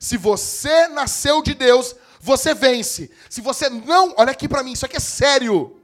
Se 0.00 0.16
você 0.16 0.88
nasceu 0.88 1.42
de 1.42 1.54
Deus, 1.54 1.94
você 2.20 2.52
vence. 2.54 3.10
Se 3.28 3.40
você 3.40 3.70
não, 3.70 4.14
olha 4.16 4.32
aqui 4.32 4.46
para 4.46 4.62
mim, 4.62 4.72
isso 4.72 4.84
aqui 4.84 4.98
é 4.98 5.00
sério. 5.00 5.80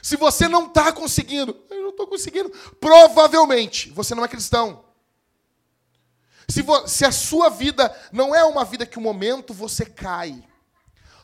Se 0.00 0.16
você 0.16 0.46
não 0.46 0.66
está 0.66 0.92
conseguindo, 0.92 1.56
eu 1.68 1.82
não 1.82 1.90
estou 1.90 2.06
conseguindo, 2.06 2.50
provavelmente 2.80 3.90
você 3.90 4.14
não 4.14 4.24
é 4.24 4.28
cristão. 4.28 4.84
Se, 6.48 6.62
vo, 6.62 6.86
se 6.86 7.04
a 7.04 7.10
sua 7.10 7.48
vida 7.48 7.94
não 8.12 8.34
é 8.34 8.44
uma 8.44 8.64
vida 8.64 8.86
que 8.86 8.98
um 8.98 9.02
momento 9.02 9.52
você 9.52 9.84
cai, 9.84 10.44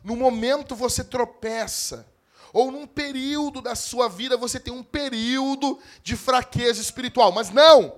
no 0.02 0.16
momento 0.16 0.74
você 0.74 1.04
tropeça, 1.04 2.06
ou 2.52 2.72
num 2.72 2.86
período 2.86 3.60
da 3.60 3.74
sua 3.74 4.08
vida 4.08 4.36
você 4.36 4.58
tem 4.58 4.72
um 4.72 4.82
período 4.82 5.78
de 6.02 6.16
fraqueza 6.16 6.80
espiritual, 6.80 7.30
mas 7.30 7.50
não. 7.50 7.94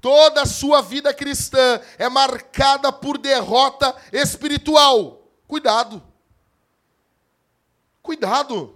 Toda 0.00 0.42
a 0.42 0.46
sua 0.46 0.80
vida 0.80 1.12
cristã 1.12 1.80
é 1.98 2.08
marcada 2.08 2.92
por 2.92 3.18
derrota 3.18 3.94
espiritual. 4.12 5.23
Cuidado. 5.54 6.02
Cuidado. 8.02 8.74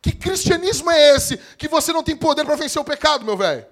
Que 0.00 0.12
cristianismo 0.12 0.88
é 0.88 1.16
esse 1.16 1.36
que 1.36 1.66
você 1.66 1.92
não 1.92 2.04
tem 2.04 2.16
poder 2.16 2.44
para 2.44 2.54
vencer 2.54 2.80
o 2.80 2.84
pecado, 2.84 3.24
meu 3.24 3.36
velho? 3.36 3.66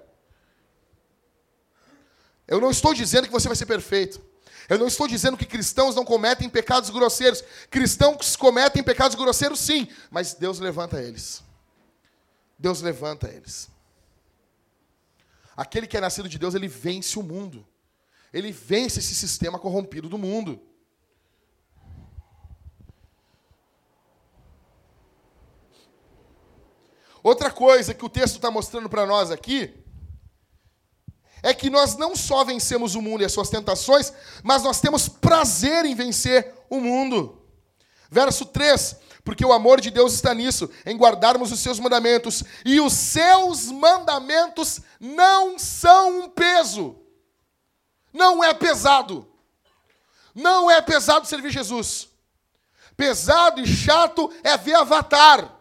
Eu 2.45 2.59
não 2.59 2.71
estou 2.71 2.93
dizendo 2.93 3.25
que 3.25 3.31
você 3.31 3.47
vai 3.47 3.55
ser 3.55 3.65
perfeito. 3.65 4.21
Eu 4.67 4.77
não 4.77 4.87
estou 4.87 5.07
dizendo 5.07 5.37
que 5.37 5.45
cristãos 5.45 5.95
não 5.95 6.03
cometem 6.03 6.49
pecados 6.49 6.89
grosseiros. 6.89 7.41
Cristãos 7.69 8.35
cometem 8.35 8.83
pecados 8.83 9.15
grosseiros, 9.15 9.57
sim, 9.57 9.87
mas 10.11 10.33
Deus 10.33 10.59
levanta 10.59 11.01
eles. 11.01 11.41
Deus 12.59 12.81
levanta 12.81 13.29
eles. 13.29 13.69
Aquele 15.55 15.87
que 15.87 15.95
é 15.95 16.01
nascido 16.01 16.27
de 16.27 16.37
Deus, 16.37 16.53
ele 16.53 16.67
vence 16.67 17.17
o 17.17 17.23
mundo. 17.23 17.65
Ele 18.33 18.51
vence 18.51 18.99
esse 18.99 19.15
sistema 19.15 19.57
corrompido 19.57 20.09
do 20.09 20.17
mundo. 20.17 20.66
Outra 27.23 27.51
coisa 27.51 27.93
que 27.93 28.05
o 28.05 28.09
texto 28.09 28.35
está 28.35 28.51
mostrando 28.51 28.89
para 28.89 29.05
nós 29.05 29.31
aqui 29.31 29.73
é 31.41 31.53
que 31.53 31.69
nós 31.69 31.95
não 31.95 32.15
só 32.15 32.43
vencemos 32.43 32.95
o 32.95 33.01
mundo 33.01 33.21
e 33.21 33.25
as 33.25 33.31
suas 33.31 33.49
tentações, 33.49 34.11
mas 34.43 34.63
nós 34.63 34.79
temos 34.79 35.07
prazer 35.07 35.85
em 35.85 35.95
vencer 35.95 36.53
o 36.69 36.79
mundo. 36.79 37.41
Verso 38.09 38.45
3: 38.45 38.95
Porque 39.23 39.45
o 39.45 39.53
amor 39.53 39.79
de 39.79 39.91
Deus 39.91 40.13
está 40.13 40.33
nisso, 40.33 40.69
em 40.85 40.97
guardarmos 40.97 41.51
os 41.51 41.59
seus 41.59 41.79
mandamentos, 41.79 42.43
e 42.65 42.79
os 42.79 42.93
seus 42.93 43.71
mandamentos 43.71 44.81
não 44.99 45.59
são 45.59 46.21
um 46.21 46.29
peso, 46.29 46.95
não 48.11 48.43
é 48.43 48.53
pesado, 48.53 49.27
não 50.33 50.69
é 50.69 50.81
pesado 50.81 51.27
servir 51.27 51.51
Jesus. 51.51 52.09
Pesado 52.95 53.61
e 53.61 53.67
chato 53.67 54.31
é 54.43 54.57
ver 54.57 54.73
Avatar 54.73 55.56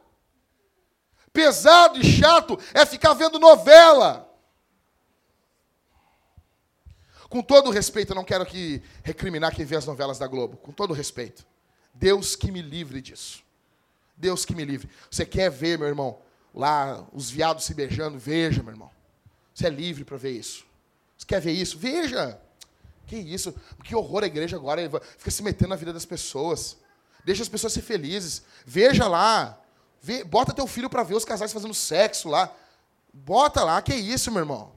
pesado 1.36 2.00
e 2.00 2.04
chato 2.04 2.58
é 2.72 2.86
ficar 2.86 3.12
vendo 3.12 3.38
novela. 3.38 4.26
Com 7.28 7.42
todo 7.42 7.70
respeito, 7.70 8.12
eu 8.12 8.16
não 8.16 8.24
quero 8.24 8.42
aqui 8.42 8.82
recriminar 9.02 9.54
quem 9.54 9.66
vê 9.66 9.76
as 9.76 9.84
novelas 9.84 10.18
da 10.18 10.26
Globo. 10.26 10.56
Com 10.56 10.72
todo 10.72 10.94
respeito. 10.94 11.44
Deus 11.92 12.34
que 12.34 12.50
me 12.50 12.62
livre 12.62 13.02
disso. 13.02 13.42
Deus 14.16 14.46
que 14.46 14.54
me 14.54 14.64
livre. 14.64 14.88
Você 15.10 15.26
quer 15.26 15.50
ver, 15.50 15.78
meu 15.78 15.88
irmão, 15.88 16.18
lá 16.54 17.06
os 17.12 17.28
viados 17.28 17.64
se 17.64 17.74
beijando? 17.74 18.18
Veja, 18.18 18.62
meu 18.62 18.72
irmão. 18.72 18.90
Você 19.52 19.66
é 19.66 19.70
livre 19.70 20.04
para 20.04 20.16
ver 20.16 20.30
isso. 20.30 20.64
Você 21.18 21.26
quer 21.26 21.40
ver 21.40 21.52
isso? 21.52 21.76
Veja. 21.76 22.40
Que 23.06 23.16
isso? 23.16 23.54
Que 23.84 23.94
horror 23.94 24.22
a 24.22 24.26
igreja 24.26 24.56
agora 24.56 24.80
fica 25.18 25.30
se 25.30 25.42
metendo 25.42 25.70
na 25.70 25.76
vida 25.76 25.92
das 25.92 26.06
pessoas. 26.06 26.78
Deixa 27.24 27.42
as 27.42 27.48
pessoas 27.48 27.74
ser 27.74 27.82
felizes. 27.82 28.42
Veja 28.64 29.06
lá. 29.06 29.60
Vê, 30.00 30.24
bota 30.24 30.52
teu 30.52 30.66
filho 30.66 30.88
para 30.90 31.02
ver 31.02 31.14
os 31.14 31.24
casais 31.24 31.52
fazendo 31.52 31.74
sexo 31.74 32.28
lá. 32.28 32.52
Bota 33.12 33.64
lá, 33.64 33.80
que 33.80 33.94
isso, 33.94 34.30
meu 34.30 34.40
irmão? 34.40 34.76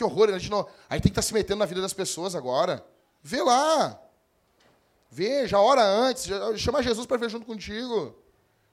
que 0.00 0.04
horror, 0.04 0.30
a 0.30 0.38
gente, 0.38 0.50
não, 0.50 0.66
a 0.88 0.94
gente 0.94 1.02
tem 1.02 1.12
que 1.12 1.20
estar 1.20 1.20
tá 1.20 1.28
se 1.28 1.34
metendo 1.34 1.58
na 1.58 1.66
vida 1.66 1.82
das 1.82 1.92
pessoas 1.92 2.34
agora. 2.34 2.82
Vê 3.22 3.42
lá. 3.42 4.00
Vê, 5.10 5.46
já 5.46 5.60
ora 5.60 5.84
antes, 5.84 6.26
chama 6.56 6.82
Jesus 6.82 7.04
para 7.04 7.18
ver 7.18 7.28
junto 7.28 7.44
contigo. 7.44 8.16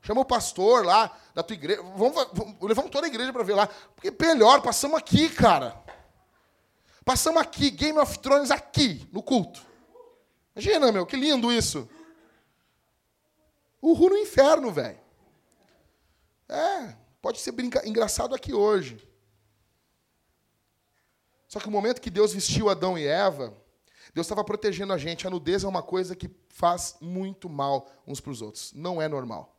Chama 0.02 0.22
o 0.22 0.26
pastor 0.26 0.86
lá 0.86 1.18
da 1.36 1.44
tua 1.44 1.56
igreja. 1.56 1.82
Vamos, 1.98 2.28
vamos, 2.32 2.56
levamos 2.62 2.90
toda 2.90 3.08
a 3.08 3.10
igreja 3.10 3.34
para 3.34 3.44
ver 3.44 3.56
lá. 3.56 3.68
Porque 3.94 4.10
melhor, 4.26 4.62
passamos 4.62 4.98
aqui, 4.98 5.28
cara. 5.28 5.76
Passamos 7.04 7.42
aqui, 7.42 7.72
Game 7.72 8.00
of 8.00 8.20
Thrones 8.20 8.50
aqui, 8.50 9.06
no 9.12 9.22
culto. 9.22 9.62
Imagina, 10.56 10.94
meu, 10.94 11.06
que 11.06 11.18
lindo 11.18 11.52
isso. 11.52 11.90
O 13.82 13.92
Ru 13.92 14.10
no 14.10 14.18
inferno, 14.18 14.72
velho. 14.72 15.00
É, 16.50 16.96
pode 17.22 17.40
ser 17.40 17.52
brinca... 17.52 17.88
engraçado 17.88 18.34
aqui 18.34 18.54
hoje. 18.54 19.08
Só 21.48 21.60
que 21.60 21.68
o 21.68 21.72
momento 21.72 22.02
que 22.02 22.10
Deus 22.10 22.34
vestiu 22.34 22.70
Adão 22.70 22.98
e 22.98 23.06
Eva, 23.06 23.56
Deus 24.14 24.26
estava 24.26 24.44
protegendo 24.44 24.94
a 24.94 24.98
gente. 24.98 25.26
A 25.26 25.30
nudez 25.30 25.64
é 25.64 25.68
uma 25.68 25.82
coisa 25.82 26.16
que 26.16 26.30
faz 26.50 26.98
muito 27.00 27.50
mal 27.50 27.90
uns 28.06 28.20
para 28.20 28.32
os 28.32 28.42
outros. 28.42 28.74
Não 28.74 29.02
é 29.02 29.08
normal. 29.08 29.56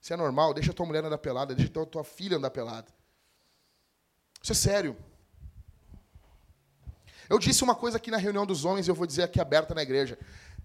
Se 0.00 0.12
é 0.12 0.16
normal, 0.16 0.52
deixa 0.52 0.72
tua 0.72 0.86
mulher 0.86 1.04
andar 1.04 1.18
pelada, 1.18 1.54
deixa 1.54 1.70
tua, 1.70 1.86
tua 1.86 2.04
filha 2.04 2.36
andar 2.36 2.50
pelada. 2.50 2.92
Isso 4.42 4.52
é 4.52 4.54
sério. 4.54 4.96
Eu 7.28 7.38
disse 7.38 7.62
uma 7.62 7.74
coisa 7.74 7.96
aqui 7.96 8.10
na 8.10 8.16
reunião 8.16 8.44
dos 8.44 8.64
homens 8.64 8.86
e 8.86 8.90
eu 8.90 8.94
vou 8.94 9.06
dizer 9.06 9.22
aqui 9.22 9.40
aberta 9.40 9.74
na 9.74 9.82
igreja. 9.82 10.18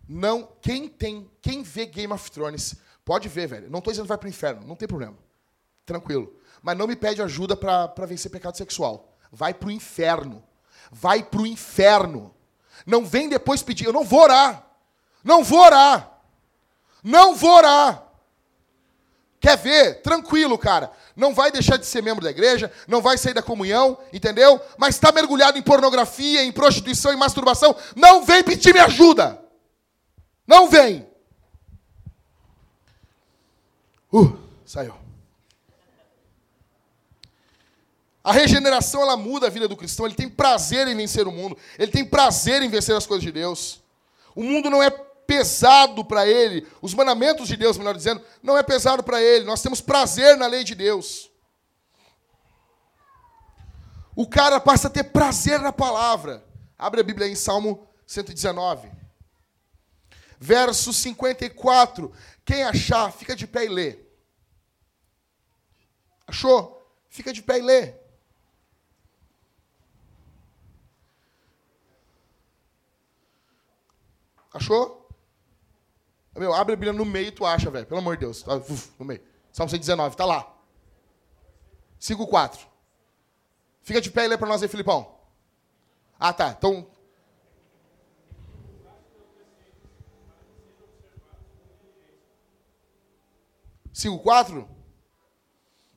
Não, 0.07 0.47
quem 0.61 0.87
tem, 0.87 1.29
quem 1.41 1.63
vê 1.63 1.85
Game 1.85 2.11
of 2.11 2.31
Thrones, 2.31 2.75
pode 3.05 3.29
ver, 3.29 3.47
velho. 3.47 3.69
Não 3.69 3.79
estou 3.79 3.93
dizendo 3.93 4.07
vai 4.07 4.17
para 4.17 4.25
o 4.25 4.29
inferno, 4.29 4.65
não 4.65 4.75
tem 4.75 4.87
problema. 4.87 5.17
Tranquilo. 5.87 6.35
Mas 6.61 6.77
não 6.77 6.85
me 6.85 6.97
pede 6.97 7.21
ajuda 7.21 7.55
para 7.55 8.05
vencer 8.05 8.29
pecado 8.29 8.57
sexual. 8.57 9.17
Vai 9.31 9.53
para 9.53 9.69
o 9.69 9.71
inferno. 9.71 10.43
Vai 10.91 11.23
para 11.23 11.41
o 11.41 11.47
inferno. 11.47 12.35
Não 12.85 13.05
vem 13.05 13.29
depois 13.29 13.63
pedir. 13.63 13.85
Eu 13.85 13.93
não 13.93 14.03
vou 14.03 14.19
orar. 14.19 14.67
Não 15.23 15.45
vou 15.45 15.59
orar. 15.59 16.19
Não 17.01 17.33
vou 17.35 17.51
orar. 17.51 18.03
Quer 19.39 19.57
ver? 19.57 20.01
Tranquilo, 20.01 20.57
cara. 20.57 20.91
Não 21.15 21.33
vai 21.33 21.51
deixar 21.51 21.77
de 21.77 21.85
ser 21.85 22.03
membro 22.03 22.23
da 22.23 22.31
igreja, 22.31 22.71
não 22.87 23.01
vai 23.01 23.17
sair 23.17 23.33
da 23.33 23.41
comunhão, 23.41 23.97
entendeu? 24.11 24.61
Mas 24.77 24.95
está 24.95 25.11
mergulhado 25.11 25.57
em 25.57 25.63
pornografia, 25.63 26.43
em 26.43 26.51
prostituição, 26.51 27.13
em 27.13 27.17
masturbação. 27.17 27.75
Não 27.95 28.25
vem 28.25 28.43
pedir 28.43 28.73
me 28.73 28.79
ajuda. 28.81 29.41
Não 30.45 30.69
vem. 30.69 31.07
Uh, 34.11 34.37
saiu. 34.65 35.06
A 38.27 38.33
regeneração 38.33 39.01
ela 39.01 39.15
muda 39.15 39.47
a 39.47 39.49
vida 39.49 39.69
do 39.69 39.77
cristão. 39.77 40.05
Ele 40.05 40.13
tem 40.13 40.27
prazer 40.27 40.85
em 40.85 40.93
vencer 40.97 41.25
o 41.29 41.31
mundo. 41.31 41.57
Ele 41.79 41.89
tem 41.89 42.03
prazer 42.03 42.61
em 42.61 42.67
vencer 42.67 42.93
as 42.93 43.07
coisas 43.07 43.23
de 43.23 43.31
Deus. 43.31 43.81
O 44.35 44.43
mundo 44.43 44.69
não 44.69 44.83
é 44.83 44.89
pesado 44.89 46.03
para 46.03 46.27
ele, 46.27 46.67
os 46.81 46.93
mandamentos 46.93 47.47
de 47.47 47.55
Deus, 47.55 47.77
melhor 47.77 47.95
dizendo, 47.95 48.21
não 48.43 48.57
é 48.57 48.63
pesado 48.63 49.01
para 49.01 49.21
ele. 49.21 49.45
Nós 49.45 49.61
temos 49.61 49.79
prazer 49.79 50.35
na 50.35 50.45
lei 50.45 50.65
de 50.65 50.75
Deus. 50.75 51.31
O 54.13 54.27
cara 54.27 54.59
passa 54.59 54.89
a 54.89 54.91
ter 54.91 55.05
prazer 55.05 55.61
na 55.61 55.71
palavra. 55.71 56.43
Abre 56.77 56.99
a 56.99 57.05
Bíblia 57.05 57.27
aí 57.27 57.31
em 57.31 57.35
Salmo 57.35 57.87
119. 58.05 58.91
Verso 60.37 60.91
54. 60.91 62.11
Quem 62.43 62.63
achar, 62.63 63.09
fica 63.09 63.33
de 63.33 63.47
pé 63.47 63.63
e 63.63 63.69
lê. 63.69 63.99
Achou? 66.27 66.93
Fica 67.09 67.31
de 67.31 67.41
pé 67.41 67.59
e 67.59 67.61
lê. 67.61 68.06
Achou? 74.57 75.07
Meu, 76.35 76.51
abre 76.51 76.73
a 76.73 76.75
Bíblia 76.75 76.93
no 76.93 77.05
meio 77.05 77.27
e 77.27 77.31
tu 77.31 77.45
acha, 77.45 77.69
velho. 77.69 77.85
Pelo 77.85 77.99
amor 77.99 78.17
de 78.17 78.21
Deus. 78.21 78.41
Tá, 78.41 78.53
no 78.97 79.05
meio. 79.05 79.21
Salmo 79.51 79.69
119, 79.69 80.15
tá 80.15 80.25
lá. 80.25 80.51
5, 81.99 82.27
4. 82.27 82.67
Fica 83.83 84.01
de 84.01 84.11
pé 84.11 84.25
e 84.25 84.27
lê 84.27 84.37
para 84.37 84.47
nós 84.47 84.61
aí, 84.61 84.67
Filipão. 84.67 85.15
Ah, 86.19 86.33
tá. 86.33 86.49
Então. 86.49 86.87
Cinco, 93.93 94.19
quatro? 94.19 94.69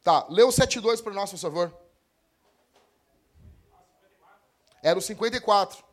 Tá, 0.03 0.27
lê 0.31 0.43
o 0.43 0.49
7.2 0.49 1.03
para 1.03 1.13
nós, 1.13 1.31
por 1.31 1.39
favor. 1.39 1.75
Era 4.83 4.99
o 4.99 5.03
54. 5.03 5.90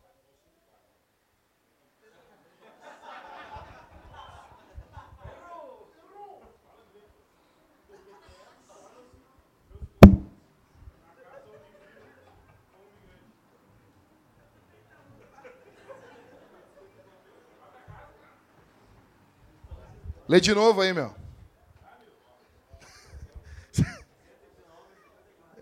Lê 20.28 20.40
de 20.40 20.54
novo 20.54 20.82
aí, 20.82 20.92
meu. 20.92 21.14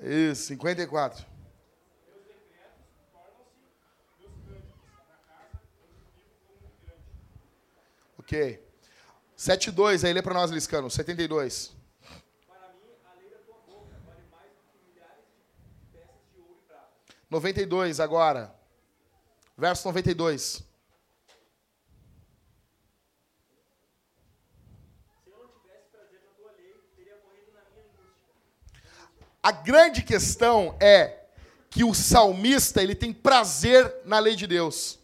Isso, 0.02 0.46
54. 0.46 1.24
Ok. 8.18 8.60
7,2, 9.38 10.04
aí 10.04 10.12
lê 10.12 10.20
para 10.20 10.34
nós, 10.34 10.50
Liscano. 10.50 10.90
72. 10.90 11.72
Para 12.48 12.72
mim, 12.72 12.90
a 13.04 13.14
lei 13.20 13.30
da 13.30 13.38
tua 13.38 13.58
boca 13.68 13.94
vale 14.04 14.22
mais 14.32 14.50
do 14.50 14.62
que 14.72 14.90
milhares 14.90 15.24
de 15.24 15.96
peças 15.96 16.32
de 16.32 16.40
ouro 16.40 16.56
e 16.60 16.66
prata. 16.66 16.90
92 17.30 18.00
agora. 18.00 18.52
Verso 19.56 19.86
92. 19.86 20.64
A 29.46 29.52
grande 29.52 30.02
questão 30.02 30.76
é 30.80 31.24
que 31.70 31.84
o 31.84 31.94
salmista 31.94 32.82
ele 32.82 32.96
tem 32.96 33.12
prazer 33.12 34.02
na 34.04 34.18
lei 34.18 34.34
de 34.34 34.44
Deus. 34.44 34.98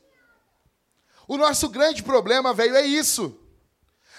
O 1.29 1.37
nosso 1.37 1.69
grande 1.69 2.03
problema, 2.03 2.53
velho, 2.53 2.75
é 2.75 2.85
isso. 2.85 3.41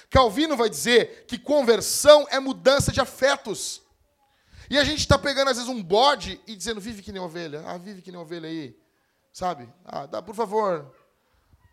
Calvino 0.09 0.55
vai 0.55 0.69
dizer 0.69 1.25
que 1.27 1.37
conversão 1.37 2.25
é 2.29 2.39
mudança 2.39 2.89
de 2.89 3.01
afetos. 3.01 3.81
E 4.69 4.79
a 4.79 4.85
gente 4.85 4.99
está 4.99 5.17
pegando, 5.19 5.49
às 5.49 5.57
vezes, 5.57 5.69
um 5.69 5.83
bode 5.83 6.39
e 6.47 6.55
dizendo, 6.55 6.79
vive 6.79 7.01
que 7.01 7.11
nem 7.11 7.21
ovelha. 7.21 7.61
Ah, 7.65 7.77
vive 7.77 8.01
que 8.01 8.09
nem 8.09 8.21
ovelha 8.21 8.47
aí. 8.47 8.79
Sabe? 9.33 9.67
Ah, 9.83 10.05
dá, 10.05 10.21
por 10.21 10.33
favor. 10.33 10.89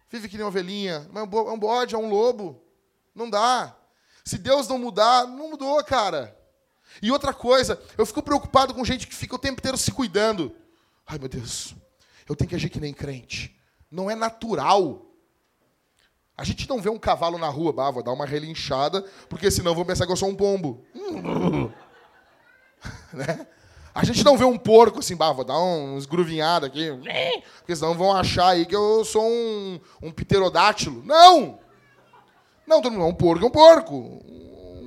Vive 0.09 0.29
que 0.29 0.37
nem 0.37 0.45
ovelhinha. 0.45 1.09
Mas 1.13 1.23
é 1.23 1.25
um 1.25 1.57
bode, 1.57 1.95
é 1.95 1.99
um 1.99 2.11
lobo. 2.11 2.61
Não 3.15 3.31
dá. 3.31 3.77
Se 4.25 4.39
Deus 4.39 4.67
não 4.67 4.77
mudar, 4.77 5.25
não 5.29 5.51
mudou, 5.51 5.85
cara. 5.85 6.37
E 7.03 7.11
outra 7.11 7.33
coisa, 7.33 7.81
eu 7.97 8.05
fico 8.05 8.23
preocupado 8.23 8.75
com 8.75 8.85
gente 8.85 9.07
que 9.07 9.15
fica 9.15 9.35
o 9.35 9.39
tempo 9.39 9.61
inteiro 9.61 9.77
se 9.77 9.93
cuidando. 9.93 10.55
Ai, 11.07 11.19
meu 11.19 11.29
Deus, 11.29 11.75
eu 12.29 12.37
tenho 12.37 12.49
que 12.49 12.55
agir 12.55 12.69
que 12.69 12.81
nem 12.81 12.93
crente. 12.93 13.57
Não 13.91 14.11
é 14.11 14.15
natural. 14.15 15.07
A 16.37 16.45
gente 16.45 16.69
não 16.69 16.81
vê 16.81 16.89
um 16.89 16.99
cavalo 16.99 17.37
na 17.37 17.49
rua, 17.49 17.73
bah, 17.73 17.91
vou 17.91 18.03
dar 18.03 18.13
uma 18.13 18.25
relinchada, 18.25 19.05
porque 19.29 19.51
senão 19.51 19.75
vão 19.75 19.85
pensar 19.85 20.07
que 20.07 20.13
eu 20.13 20.17
sou 20.17 20.29
um 20.29 20.35
pombo. 20.35 20.85
né? 23.13 23.47
A 23.95 24.05
gente 24.05 24.25
não 24.25 24.39
vê 24.39 24.45
um 24.45 24.57
porco 24.57 25.01
assim, 25.01 25.17
bah, 25.17 25.33
vou 25.33 25.45
dar 25.45 25.59
uns 25.59 26.07
gruvinhados 26.07 26.69
aqui, 26.69 26.89
porque 27.59 27.75
senão 27.75 27.95
vão 27.95 28.17
achar 28.17 28.49
aí 28.49 28.65
que 28.65 28.75
eu 28.75 29.05
sou 29.05 29.23
um, 29.23 29.81
um 30.01 30.11
pterodátilo. 30.11 31.03
Não! 31.05 31.59
Não, 32.67 32.81
todo 32.81 32.93
mundo, 32.93 33.07
um 33.07 33.15
porco 33.15 33.45
é 33.45 33.49
um 33.49 33.51
porco. 33.51 34.23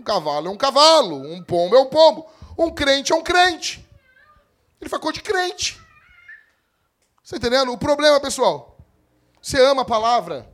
Cavalo 0.04 0.47
é 0.47 0.51
um 0.51 0.58
cavalo, 0.58 1.16
um 1.16 1.43
pombo 1.43 1.76
é 1.76 1.80
um 1.80 1.88
pombo. 1.88 2.30
Um 2.58 2.70
crente 2.70 3.12
é 3.12 3.16
um 3.16 3.24
crente. 3.24 3.88
Ele 4.80 4.89
ficou 4.89 5.12
de 5.12 5.22
crente. 5.22 5.82
Você 7.24 7.36
está 7.36 7.47
entendendo? 7.47 7.72
O 7.72 7.78
problema, 7.78 8.20
pessoal, 8.20 8.78
você 9.41 9.60
ama 9.60 9.84
a 9.84 9.86
palavra. 9.86 10.54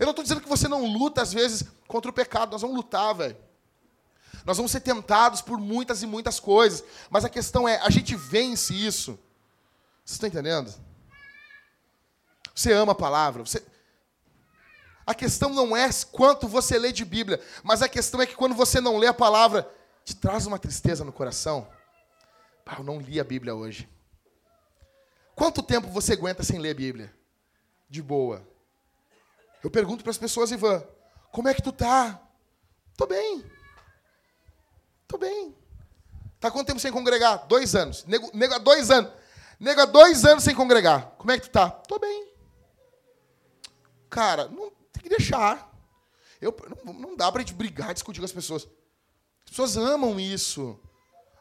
Eu 0.00 0.06
não 0.06 0.10
estou 0.10 0.22
dizendo 0.22 0.40
que 0.40 0.48
você 0.48 0.66
não 0.66 0.86
luta, 0.86 1.22
às 1.22 1.32
vezes, 1.32 1.64
contra 1.86 2.10
o 2.10 2.14
pecado. 2.14 2.52
Nós 2.52 2.62
vamos 2.62 2.76
lutar, 2.76 3.14
velho. 3.14 3.36
Nós 4.44 4.56
vamos 4.56 4.72
ser 4.72 4.80
tentados 4.80 5.40
por 5.40 5.58
muitas 5.58 6.02
e 6.02 6.06
muitas 6.06 6.40
coisas. 6.40 6.82
Mas 7.10 7.24
a 7.24 7.28
questão 7.28 7.68
é, 7.68 7.78
a 7.78 7.90
gente 7.90 8.16
vence 8.16 8.74
isso. 8.74 9.18
Você 10.04 10.14
está 10.14 10.26
entendendo? 10.26 10.72
Você 12.54 12.72
ama 12.72 12.92
a 12.92 12.96
palavra. 12.96 13.44
Você, 13.44 13.62
a 15.06 15.14
questão 15.14 15.50
não 15.50 15.76
é 15.76 15.88
quanto 16.10 16.46
você 16.46 16.78
lê 16.78 16.92
de 16.92 17.04
Bíblia, 17.04 17.40
mas 17.62 17.82
a 17.82 17.88
questão 17.88 18.20
é 18.22 18.26
que 18.26 18.36
quando 18.36 18.54
você 18.54 18.80
não 18.80 18.98
lê 18.98 19.06
a 19.06 19.14
palavra, 19.14 19.68
te 20.04 20.14
traz 20.14 20.46
uma 20.46 20.58
tristeza 20.58 21.04
no 21.04 21.12
coração. 21.12 21.68
Pá, 22.64 22.76
eu 22.78 22.84
não 22.84 23.00
li 23.00 23.18
a 23.18 23.24
Bíblia 23.24 23.54
hoje. 23.54 23.88
Quanto 25.34 25.62
tempo 25.62 25.88
você 25.88 26.12
aguenta 26.12 26.42
sem 26.42 26.58
ler 26.58 26.70
a 26.70 26.74
Bíblia? 26.74 27.14
De 27.88 28.00
boa. 28.00 28.46
Eu 29.62 29.70
pergunto 29.70 30.04
para 30.04 30.10
as 30.10 30.18
pessoas, 30.18 30.50
Ivan, 30.50 30.84
como 31.30 31.48
é 31.48 31.54
que 31.54 31.62
tu 31.62 31.72
tá? 31.72 32.20
Tô 32.96 33.06
bem. 33.06 33.44
Tô 35.08 35.18
bem. 35.18 35.56
Tá 36.38 36.50
quanto 36.50 36.66
tempo 36.66 36.80
sem 36.80 36.92
congregar? 36.92 37.46
Dois 37.46 37.74
anos. 37.74 38.04
Nego, 38.04 38.30
nego 38.34 38.58
dois 38.60 38.90
anos. 38.90 39.12
Nego 39.58 39.86
dois 39.86 40.24
anos 40.24 40.44
sem 40.44 40.54
congregar. 40.54 41.12
Como 41.18 41.30
é 41.30 41.38
que 41.38 41.48
tu 41.48 41.52
tá? 41.52 41.70
Tô 41.70 41.98
bem. 41.98 42.28
Cara, 44.10 44.48
não 44.48 44.70
tem 45.02 45.10
que 45.10 45.16
deixar. 45.16 45.70
Eu, 46.40 46.54
não, 46.84 46.92
não 46.92 47.16
dá 47.16 47.30
pra 47.30 47.40
gente 47.40 47.54
brigar, 47.54 47.92
discutir 47.92 48.20
com 48.20 48.24
as 48.24 48.32
pessoas. 48.32 48.66
As 49.44 49.50
pessoas 49.50 49.76
amam 49.76 50.18
isso. 50.18 50.78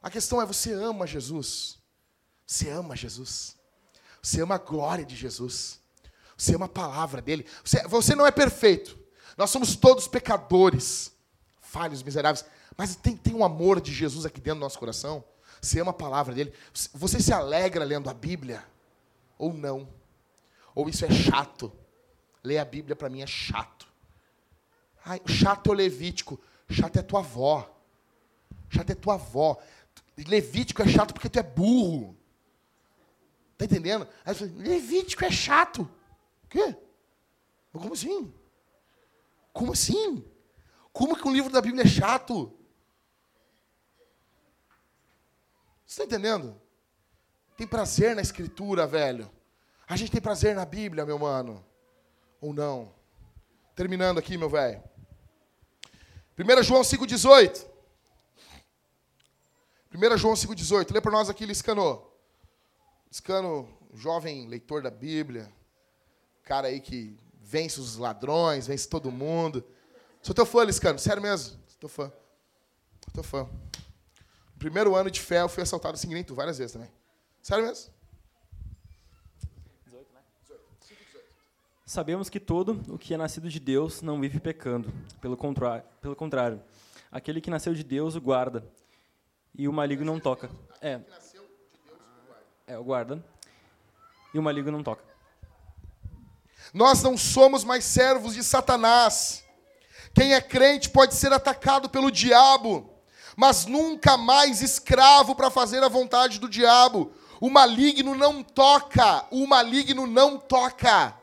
A 0.01 0.09
questão 0.09 0.41
é, 0.41 0.45
você 0.45 0.73
ama 0.73 1.05
Jesus? 1.05 1.79
Você 2.45 2.69
ama 2.69 2.95
Jesus? 2.95 3.55
Você 4.21 4.41
ama 4.41 4.55
a 4.55 4.57
glória 4.57 5.05
de 5.05 5.15
Jesus? 5.15 5.79
Você 6.37 6.55
ama 6.55 6.65
a 6.65 6.69
palavra 6.69 7.21
dele? 7.21 7.45
Você, 7.63 7.87
você 7.87 8.15
não 8.15 8.25
é 8.25 8.31
perfeito. 8.31 8.99
Nós 9.37 9.49
somos 9.49 9.75
todos 9.75 10.07
pecadores, 10.07 11.11
falhos, 11.61 12.03
miseráveis. 12.03 12.45
Mas 12.75 12.95
tem, 12.95 13.15
tem 13.15 13.33
um 13.33 13.43
amor 13.43 13.79
de 13.79 13.93
Jesus 13.93 14.25
aqui 14.25 14.41
dentro 14.41 14.59
do 14.59 14.63
nosso 14.63 14.79
coração. 14.79 15.23
Você 15.61 15.79
ama 15.79 15.91
a 15.91 15.93
palavra 15.93 16.33
dele. 16.33 16.53
Você 16.93 17.19
se 17.19 17.31
alegra 17.31 17.85
lendo 17.85 18.09
a 18.09 18.13
Bíblia? 18.13 18.65
Ou 19.37 19.53
não? 19.53 19.87
Ou 20.73 20.89
isso 20.89 21.05
é 21.05 21.11
chato? 21.11 21.71
Ler 22.43 22.57
a 22.57 22.65
Bíblia 22.65 22.95
para 22.95 23.09
mim 23.09 23.21
é 23.21 23.27
chato. 23.27 23.87
Ai, 25.05 25.21
chato 25.27 25.67
é 25.67 25.71
o 25.71 25.75
Levítico. 25.75 26.39
Chato 26.69 26.97
é 26.97 27.01
tua 27.01 27.19
avó. 27.19 27.69
Chato 28.69 28.89
é 28.89 28.95
tua 28.95 29.15
avó. 29.15 29.61
Levítico 30.17 30.81
é 30.81 30.87
chato 30.87 31.13
porque 31.13 31.29
tu 31.29 31.39
é 31.39 31.43
burro. 31.43 32.17
Tá 33.57 33.65
entendendo? 33.65 34.07
Aí 34.25 34.33
fala, 34.33 34.51
Levítico 34.55 35.25
é 35.25 35.31
chato. 35.31 35.89
O 36.43 36.47
quê? 36.47 36.75
Como 37.71 37.93
assim? 37.93 38.33
Como 39.53 39.73
assim? 39.73 40.25
Como 40.91 41.15
que 41.15 41.27
um 41.27 41.33
livro 41.33 41.51
da 41.51 41.61
Bíblia 41.61 41.83
é 41.83 41.87
chato? 41.87 42.57
Você 45.85 46.03
está 46.03 46.03
entendendo? 46.03 46.59
Tem 47.57 47.67
prazer 47.67 48.15
na 48.15 48.21
escritura, 48.21 48.87
velho. 48.87 49.29
A 49.87 49.95
gente 49.95 50.11
tem 50.11 50.21
prazer 50.21 50.55
na 50.55 50.65
Bíblia, 50.65 51.05
meu 51.05 51.19
mano. 51.19 51.65
Ou 52.41 52.53
não? 52.53 52.91
Terminando 53.75 54.17
aqui, 54.17 54.35
meu 54.37 54.49
velho. 54.49 54.83
1 56.37 56.63
João 56.63 56.81
5,18. 56.81 57.67
1 59.93 60.17
João 60.17 60.33
5,18. 60.33 60.91
Lê 60.91 60.99
para 60.99 61.11
nós 61.11 61.29
aqui, 61.29 61.45
Liscano. 61.45 62.05
Liscano, 63.07 63.69
jovem 63.93 64.47
leitor 64.47 64.81
da 64.81 64.89
Bíblia. 64.89 65.51
Cara 66.43 66.67
aí 66.67 66.79
que 66.79 67.17
vence 67.39 67.79
os 67.79 67.97
ladrões, 67.97 68.67
vence 68.67 68.87
todo 68.87 69.11
mundo. 69.11 69.63
Sou 70.21 70.33
teu 70.33 70.45
fã, 70.45 70.63
Liscano. 70.63 70.97
Sério 70.97 71.21
mesmo. 71.21 71.59
Sou 71.67 71.79
teu 71.79 71.89
fã. 71.89 72.11
Sou 73.05 73.13
teu 73.13 73.23
fã. 73.23 73.43
No 73.43 74.59
primeiro 74.59 74.95
ano 74.95 75.11
de 75.11 75.19
fé, 75.19 75.41
eu 75.41 75.49
fui 75.49 75.61
assaltado 75.61 75.95
assim, 75.95 76.07
nem 76.07 76.23
tu, 76.23 76.33
várias 76.33 76.57
vezes 76.57 76.73
também. 76.73 76.91
Sério 77.41 77.65
mesmo? 77.65 77.91
18, 79.85 80.13
né? 80.13 80.21
18. 80.41 80.61
Sabemos 81.91 82.29
que 82.29 82.39
todo 82.39 82.81
o 82.87 82.97
que 82.97 83.13
é 83.13 83.17
nascido 83.17 83.49
de 83.49 83.59
Deus 83.59 84.01
não 84.01 84.17
vive 84.21 84.39
pecando. 84.39 84.93
Pelo 85.19 85.35
contrário, 85.35 85.83
pelo 85.99 86.15
contrário 86.15 86.63
aquele 87.11 87.41
que 87.41 87.49
nasceu 87.49 87.73
de 87.73 87.83
Deus 87.83 88.15
o 88.15 88.21
guarda 88.21 88.65
e 89.53 89.67
o 89.67 89.73
maligno 89.73 90.05
não 90.05 90.17
toca. 90.17 90.49
É. 90.79 91.01
É, 92.65 92.77
o 92.77 92.83
guarda. 92.85 93.21
E 94.33 94.39
o 94.39 94.41
maligno 94.41 94.71
não 94.71 94.81
toca. 94.81 95.03
Nós 96.73 97.03
não 97.03 97.17
somos 97.17 97.65
mais 97.65 97.83
servos 97.83 98.35
de 98.35 98.41
Satanás. 98.41 99.43
Quem 100.15 100.33
é 100.33 100.39
crente 100.39 100.89
pode 100.89 101.13
ser 101.13 101.33
atacado 101.33 101.89
pelo 101.89 102.09
diabo, 102.09 102.89
mas 103.35 103.65
nunca 103.65 104.15
mais 104.15 104.61
escravo 104.61 105.35
para 105.35 105.51
fazer 105.51 105.83
a 105.83 105.89
vontade 105.89 106.39
do 106.39 106.47
diabo. 106.47 107.11
O 107.41 107.49
maligno 107.49 108.15
não 108.15 108.41
toca, 108.41 109.25
o 109.29 109.45
maligno 109.45 110.07
não 110.07 110.37
toca. 110.37 111.19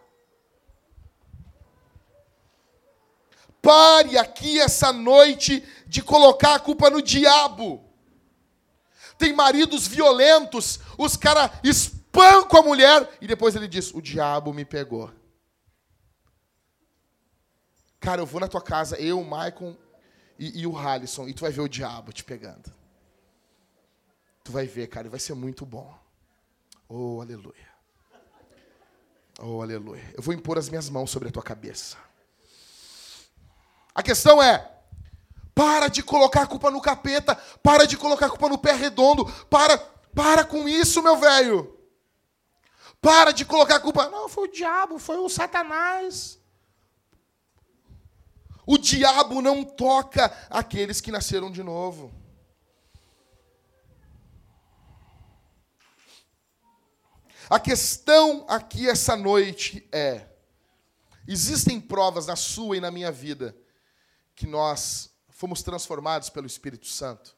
Pare 3.60 4.16
aqui 4.16 4.60
essa 4.60 4.92
noite 4.92 5.62
de 5.86 6.02
colocar 6.02 6.54
a 6.54 6.60
culpa 6.60 6.88
no 6.88 7.02
diabo 7.02 7.88
tem 9.18 9.32
maridos 9.32 9.86
violentos, 9.88 10.78
os 10.96 11.16
caras 11.16 11.50
espancam 11.64 12.60
a 12.60 12.62
mulher 12.62 13.18
e 13.20 13.26
depois 13.26 13.56
ele 13.56 13.66
diz: 13.66 13.92
O 13.92 14.00
diabo 14.00 14.54
me 14.54 14.64
pegou. 14.64 15.10
Cara, 17.98 18.22
eu 18.22 18.26
vou 18.26 18.40
na 18.40 18.46
tua 18.46 18.62
casa, 18.62 18.96
eu, 18.96 19.20
o 19.20 19.28
Maicon 19.28 19.76
e, 20.38 20.60
e 20.60 20.66
o 20.66 20.78
Halisson, 20.78 21.28
e 21.28 21.34
tu 21.34 21.40
vai 21.40 21.50
ver 21.50 21.60
o 21.60 21.68
diabo 21.68 22.12
te 22.12 22.22
pegando. 22.22 22.72
Tu 24.44 24.52
vai 24.52 24.66
ver, 24.66 24.86
cara, 24.86 25.08
e 25.08 25.10
vai 25.10 25.18
ser 25.18 25.34
muito 25.34 25.66
bom. 25.66 25.92
Oh, 26.88 27.20
aleluia. 27.20 27.68
Oh, 29.40 29.60
aleluia. 29.60 30.14
Eu 30.16 30.22
vou 30.22 30.32
impor 30.32 30.56
as 30.56 30.68
minhas 30.68 30.88
mãos 30.88 31.10
sobre 31.10 31.28
a 31.28 31.32
tua 31.32 31.42
cabeça. 31.42 31.98
A 33.98 34.02
questão 34.02 34.40
é: 34.40 34.64
para 35.52 35.88
de 35.88 36.04
colocar 36.04 36.42
a 36.42 36.46
culpa 36.46 36.70
no 36.70 36.80
capeta. 36.80 37.34
Para 37.60 37.84
de 37.84 37.96
colocar 37.96 38.26
a 38.26 38.30
culpa 38.30 38.48
no 38.48 38.56
pé 38.56 38.72
redondo. 38.72 39.24
Para, 39.46 39.76
para 40.14 40.44
com 40.44 40.68
isso, 40.68 41.02
meu 41.02 41.16
velho. 41.16 41.76
Para 43.00 43.32
de 43.32 43.44
colocar 43.44 43.74
a 43.74 43.80
culpa. 43.80 44.08
Não, 44.08 44.28
foi 44.28 44.46
o 44.46 44.52
diabo, 44.52 45.00
foi 45.00 45.16
o 45.16 45.28
Satanás. 45.28 46.38
O 48.64 48.78
diabo 48.78 49.42
não 49.42 49.64
toca 49.64 50.32
aqueles 50.48 51.00
que 51.00 51.10
nasceram 51.10 51.50
de 51.50 51.64
novo. 51.64 52.14
A 57.50 57.58
questão 57.58 58.46
aqui 58.48 58.88
essa 58.88 59.16
noite 59.16 59.88
é: 59.90 60.28
existem 61.26 61.80
provas 61.80 62.28
na 62.28 62.36
sua 62.36 62.76
e 62.76 62.80
na 62.80 62.92
minha 62.92 63.10
vida 63.10 63.56
que 64.38 64.46
nós 64.46 65.10
fomos 65.30 65.64
transformados 65.64 66.30
pelo 66.30 66.46
Espírito 66.46 66.86
Santo. 66.86 67.34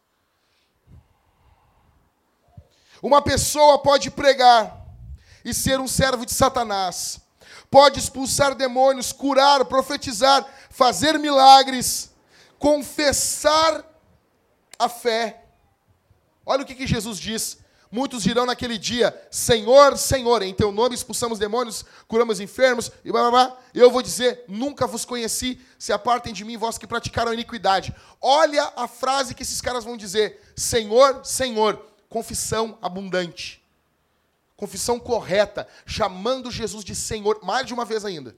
Uma 3.03 3.22
pessoa 3.22 3.78
pode 3.78 4.11
pregar 4.11 4.86
e 5.42 5.55
ser 5.55 5.80
um 5.80 5.88
servo 5.88 6.26
de 6.26 6.34
Satanás, 6.34 7.18
pode 7.70 7.98
expulsar 7.98 8.55
demônios, 8.55 9.14
curar, 9.14 9.64
profetizar, 9.64 10.46
fazer 10.68 11.18
milagres, 11.18 12.11
confessar 12.59 13.82
a 14.78 14.86
fé. 14.86 15.46
Olha 16.44 16.64
o 16.64 16.66
que, 16.66 16.74
que 16.74 16.86
Jesus 16.86 17.18
diz 17.18 17.59
Muitos 17.91 18.22
dirão 18.22 18.47
naquele 18.47 18.78
dia: 18.78 19.12
Senhor, 19.30 19.99
Senhor, 19.99 20.43
em 20.43 20.55
teu 20.55 20.70
nome 20.70 20.95
expulsamos 20.95 21.38
demônios, 21.38 21.84
curamos 22.07 22.38
enfermos, 22.38 22.91
e 23.05 23.11
blá, 23.11 23.22
blá, 23.22 23.30
blá. 23.30 23.59
Eu 23.74 23.91
vou 23.91 24.01
dizer: 24.01 24.45
Nunca 24.47 24.86
vos 24.86 25.05
conheci, 25.05 25.61
se 25.78 25.93
apartem 25.93 26.32
de 26.32 26.45
mim, 26.45 26.57
vós 26.57 26.78
que 26.78 26.86
praticaram 26.86 27.32
a 27.32 27.34
iniquidade. 27.34 27.95
Olha 28.20 28.72
a 28.76 28.86
frase 28.86 29.34
que 29.34 29.43
esses 29.43 29.61
caras 29.61 29.84
vão 29.84 29.97
dizer: 29.97 30.41
Senhor, 30.55 31.24
Senhor. 31.24 31.86
Confissão 32.09 32.76
abundante. 32.82 33.62
Confissão 34.57 34.99
correta, 34.99 35.66
chamando 35.86 36.51
Jesus 36.51 36.84
de 36.84 36.93
Senhor, 36.93 37.38
mais 37.41 37.64
de 37.64 37.72
uma 37.72 37.84
vez 37.84 38.05
ainda. 38.05 38.36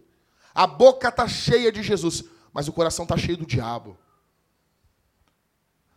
A 0.54 0.66
boca 0.66 1.08
está 1.08 1.26
cheia 1.26 1.72
de 1.72 1.82
Jesus, 1.82 2.22
mas 2.52 2.68
o 2.68 2.72
coração 2.72 3.04
está 3.04 3.16
cheio 3.16 3.38
do 3.38 3.46
diabo 3.46 3.98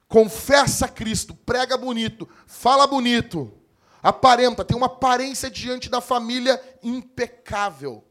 confessa 0.08 0.88
Cristo, 0.88 1.36
prega 1.36 1.78
bonito, 1.78 2.30
fala 2.46 2.86
bonito, 2.88 3.52
aparenta, 4.02 4.64
tem 4.64 4.78
uma 4.78 4.86
aparência 4.86 5.50
diante 5.50 5.90
da 5.90 6.02
família 6.02 6.62
impecável. 6.84 8.04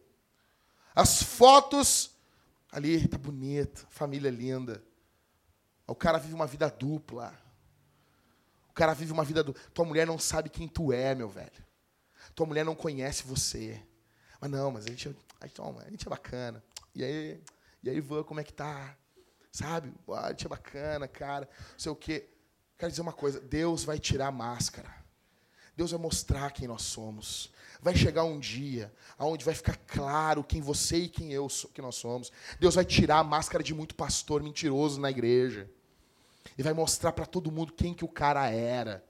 As 0.95 1.23
fotos, 1.23 2.11
ali, 2.71 3.07
tá 3.09 3.19
bonito, 3.19 3.87
família 3.91 4.31
linda. 4.31 4.83
O 5.87 5.95
cara 5.95 6.19
vive 6.19 6.35
uma 6.35 6.47
vida 6.47 6.69
dupla. 6.71 7.39
O 8.71 8.73
cara 8.73 8.95
vive 8.95 9.13
uma 9.13 9.25
vida 9.25 9.43
dupla. 9.43 9.63
Tua 9.73 9.85
mulher 9.85 10.07
não 10.07 10.19
sabe 10.19 10.49
quem 10.49 10.67
tu 10.67 10.93
é, 10.93 11.15
meu 11.15 11.29
velho. 11.29 11.65
Tua 12.35 12.47
mulher 12.47 12.65
não 12.65 12.75
conhece 12.75 13.25
você. 13.25 13.81
Mas 14.41 14.51
não, 14.51 14.71
mas 14.71 14.87
a 14.87 14.91
gente, 14.91 15.17
a 15.41 15.47
gente, 15.47 15.61
a 15.61 15.91
gente 15.91 16.07
é 16.07 16.11
bacana. 16.11 16.63
E 16.95 17.05
aí, 17.05 17.41
e 17.83 17.91
aí, 17.91 17.97
Ivan, 17.97 18.23
como 18.23 18.41
é 18.41 18.45
que 18.45 18.53
tá? 18.53 18.97
Sabe? 19.55 19.95
Ah, 20.09 20.35
é 20.37 20.49
bacana, 20.49 21.07
cara. 21.07 21.49
Não 21.71 21.79
sei 21.79 21.93
o 21.93 21.95
quê. 21.95 22.29
Quero 22.77 22.91
dizer 22.91 23.03
uma 23.03 23.13
coisa: 23.13 23.41
Deus 23.41 23.85
vai 23.85 24.01
tirar 24.01 24.27
a 24.27 24.33
máscara. 24.33 24.93
Deus 25.77 25.93
vai 25.93 26.01
mostrar 26.01 26.51
quem 26.51 26.67
nós 26.67 26.83
somos. 26.83 27.53
Vai 27.81 27.95
chegar 27.95 28.25
um 28.25 28.41
dia 28.41 28.93
onde 29.17 29.45
vai 29.45 29.55
ficar 29.55 29.77
claro 29.87 30.43
quem 30.43 30.61
você 30.61 30.97
e 30.97 31.09
quem 31.09 31.33
eu 31.33 31.47
que 31.73 31.81
nós 31.81 31.95
somos. 31.95 32.33
Deus 32.59 32.75
vai 32.75 32.85
tirar 32.85 33.19
a 33.19 33.25
máscara 33.25 33.63
de 33.63 33.73
muito 33.73 33.95
pastor 33.95 34.43
mentiroso 34.43 35.01
na 35.01 35.09
igreja. 35.09 35.71
E 36.59 36.63
vai 36.63 36.73
mostrar 36.73 37.13
para 37.13 37.25
todo 37.25 37.53
mundo 37.53 37.73
quem 37.75 37.95
que 37.95 38.05
o 38.05 38.09
cara 38.09 38.51
era. 38.51 39.05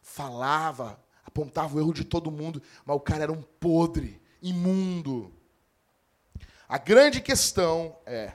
Falava 0.00 0.98
apontava 1.22 1.76
o 1.76 1.80
erro 1.80 1.92
de 1.92 2.04
todo 2.04 2.30
mundo, 2.30 2.62
mas 2.84 2.96
o 2.96 3.00
cara 3.00 3.24
era 3.24 3.32
um 3.32 3.42
podre, 3.42 4.20
imundo. 4.40 5.30
A 6.66 6.78
grande 6.78 7.20
questão 7.20 7.94
é: 8.06 8.32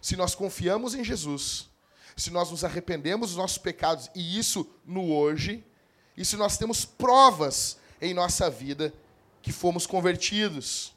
se 0.00 0.16
nós 0.16 0.34
confiamos 0.34 0.94
em 0.94 1.04
Jesus, 1.04 1.68
se 2.16 2.30
nós 2.30 2.50
nos 2.50 2.64
arrependemos 2.64 3.30
dos 3.30 3.36
nossos 3.36 3.58
pecados, 3.58 4.10
e 4.14 4.38
isso 4.38 4.68
no 4.84 5.12
hoje, 5.12 5.64
e 6.16 6.24
se 6.24 6.36
nós 6.36 6.58
temos 6.58 6.84
provas 6.84 7.78
em 8.00 8.12
nossa 8.12 8.50
vida 8.50 8.92
que 9.42 9.52
fomos 9.52 9.86
convertidos. 9.86 10.92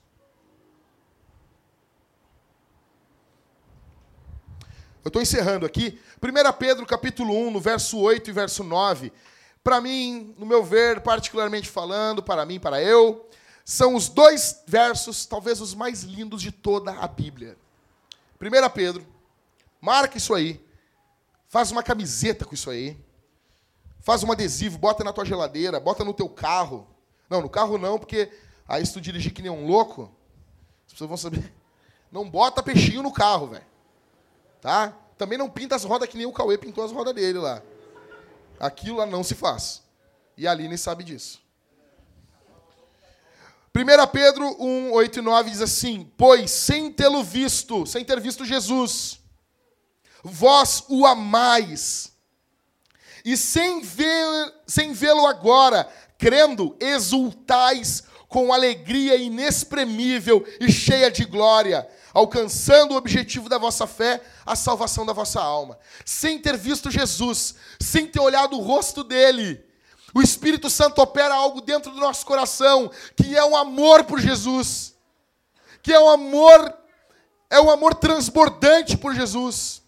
Eu 5.03 5.09
estou 5.09 5.21
encerrando 5.21 5.65
aqui. 5.65 5.99
1 6.21 6.53
Pedro 6.59 6.85
capítulo 6.85 7.35
1, 7.47 7.51
no 7.51 7.59
verso 7.59 7.97
8 7.99 8.29
e 8.29 8.33
verso 8.33 8.63
9. 8.63 9.11
Para 9.63 9.81
mim, 9.81 10.35
no 10.37 10.45
meu 10.45 10.63
ver, 10.63 11.01
particularmente 11.01 11.69
falando, 11.69 12.21
para 12.21 12.45
mim, 12.45 12.59
para 12.59 12.81
eu, 12.81 13.27
são 13.63 13.95
os 13.95 14.09
dois 14.09 14.63
versos, 14.67 15.25
talvez 15.25 15.61
os 15.61 15.73
mais 15.73 16.03
lindos 16.03 16.41
de 16.41 16.51
toda 16.51 16.93
a 16.93 17.07
Bíblia. 17.07 17.57
1 18.41 18.69
Pedro, 18.71 19.05
marca 19.79 20.17
isso 20.17 20.33
aí. 20.33 20.65
Faz 21.47 21.69
uma 21.69 21.83
camiseta 21.83 22.43
com 22.43 22.55
isso 22.55 22.69
aí. 22.69 22.97
Faz 23.99 24.23
um 24.23 24.31
adesivo, 24.31 24.79
bota 24.79 25.03
na 25.03 25.13
tua 25.13 25.23
geladeira, 25.23 25.79
bota 25.79 26.03
no 26.03 26.13
teu 26.13 26.27
carro. 26.27 26.87
Não, 27.29 27.41
no 27.41 27.49
carro 27.49 27.77
não, 27.77 27.99
porque 27.99 28.31
aí 28.67 28.83
se 28.85 28.93
tu 28.93 28.99
dirigir 28.99 29.31
que 29.31 29.41
nem 29.41 29.51
um 29.51 29.67
louco, 29.67 30.11
as 30.87 30.93
pessoas 30.93 31.07
vão 31.07 31.17
saber. 31.17 31.53
Não 32.11 32.29
bota 32.29 32.61
peixinho 32.61 33.01
no 33.01 33.13
carro, 33.13 33.47
velho. 33.47 33.63
Tá? 34.59 34.93
Também 35.17 35.37
não 35.37 35.49
pinta 35.49 35.77
as 35.77 35.85
rodas 35.85 36.09
que 36.09 36.17
nem 36.17 36.25
o 36.25 36.33
Cauê 36.33 36.57
pintou 36.57 36.83
as 36.83 36.91
rodas 36.91 37.15
dele 37.15 37.39
lá. 37.39 37.61
Aquilo 38.59 38.97
lá 38.97 39.05
não 39.05 39.23
se 39.23 39.33
faz. 39.33 39.81
E 40.35 40.45
a 40.45 40.51
Aline 40.51 40.77
sabe 40.77 41.05
disso. 41.05 41.40
1 43.73 44.07
Pedro 44.11 44.55
1, 44.59 44.91
8 44.91 45.19
e 45.19 45.21
9 45.21 45.49
diz 45.49 45.61
assim: 45.61 46.11
Pois 46.17 46.51
sem 46.51 46.91
tê-lo 46.91 47.23
visto, 47.23 47.85
sem 47.85 48.03
ter 48.03 48.19
visto 48.19 48.43
Jesus, 48.43 49.19
vós 50.23 50.83
o 50.89 51.05
amais, 51.05 52.11
e 53.23 53.37
sem 53.37 53.81
vê-lo 53.81 54.51
sem 54.67 54.91
vê 54.91 55.09
agora, 55.09 55.89
crendo, 56.17 56.75
exultais 56.79 58.03
com 58.27 58.53
alegria 58.53 59.15
inexprimível 59.15 60.45
e 60.59 60.71
cheia 60.71 61.09
de 61.09 61.25
glória, 61.25 61.87
alcançando 62.13 62.93
o 62.93 62.97
objetivo 62.97 63.49
da 63.49 63.57
vossa 63.57 63.87
fé, 63.87 64.21
a 64.45 64.55
salvação 64.55 65.05
da 65.05 65.13
vossa 65.13 65.41
alma. 65.41 65.77
Sem 66.05 66.39
ter 66.39 66.57
visto 66.57 66.91
Jesus, 66.91 67.55
sem 67.79 68.07
ter 68.07 68.19
olhado 68.19 68.57
o 68.57 68.61
rosto 68.61 69.03
dele, 69.03 69.63
o 70.13 70.21
Espírito 70.21 70.69
Santo 70.69 71.01
opera 71.01 71.33
algo 71.33 71.61
dentro 71.61 71.91
do 71.91 71.99
nosso 71.99 72.25
coração, 72.25 72.91
que 73.15 73.35
é 73.35 73.43
um 73.45 73.55
amor 73.55 74.03
por 74.03 74.19
Jesus, 74.19 74.95
que 75.81 75.93
é 75.93 75.99
um 75.99 76.09
amor, 76.09 76.77
é 77.49 77.59
um 77.61 77.69
amor 77.69 77.95
transbordante 77.95 78.97
por 78.97 79.13
Jesus. 79.15 79.81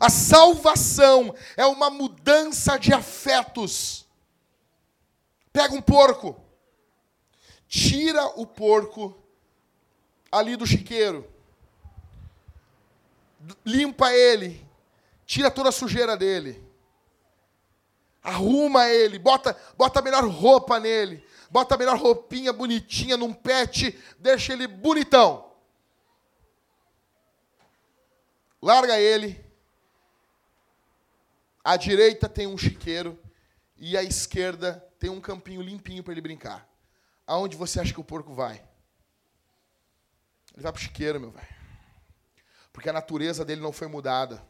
A 0.00 0.10
salvação 0.10 1.34
é 1.56 1.64
uma 1.64 1.88
mudança 1.88 2.76
de 2.76 2.92
afetos. 2.92 4.04
Pega 5.52 5.74
um 5.74 5.82
porco, 5.82 6.40
tira 7.68 8.24
o 8.40 8.46
porco 8.46 9.16
ali 10.30 10.56
do 10.56 10.66
chiqueiro, 10.66 11.30
limpa 13.64 14.12
ele, 14.12 14.66
tira 15.26 15.50
toda 15.50 15.68
a 15.68 15.72
sujeira 15.72 16.16
dele, 16.16 16.61
arruma 18.22 18.88
ele, 18.88 19.18
bota, 19.18 19.56
bota 19.76 19.98
a 19.98 20.02
melhor 20.02 20.24
roupa 20.28 20.78
nele, 20.78 21.26
bota 21.50 21.74
a 21.74 21.78
melhor 21.78 21.98
roupinha 21.98 22.52
bonitinha 22.52 23.16
num 23.16 23.32
pet, 23.32 23.98
deixa 24.18 24.52
ele 24.52 24.66
bonitão. 24.66 25.50
Larga 28.62 28.98
ele. 28.98 29.44
À 31.64 31.76
direita 31.76 32.28
tem 32.28 32.46
um 32.46 32.56
chiqueiro 32.56 33.18
e 33.76 33.96
à 33.96 34.02
esquerda 34.02 34.84
tem 34.98 35.10
um 35.10 35.20
campinho 35.20 35.60
limpinho 35.60 36.02
para 36.02 36.12
ele 36.12 36.20
brincar. 36.20 36.68
Aonde 37.26 37.56
você 37.56 37.80
acha 37.80 37.92
que 37.92 38.00
o 38.00 38.04
porco 38.04 38.32
vai? 38.32 38.64
Ele 40.54 40.62
vai 40.62 40.72
para 40.72 40.78
o 40.78 40.82
chiqueiro, 40.82 41.20
meu 41.20 41.30
velho. 41.30 41.48
Porque 42.72 42.88
a 42.88 42.92
natureza 42.92 43.44
dele 43.44 43.60
não 43.60 43.72
foi 43.72 43.88
mudada. 43.88 44.42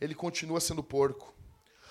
Ele 0.00 0.14
continua 0.14 0.60
sendo 0.60 0.82
porco. 0.82 1.34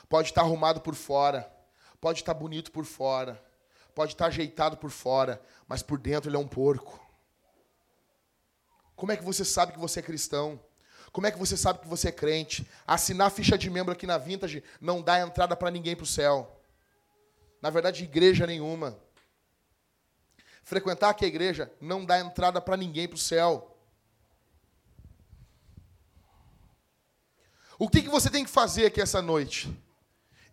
Pode 0.10 0.30
estar 0.30 0.42
arrumado 0.42 0.82
por 0.82 0.96
fora. 0.96 1.52
Pode 2.00 2.20
estar 2.20 2.34
bonito 2.34 2.72
por 2.72 2.86
fora. 2.86 3.44
Pode 3.94 4.14
estar 4.14 4.28
ajeitado 4.28 4.78
por 4.78 4.90
fora. 4.90 5.42
Mas 5.68 5.82
por 5.82 6.00
dentro 6.00 6.30
ele 6.30 6.38
é 6.38 6.40
um 6.40 6.48
porco. 6.48 7.06
Como 8.96 9.12
é 9.12 9.18
que 9.18 9.24
você 9.24 9.46
sabe 9.46 9.74
que 9.74 9.80
você 9.80 10.00
é 10.00 10.04
cristão? 10.04 10.60
Como 11.12 11.28
é 11.28 11.32
que 11.32 11.38
você 11.38 11.56
sabe 11.58 11.80
que 11.80 11.88
você 11.88 12.10
é 12.10 12.12
crente? 12.12 12.68
Assinar 12.86 13.32
ficha 13.32 13.58
de 13.58 13.70
membro 13.70 13.92
aqui 13.92 14.06
na 14.06 14.18
Vintage 14.18 14.64
não 14.80 15.02
dá 15.02 15.20
entrada 15.20 15.56
para 15.56 15.72
ninguém 15.72 15.96
para 15.96 16.04
o 16.04 16.08
céu. 16.08 16.62
Na 17.62 17.70
verdade, 17.70 18.04
igreja 18.04 18.46
nenhuma. 18.46 19.00
Frequentar 20.64 21.10
aqui 21.10 21.26
a 21.26 21.28
igreja 21.28 21.72
não 21.80 22.06
dá 22.06 22.20
entrada 22.20 22.60
para 22.62 22.78
ninguém 22.78 23.08
para 23.08 23.16
o 23.16 23.20
céu. 23.20 23.74
O 27.80 27.88
que, 27.88 28.02
que 28.02 28.10
você 28.10 28.30
tem 28.30 28.44
que 28.44 28.50
fazer 28.50 28.88
aqui 28.88 29.00
essa 29.00 29.22
noite? 29.22 29.72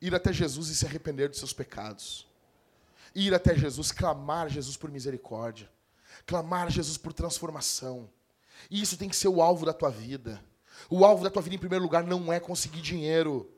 Ir 0.04 0.14
até 0.14 0.34
Jesus 0.34 0.68
e 0.68 0.74
se 0.74 0.84
arrepender 0.84 1.30
dos 1.30 1.38
seus 1.38 1.54
pecados. 1.54 2.26
Ir 3.14 3.32
até 3.32 3.56
Jesus, 3.56 3.90
clamar 3.90 4.50
Jesus 4.50 4.76
por 4.76 4.90
misericórdia. 4.90 5.66
Clamar 6.26 6.70
Jesus 6.70 6.98
por 6.98 7.14
transformação. 7.14 8.10
E 8.70 8.82
isso 8.82 8.98
tem 8.98 9.08
que 9.08 9.16
ser 9.16 9.28
o 9.28 9.40
alvo 9.40 9.64
da 9.64 9.72
tua 9.72 9.88
vida. 9.88 10.44
O 10.90 11.06
alvo 11.06 11.24
da 11.24 11.30
tua 11.30 11.40
vida, 11.40 11.56
em 11.56 11.58
primeiro 11.58 11.82
lugar, 11.82 12.04
não 12.04 12.30
é 12.30 12.38
conseguir 12.38 12.82
dinheiro. 12.82 13.50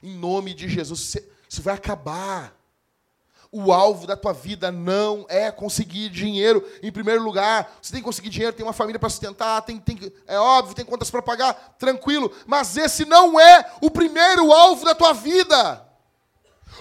Em 0.00 0.16
nome 0.16 0.54
de 0.54 0.68
Jesus, 0.68 1.16
isso 1.48 1.62
vai 1.62 1.74
acabar. 1.74 2.56
O 3.50 3.72
alvo 3.72 4.06
da 4.06 4.16
tua 4.16 4.32
vida 4.32 4.70
não 4.70 5.26
é 5.28 5.50
conseguir 5.50 6.10
dinheiro 6.10 6.64
em 6.80 6.92
primeiro 6.92 7.24
lugar. 7.24 7.76
Você 7.82 7.90
tem 7.90 8.00
que 8.00 8.06
conseguir 8.06 8.28
dinheiro, 8.28 8.54
tem 8.54 8.64
uma 8.64 8.72
família 8.72 9.00
para 9.00 9.08
sustentar, 9.08 9.62
tem, 9.62 9.80
tem, 9.80 10.12
é 10.28 10.38
óbvio, 10.38 10.76
tem 10.76 10.84
contas 10.84 11.10
para 11.10 11.22
pagar, 11.22 11.74
tranquilo. 11.76 12.30
Mas 12.46 12.76
esse 12.76 13.04
não 13.04 13.40
é 13.40 13.72
o 13.80 13.90
primeiro 13.90 14.52
alvo 14.52 14.84
da 14.84 14.94
tua 14.94 15.12
vida. 15.12 15.87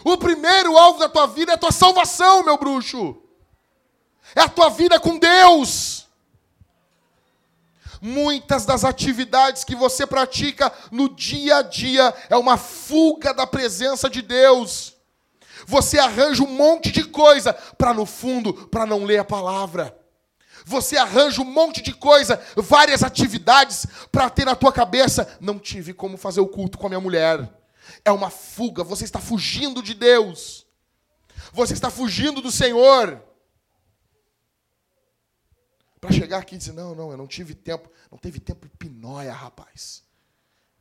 O 0.03 0.17
primeiro 0.17 0.77
alvo 0.77 0.99
da 0.99 1.09
tua 1.09 1.27
vida 1.27 1.51
é 1.51 1.55
a 1.55 1.57
tua 1.57 1.71
salvação, 1.71 2.43
meu 2.43 2.57
bruxo. 2.57 3.17
É 4.35 4.41
a 4.41 4.49
tua 4.49 4.69
vida 4.69 4.99
com 4.99 5.17
Deus. 5.17 6.07
Muitas 8.01 8.65
das 8.65 8.83
atividades 8.83 9.63
que 9.63 9.75
você 9.75 10.05
pratica 10.05 10.71
no 10.91 11.09
dia 11.09 11.57
a 11.57 11.61
dia 11.61 12.13
é 12.29 12.37
uma 12.37 12.57
fuga 12.57 13.33
da 13.33 13.47
presença 13.47 14.09
de 14.09 14.21
Deus. 14.21 14.95
Você 15.65 15.97
arranja 15.97 16.43
um 16.43 16.47
monte 16.47 16.91
de 16.91 17.03
coisa 17.03 17.53
para, 17.53 17.93
no 17.93 18.05
fundo, 18.05 18.53
para 18.67 18.85
não 18.85 19.03
ler 19.03 19.17
a 19.17 19.25
palavra. 19.25 19.97
Você 20.65 20.97
arranja 20.97 21.41
um 21.41 21.45
monte 21.45 21.81
de 21.81 21.93
coisa, 21.93 22.41
várias 22.55 23.01
atividades 23.01 23.87
para 24.11 24.29
ter 24.29 24.45
na 24.45 24.55
tua 24.55 24.71
cabeça. 24.71 25.37
Não 25.39 25.57
tive 25.57 25.93
como 25.93 26.17
fazer 26.17 26.41
o 26.41 26.47
culto 26.47 26.77
com 26.77 26.87
a 26.87 26.89
minha 26.89 27.01
mulher. 27.01 27.56
É 28.03 28.11
uma 28.11 28.29
fuga, 28.29 28.83
você 28.83 29.03
está 29.03 29.19
fugindo 29.19 29.81
de 29.81 29.93
Deus. 29.93 30.65
Você 31.53 31.73
está 31.73 31.89
fugindo 31.89 32.41
do 32.41 32.51
Senhor. 32.51 33.23
Para 35.99 36.11
chegar 36.11 36.39
aqui 36.39 36.55
e 36.55 36.57
dizer: 36.57 36.73
não, 36.73 36.93
não, 36.93 37.11
eu 37.11 37.17
não 37.17 37.27
tive 37.27 37.53
tempo. 37.53 37.89
Não 38.11 38.17
teve 38.17 38.39
tempo 38.39 38.69
pinóia, 38.77 39.33
rapaz. 39.33 40.03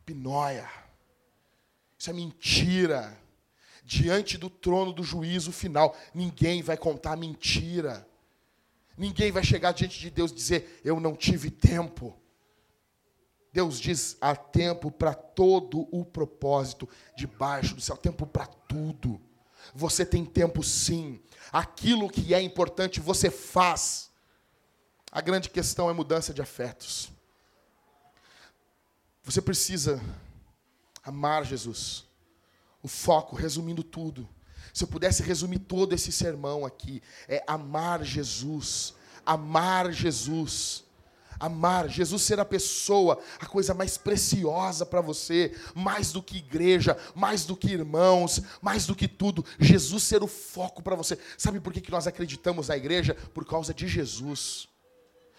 Pinóia. 0.04 0.68
Isso 1.98 2.10
é 2.10 2.12
mentira 2.12 3.18
diante 3.84 4.36
do 4.36 4.50
trono 4.50 4.92
do 4.92 5.02
juízo 5.02 5.52
final. 5.52 5.96
Ninguém 6.12 6.62
vai 6.62 6.76
contar 6.76 7.16
mentira. 7.16 8.06
Ninguém 8.96 9.30
vai 9.30 9.44
chegar 9.44 9.72
diante 9.72 9.98
de 9.98 10.10
Deus 10.10 10.30
e 10.30 10.34
dizer: 10.34 10.80
Eu 10.84 11.00
não 11.00 11.14
tive 11.14 11.50
tempo. 11.50 12.16
Deus 13.56 13.80
diz: 13.80 14.18
há 14.20 14.36
tempo 14.36 14.90
para 14.90 15.14
todo 15.14 15.88
o 15.90 16.04
propósito 16.04 16.86
debaixo 17.16 17.74
do 17.74 17.80
céu, 17.80 17.96
tempo 17.96 18.26
para 18.26 18.44
tudo. 18.44 19.18
Você 19.74 20.04
tem 20.04 20.26
tempo 20.26 20.62
sim. 20.62 21.18
Aquilo 21.50 22.10
que 22.10 22.34
é 22.34 22.42
importante 22.42 23.00
você 23.00 23.30
faz. 23.30 24.10
A 25.10 25.22
grande 25.22 25.48
questão 25.48 25.88
é 25.88 25.94
mudança 25.94 26.34
de 26.34 26.42
afetos. 26.42 27.10
Você 29.24 29.40
precisa 29.40 30.02
amar 31.02 31.42
Jesus 31.46 32.04
o 32.82 32.88
foco, 32.88 33.34
resumindo 33.34 33.82
tudo. 33.82 34.28
Se 34.74 34.84
eu 34.84 34.88
pudesse 34.88 35.22
resumir 35.22 35.60
todo 35.60 35.94
esse 35.94 36.12
sermão 36.12 36.66
aqui, 36.66 37.02
é 37.26 37.42
amar 37.46 38.04
Jesus, 38.04 38.94
amar 39.24 39.90
Jesus, 39.92 40.84
amar, 41.38 41.88
Jesus 41.88 42.22
ser 42.22 42.40
a 42.40 42.44
pessoa, 42.44 43.18
a 43.40 43.46
coisa 43.46 43.74
mais 43.74 43.96
preciosa 43.96 44.84
para 44.86 45.00
você, 45.00 45.54
mais 45.74 46.12
do 46.12 46.22
que 46.22 46.38
igreja, 46.38 46.96
mais 47.14 47.44
do 47.44 47.56
que 47.56 47.72
irmãos, 47.72 48.42
mais 48.60 48.86
do 48.86 48.94
que 48.94 49.08
tudo, 49.08 49.44
Jesus 49.58 50.02
ser 50.02 50.22
o 50.22 50.26
foco 50.26 50.82
para 50.82 50.96
você. 50.96 51.18
Sabe 51.36 51.60
por 51.60 51.72
que 51.72 51.90
nós 51.90 52.06
acreditamos 52.06 52.68
na 52.68 52.76
igreja? 52.76 53.14
Por 53.34 53.44
causa 53.44 53.72
de 53.72 53.86
Jesus. 53.86 54.68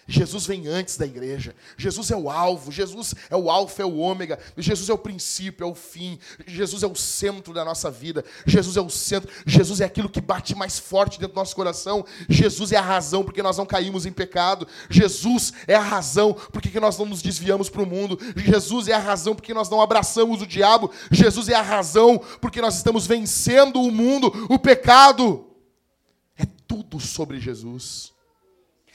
Jesus 0.07 0.45
vem 0.45 0.67
antes 0.67 0.95
da 0.95 1.05
igreja. 1.05 1.53
Jesus 1.77 2.09
é 2.11 2.15
o 2.15 2.29
alvo, 2.29 2.71
Jesus 2.71 3.13
é 3.29 3.35
o 3.35 3.51
alfa, 3.51 3.81
é 3.81 3.85
o 3.85 3.97
ômega. 3.97 4.39
Jesus 4.57 4.87
é 4.89 4.93
o 4.93 4.97
princípio, 4.97 5.65
é 5.65 5.69
o 5.69 5.75
fim. 5.75 6.17
Jesus 6.47 6.81
é 6.81 6.87
o 6.87 6.95
centro 6.95 7.53
da 7.53 7.65
nossa 7.65 7.91
vida. 7.91 8.23
Jesus 8.45 8.77
é 8.77 8.81
o 8.81 8.89
centro. 8.89 9.29
Jesus 9.45 9.81
é 9.81 9.85
aquilo 9.85 10.07
que 10.07 10.21
bate 10.21 10.55
mais 10.55 10.79
forte 10.79 11.19
dentro 11.19 11.33
do 11.33 11.37
nosso 11.37 11.55
coração. 11.55 12.05
Jesus 12.29 12.71
é 12.71 12.77
a 12.77 12.81
razão 12.81 13.21
porque 13.21 13.43
nós 13.43 13.57
não 13.57 13.65
caímos 13.65 14.05
em 14.05 14.13
pecado. 14.13 14.65
Jesus 14.89 15.51
é 15.67 15.75
a 15.75 15.81
razão 15.81 16.33
porque 16.53 16.79
nós 16.79 16.97
não 16.97 17.05
nos 17.05 17.21
desviamos 17.21 17.69
para 17.69 17.83
o 17.83 17.85
mundo. 17.85 18.17
Jesus 18.37 18.87
é 18.87 18.93
a 18.93 18.99
razão 18.99 19.35
porque 19.35 19.53
nós 19.53 19.69
não 19.69 19.81
abraçamos 19.81 20.41
o 20.41 20.47
diabo. 20.47 20.89
Jesus 21.11 21.49
é 21.49 21.55
a 21.55 21.61
razão 21.61 22.17
porque 22.39 22.61
nós 22.61 22.77
estamos 22.77 23.05
vencendo 23.05 23.81
o 23.81 23.91
mundo, 23.91 24.47
o 24.49 24.57
pecado. 24.57 25.47
É 26.37 26.45
tudo 26.65 26.97
sobre 26.97 27.41
Jesus. 27.41 28.15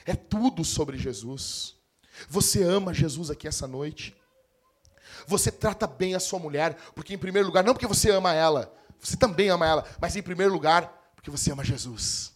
É 0.07 0.15
tudo 0.15 0.65
sobre 0.65 0.99
Jesus. 0.99 1.77
Você 2.29 2.63
ama 2.63 2.93
Jesus 2.93 3.31
aqui 3.31 3.49
essa 3.49 3.67
noite. 3.67 4.17
Você 5.27 5.51
trata 5.51 5.87
bem 5.87 6.15
a 6.15 6.21
sua 6.21 6.39
mulher, 6.39 6.77
porque 6.95 7.15
em 7.15 7.19
primeiro 7.19 7.47
lugar, 7.47 7.63
não 7.63 7.75
porque 7.75 7.87
você 7.87 8.11
ama 8.11 8.33
ela, 8.33 8.75
você 9.01 9.17
também 9.17 9.49
ama 9.49 9.67
ela, 9.67 9.85
mas 10.01 10.17
em 10.17 10.23
primeiro 10.23 10.53
lugar, 10.53 11.13
porque 11.15 11.31
você 11.31 11.53
ama 11.53 11.65
Jesus. 11.65 12.33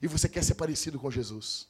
E 0.00 0.06
você 0.06 0.28
quer 0.28 0.42
ser 0.42 0.54
parecido 0.54 0.98
com 0.98 1.10
Jesus. 1.10 1.68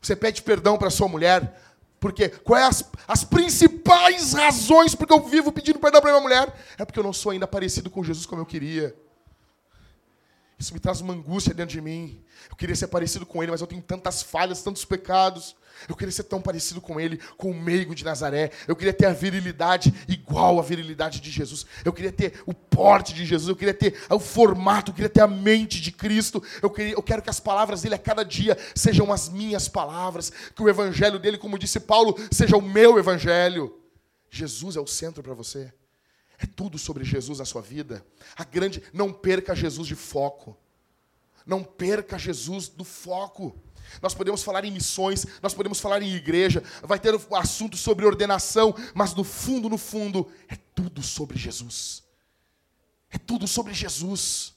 Você 0.00 0.14
pede 0.14 0.42
perdão 0.42 0.76
para 0.76 0.90
sua 0.90 1.08
mulher, 1.08 1.60
porque 1.98 2.28
quais 2.28 2.62
é 2.62 2.68
as, 2.68 2.90
as 3.08 3.24
principais 3.24 4.32
razões 4.32 4.94
porque 4.94 5.12
eu 5.12 5.26
vivo 5.26 5.50
pedindo 5.50 5.78
perdão 5.78 6.00
para 6.00 6.10
minha 6.10 6.22
mulher? 6.22 6.54
É 6.78 6.84
porque 6.84 6.98
eu 6.98 7.04
não 7.04 7.12
sou 7.12 7.32
ainda 7.32 7.46
parecido 7.46 7.90
com 7.90 8.04
Jesus 8.04 8.26
como 8.26 8.42
eu 8.42 8.46
queria. 8.46 8.94
Isso 10.58 10.72
me 10.72 10.80
traz 10.80 11.00
uma 11.00 11.14
angústia 11.14 11.54
dentro 11.54 11.72
de 11.72 11.80
mim. 11.80 12.23
Eu 12.50 12.56
queria 12.56 12.76
ser 12.76 12.88
parecido 12.88 13.26
com 13.26 13.42
ele, 13.42 13.52
mas 13.52 13.60
eu 13.60 13.66
tenho 13.66 13.82
tantas 13.82 14.22
falhas, 14.22 14.62
tantos 14.62 14.84
pecados. 14.84 15.56
Eu 15.88 15.96
queria 15.96 16.12
ser 16.12 16.24
tão 16.24 16.40
parecido 16.40 16.80
com 16.80 17.00
ele, 17.00 17.18
com 17.36 17.50
o 17.50 17.54
meigo 17.54 17.94
de 17.94 18.04
Nazaré. 18.04 18.50
Eu 18.66 18.76
queria 18.76 18.92
ter 18.92 19.06
a 19.06 19.12
virilidade 19.12 19.92
igual 20.08 20.58
à 20.58 20.62
virilidade 20.62 21.20
de 21.20 21.30
Jesus. 21.30 21.66
Eu 21.84 21.92
queria 21.92 22.12
ter 22.12 22.42
o 22.46 22.54
porte 22.54 23.12
de 23.12 23.24
Jesus. 23.24 23.48
Eu 23.48 23.56
queria 23.56 23.74
ter 23.74 23.94
o 24.08 24.18
formato, 24.18 24.90
eu 24.90 24.94
queria 24.94 25.08
ter 25.08 25.20
a 25.20 25.26
mente 25.26 25.80
de 25.80 25.92
Cristo. 25.92 26.42
Eu, 26.62 26.70
queria, 26.70 26.92
eu 26.94 27.02
quero 27.02 27.22
que 27.22 27.30
as 27.30 27.40
palavras 27.40 27.82
dele 27.82 27.94
a 27.94 27.98
cada 27.98 28.24
dia 28.24 28.56
sejam 28.74 29.12
as 29.12 29.28
minhas 29.28 29.68
palavras. 29.68 30.32
Que 30.54 30.62
o 30.62 30.68
evangelho 30.68 31.18
dele, 31.18 31.38
como 31.38 31.58
disse 31.58 31.80
Paulo, 31.80 32.16
seja 32.30 32.56
o 32.56 32.62
meu 32.62 32.98
evangelho. 32.98 33.78
Jesus 34.30 34.76
é 34.76 34.80
o 34.80 34.86
centro 34.86 35.22
para 35.22 35.34
você. 35.34 35.72
É 36.38 36.46
tudo 36.46 36.78
sobre 36.78 37.04
Jesus 37.04 37.38
na 37.38 37.44
sua 37.44 37.62
vida. 37.62 38.04
A 38.36 38.44
grande, 38.44 38.82
não 38.92 39.12
perca 39.12 39.54
Jesus 39.54 39.86
de 39.86 39.94
foco. 39.94 40.56
Não 41.46 41.62
perca 41.62 42.18
Jesus 42.18 42.68
do 42.68 42.84
foco. 42.84 43.58
Nós 44.00 44.14
podemos 44.14 44.42
falar 44.42 44.64
em 44.64 44.70
missões, 44.70 45.26
nós 45.42 45.54
podemos 45.54 45.78
falar 45.78 46.02
em 46.02 46.14
igreja, 46.14 46.62
vai 46.82 46.98
ter 46.98 47.14
assunto 47.32 47.76
sobre 47.76 48.06
ordenação, 48.06 48.74
mas 48.94 49.14
no 49.14 49.22
fundo, 49.22 49.68
no 49.68 49.78
fundo, 49.78 50.30
é 50.48 50.56
tudo 50.74 51.02
sobre 51.02 51.38
Jesus. 51.38 52.02
É 53.10 53.18
tudo 53.18 53.46
sobre 53.46 53.72
Jesus. 53.72 54.54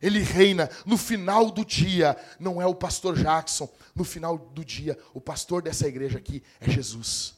Ele 0.00 0.20
reina. 0.20 0.70
No 0.84 0.96
final 0.96 1.50
do 1.50 1.64
dia, 1.64 2.16
não 2.38 2.60
é 2.60 2.66
o 2.66 2.74
pastor 2.74 3.16
Jackson. 3.16 3.68
No 3.94 4.04
final 4.04 4.38
do 4.38 4.64
dia, 4.64 4.98
o 5.14 5.20
pastor 5.20 5.62
dessa 5.62 5.88
igreja 5.88 6.18
aqui 6.18 6.42
é 6.60 6.70
Jesus. 6.70 7.34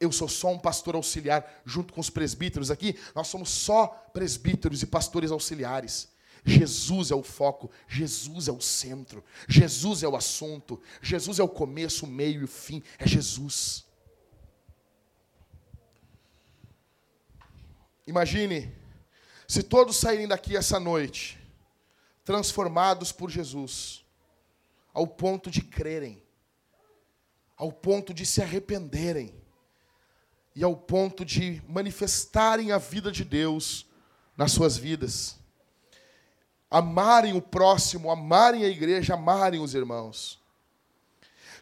Eu 0.00 0.12
sou 0.12 0.28
só 0.28 0.52
um 0.52 0.58
pastor 0.58 0.94
auxiliar, 0.94 1.44
junto 1.64 1.92
com 1.92 2.00
os 2.00 2.10
presbíteros 2.10 2.70
aqui, 2.70 2.96
nós 3.14 3.26
somos 3.26 3.48
só 3.48 3.88
presbíteros 4.12 4.82
e 4.82 4.86
pastores 4.86 5.32
auxiliares. 5.32 6.08
Jesus 6.44 7.10
é 7.10 7.14
o 7.14 7.22
foco, 7.22 7.70
Jesus 7.86 8.48
é 8.48 8.52
o 8.52 8.60
centro, 8.60 9.24
Jesus 9.48 10.02
é 10.02 10.08
o 10.08 10.16
assunto, 10.16 10.80
Jesus 11.02 11.38
é 11.38 11.42
o 11.42 11.48
começo, 11.48 12.06
o 12.06 12.08
meio 12.08 12.40
e 12.40 12.44
o 12.44 12.48
fim, 12.48 12.82
é 12.98 13.06
Jesus. 13.06 13.86
Imagine 18.06 18.74
se 19.46 19.62
todos 19.62 19.96
saírem 19.96 20.26
daqui 20.28 20.56
essa 20.56 20.80
noite 20.80 21.38
transformados 22.24 23.10
por 23.10 23.30
Jesus, 23.30 24.04
ao 24.92 25.06
ponto 25.06 25.50
de 25.50 25.62
crerem, 25.62 26.22
ao 27.56 27.72
ponto 27.72 28.12
de 28.12 28.26
se 28.26 28.42
arrependerem 28.42 29.34
e 30.54 30.62
ao 30.62 30.76
ponto 30.76 31.24
de 31.24 31.62
manifestarem 31.66 32.72
a 32.72 32.78
vida 32.78 33.10
de 33.10 33.24
Deus 33.24 33.86
nas 34.36 34.52
suas 34.52 34.76
vidas. 34.76 35.37
Amarem 36.70 37.34
o 37.34 37.40
próximo, 37.40 38.10
amarem 38.10 38.64
a 38.64 38.68
igreja, 38.68 39.14
amarem 39.14 39.60
os 39.60 39.74
irmãos. 39.74 40.38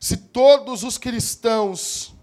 Se 0.01 0.17
todos 0.17 0.83
os 0.83 0.99
cristãos 0.99 2.15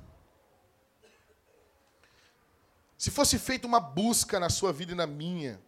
se 2.97 3.11
fosse 3.11 3.37
feita 3.37 3.67
uma 3.67 3.81
busca 3.81 4.39
na 4.39 4.49
sua 4.49 4.71
vida 4.71 4.93
e 4.93 4.95
na 4.95 5.05
minha, 5.05 5.59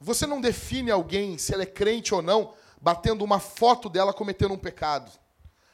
você 0.00 0.26
não 0.26 0.40
define 0.40 0.90
alguém 0.90 1.38
se 1.38 1.54
ela 1.54 1.62
é 1.62 1.66
crente 1.66 2.12
ou 2.12 2.20
não, 2.20 2.54
batendo 2.80 3.24
uma 3.24 3.38
foto 3.38 3.88
dela 3.88 4.12
cometendo 4.12 4.54
um 4.54 4.58
pecado. 4.58 5.10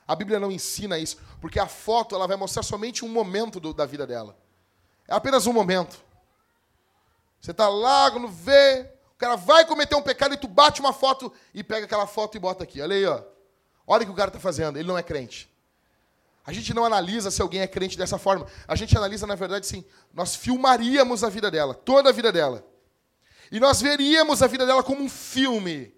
A 0.06 0.14
Bíblia 0.14 0.38
não 0.38 0.52
ensina 0.52 0.98
isso, 0.98 1.18
porque 1.40 1.58
a 1.58 1.66
foto 1.66 2.14
ela 2.14 2.26
vai 2.26 2.36
mostrar 2.36 2.62
somente 2.62 3.04
um 3.04 3.08
momento 3.08 3.58
do, 3.58 3.72
da 3.72 3.86
vida 3.86 4.06
dela. 4.06 4.36
É 5.08 5.14
apenas 5.14 5.46
um 5.46 5.52
momento. 5.52 6.02
Você 7.40 7.50
está 7.52 7.68
lá, 7.68 8.10
quando 8.10 8.28
vê, 8.28 8.92
cara 9.22 9.36
vai 9.36 9.64
cometer 9.64 9.94
um 9.94 10.02
pecado 10.02 10.34
e 10.34 10.36
tu 10.36 10.48
bate 10.48 10.80
uma 10.80 10.92
foto 10.92 11.32
e 11.54 11.62
pega 11.62 11.86
aquela 11.86 12.08
foto 12.08 12.36
e 12.36 12.40
bota 12.40 12.64
aqui. 12.64 12.80
Olha 12.80 12.96
aí, 12.96 13.06
ó. 13.06 13.22
Olha 13.86 14.02
o 14.02 14.06
que 14.06 14.12
o 14.12 14.16
cara 14.16 14.30
está 14.30 14.40
fazendo. 14.40 14.76
Ele 14.76 14.88
não 14.88 14.98
é 14.98 15.02
crente. 15.02 15.48
A 16.44 16.52
gente 16.52 16.74
não 16.74 16.84
analisa 16.84 17.30
se 17.30 17.40
alguém 17.40 17.60
é 17.60 17.68
crente 17.68 17.96
dessa 17.96 18.18
forma. 18.18 18.48
A 18.66 18.74
gente 18.74 18.96
analisa, 18.96 19.24
na 19.24 19.36
verdade, 19.36 19.64
sim. 19.64 19.84
Nós 20.12 20.34
filmaríamos 20.34 21.22
a 21.22 21.28
vida 21.28 21.52
dela, 21.52 21.72
toda 21.72 22.08
a 22.08 22.12
vida 22.12 22.32
dela. 22.32 22.66
E 23.52 23.60
nós 23.60 23.80
veríamos 23.80 24.42
a 24.42 24.48
vida 24.48 24.66
dela 24.66 24.82
como 24.82 25.04
um 25.04 25.08
filme. 25.08 25.94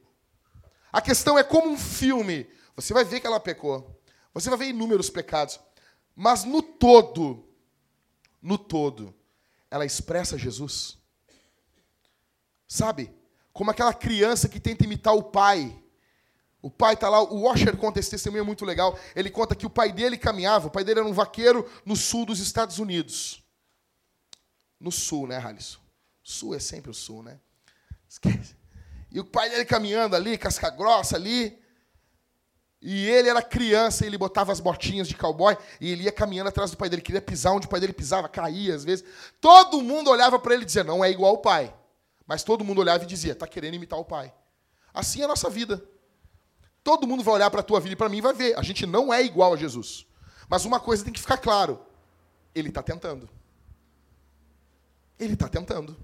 A 0.92 1.00
questão 1.00 1.38
é 1.38 1.42
como 1.42 1.70
um 1.70 1.78
filme. 1.78 2.46
Você 2.76 2.92
vai 2.92 3.04
ver 3.04 3.20
que 3.20 3.26
ela 3.26 3.40
pecou. 3.40 3.98
Você 4.34 4.50
vai 4.50 4.58
ver 4.58 4.66
inúmeros 4.66 5.08
pecados. 5.08 5.58
Mas 6.14 6.44
no 6.44 6.60
todo, 6.60 7.48
no 8.42 8.58
todo, 8.58 9.14
ela 9.70 9.86
expressa 9.86 10.36
Jesus. 10.36 10.98
Sabe? 12.66 13.12
Como 13.52 13.70
aquela 13.70 13.94
criança 13.94 14.48
que 14.48 14.58
tenta 14.58 14.84
imitar 14.84 15.14
o 15.14 15.22
pai. 15.22 15.80
O 16.60 16.70
pai 16.70 16.94
está 16.94 17.08
lá, 17.08 17.22
o 17.22 17.42
Washer 17.42 17.76
conta 17.76 18.00
esse 18.00 18.10
testemunho 18.10 18.44
muito 18.44 18.64
legal. 18.64 18.98
Ele 19.14 19.30
conta 19.30 19.54
que 19.54 19.66
o 19.66 19.70
pai 19.70 19.92
dele 19.92 20.16
caminhava, 20.16 20.68
o 20.68 20.70
pai 20.70 20.82
dele 20.82 21.00
era 21.00 21.08
um 21.08 21.12
vaqueiro 21.12 21.70
no 21.84 21.94
sul 21.94 22.24
dos 22.24 22.40
Estados 22.40 22.78
Unidos. 22.78 23.42
No 24.80 24.90
sul, 24.90 25.26
né, 25.26 25.36
Halisson? 25.36 25.78
Sul 26.22 26.54
é 26.54 26.58
sempre 26.58 26.90
o 26.90 26.94
sul, 26.94 27.22
né? 27.22 27.38
Esquece. 28.08 28.56
E 29.10 29.20
o 29.20 29.24
pai 29.24 29.50
dele 29.50 29.64
caminhando 29.64 30.16
ali, 30.16 30.38
casca 30.38 30.70
grossa 30.70 31.16
ali. 31.16 31.62
E 32.80 33.06
ele 33.08 33.28
era 33.28 33.40
criança, 33.40 34.04
ele 34.04 34.18
botava 34.18 34.50
as 34.50 34.60
botinhas 34.60 35.06
de 35.06 35.14
cowboy 35.14 35.56
e 35.80 35.90
ele 35.90 36.04
ia 36.04 36.12
caminhando 36.12 36.48
atrás 36.48 36.70
do 36.70 36.76
pai 36.76 36.88
dele, 36.88 37.00
queria 37.00 37.22
pisar 37.22 37.52
onde 37.52 37.66
o 37.66 37.70
pai 37.70 37.80
dele 37.80 37.92
pisava, 37.92 38.28
caía 38.28 38.74
às 38.74 38.84
vezes. 38.84 39.04
Todo 39.40 39.80
mundo 39.80 40.10
olhava 40.10 40.38
para 40.38 40.54
ele 40.54 40.64
e 40.64 40.66
dizia: 40.66 40.84
"Não 40.84 41.04
é 41.04 41.10
igual 41.10 41.32
ao 41.32 41.38
pai". 41.38 41.74
Mas 42.26 42.42
todo 42.42 42.64
mundo 42.64 42.80
olhava 42.80 43.04
e 43.04 43.06
dizia: 43.06 43.34
"Tá 43.34 43.46
querendo 43.46 43.74
imitar 43.74 43.98
o 43.98 44.04
pai". 44.04 44.32
Assim 44.92 45.20
é 45.20 45.24
a 45.24 45.28
nossa 45.28 45.50
vida. 45.50 45.82
Todo 46.84 47.06
mundo 47.06 47.24
vai 47.24 47.34
olhar 47.34 47.50
para 47.50 47.60
a 47.60 47.64
tua 47.64 47.80
vida 47.80 47.94
e 47.94 47.96
para 47.96 48.08
mim 48.10 48.18
e 48.18 48.20
vai 48.20 48.34
ver, 48.34 48.58
a 48.58 48.62
gente 48.62 48.84
não 48.84 49.12
é 49.12 49.22
igual 49.22 49.54
a 49.54 49.56
Jesus. 49.56 50.06
Mas 50.48 50.66
uma 50.66 50.78
coisa 50.78 51.02
tem 51.02 51.12
que 51.12 51.20
ficar 51.20 51.38
claro: 51.38 51.80
ele 52.54 52.68
está 52.68 52.82
tentando. 52.82 53.28
Ele 55.18 55.34
está 55.34 55.48
tentando. 55.48 55.96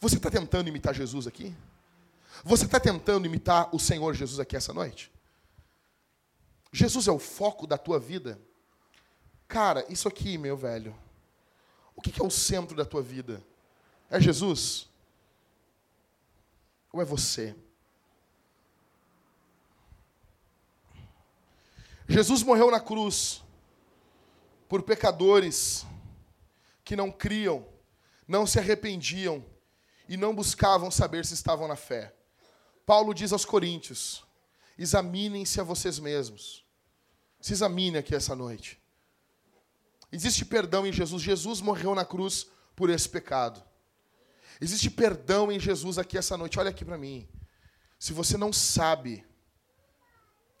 Você 0.00 0.16
está 0.16 0.30
tentando 0.30 0.68
imitar 0.68 0.94
Jesus 0.94 1.26
aqui? 1.26 1.54
Você 2.42 2.64
está 2.64 2.80
tentando 2.80 3.26
imitar 3.26 3.68
o 3.74 3.78
Senhor 3.78 4.14
Jesus 4.14 4.40
aqui 4.40 4.56
essa 4.56 4.72
noite? 4.72 5.12
Jesus 6.72 7.06
é 7.06 7.12
o 7.12 7.18
foco 7.18 7.66
da 7.66 7.76
tua 7.76 7.98
vida? 7.98 8.40
Cara, 9.46 9.84
isso 9.88 10.08
aqui, 10.08 10.38
meu 10.38 10.56
velho. 10.56 10.96
O 11.94 12.00
que 12.00 12.20
é 12.20 12.24
o 12.24 12.30
centro 12.30 12.76
da 12.76 12.84
tua 12.84 13.02
vida? 13.02 13.44
É 14.10 14.20
Jesus? 14.20 14.88
Ou 16.92 17.00
é 17.00 17.04
você? 17.04 17.54
Jesus 22.08 22.42
morreu 22.42 22.72
na 22.72 22.80
cruz 22.80 23.40
por 24.68 24.82
pecadores 24.82 25.86
que 26.84 26.96
não 26.96 27.12
criam, 27.12 27.64
não 28.26 28.44
se 28.44 28.58
arrependiam 28.58 29.44
e 30.08 30.16
não 30.16 30.34
buscavam 30.34 30.90
saber 30.90 31.24
se 31.24 31.34
estavam 31.34 31.68
na 31.68 31.76
fé. 31.76 32.12
Paulo 32.84 33.14
diz 33.14 33.32
aos 33.32 33.44
Coríntios: 33.44 34.24
examinem-se 34.76 35.60
a 35.60 35.62
vocês 35.62 36.00
mesmos. 36.00 36.64
Se 37.40 37.52
examine 37.52 37.98
aqui 37.98 38.12
essa 38.12 38.34
noite. 38.34 38.80
Existe 40.10 40.44
perdão 40.44 40.84
em 40.84 40.92
Jesus. 40.92 41.22
Jesus 41.22 41.60
morreu 41.60 41.94
na 41.94 42.04
cruz 42.04 42.48
por 42.74 42.90
esse 42.90 43.08
pecado. 43.08 43.69
Existe 44.60 44.90
perdão 44.90 45.50
em 45.50 45.58
Jesus 45.58 45.96
aqui 45.98 46.18
essa 46.18 46.36
noite. 46.36 46.58
Olha 46.58 46.70
aqui 46.70 46.84
para 46.84 46.98
mim. 46.98 47.28
Se 47.98 48.12
você 48.12 48.36
não 48.36 48.52
sabe, 48.52 49.26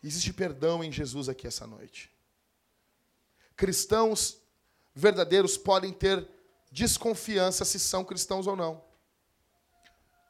existe 0.02 0.32
perdão 0.32 0.82
em 0.82 0.90
Jesus 0.90 1.28
aqui 1.28 1.46
essa 1.46 1.66
noite. 1.66 2.10
Cristãos 3.56 4.38
verdadeiros 4.94 5.56
podem 5.56 5.92
ter 5.92 6.26
desconfiança 6.72 7.64
se 7.64 7.78
são 7.78 8.04
cristãos 8.04 8.46
ou 8.46 8.56
não. 8.56 8.82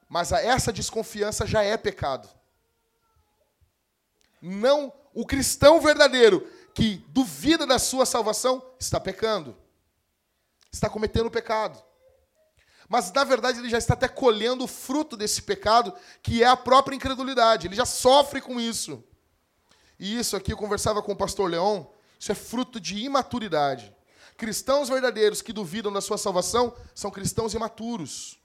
Mas 0.09 0.33
essa 0.33 0.73
desconfiança 0.73 1.47
já 1.47 1.63
é 1.63 1.77
pecado. 1.77 2.29
Não 4.43 4.93
o 5.15 5.25
cristão 5.25 5.81
verdadeiro 5.81 6.41
que 6.75 7.05
duvida 7.09 7.67
da 7.67 7.79
sua 7.79 8.07
salvação 8.07 8.75
está 8.79 8.99
pecando. 8.99 9.57
Está 10.73 10.89
cometendo 10.89 11.31
pecado. 11.31 11.81
Mas 12.91 13.13
na 13.13 13.23
verdade 13.23 13.61
ele 13.61 13.71
já 13.71 13.79
está 13.79 13.95
até 13.95 14.09
colhendo 14.09 14.65
o 14.65 14.67
fruto 14.67 15.17
desse 15.17 15.43
pecado, 15.43 15.95
que 16.21 16.43
é 16.43 16.47
a 16.47 16.57
própria 16.57 16.97
incredulidade. 16.97 17.69
Ele 17.69 17.77
já 17.77 17.87
sofre 17.87 18.41
com 18.41 18.61
isso. 18.61 19.05
E 19.97 20.19
isso 20.19 20.37
aqui 20.37 20.53
eu 20.53 20.57
conversava 20.57 21.01
com 21.01 21.13
o 21.13 21.17
pastor 21.17 21.49
Leão, 21.49 21.89
isso 22.19 22.33
é 22.33 22.35
fruto 22.35 22.81
de 22.81 22.99
imaturidade. 22.99 23.95
Cristãos 24.37 24.89
verdadeiros 24.89 25.41
que 25.41 25.53
duvidam 25.53 25.93
da 25.93 26.01
sua 26.01 26.19
salvação 26.19 26.77
são 26.93 27.13
cristãos 27.13 27.55
imaturos. 27.55 28.41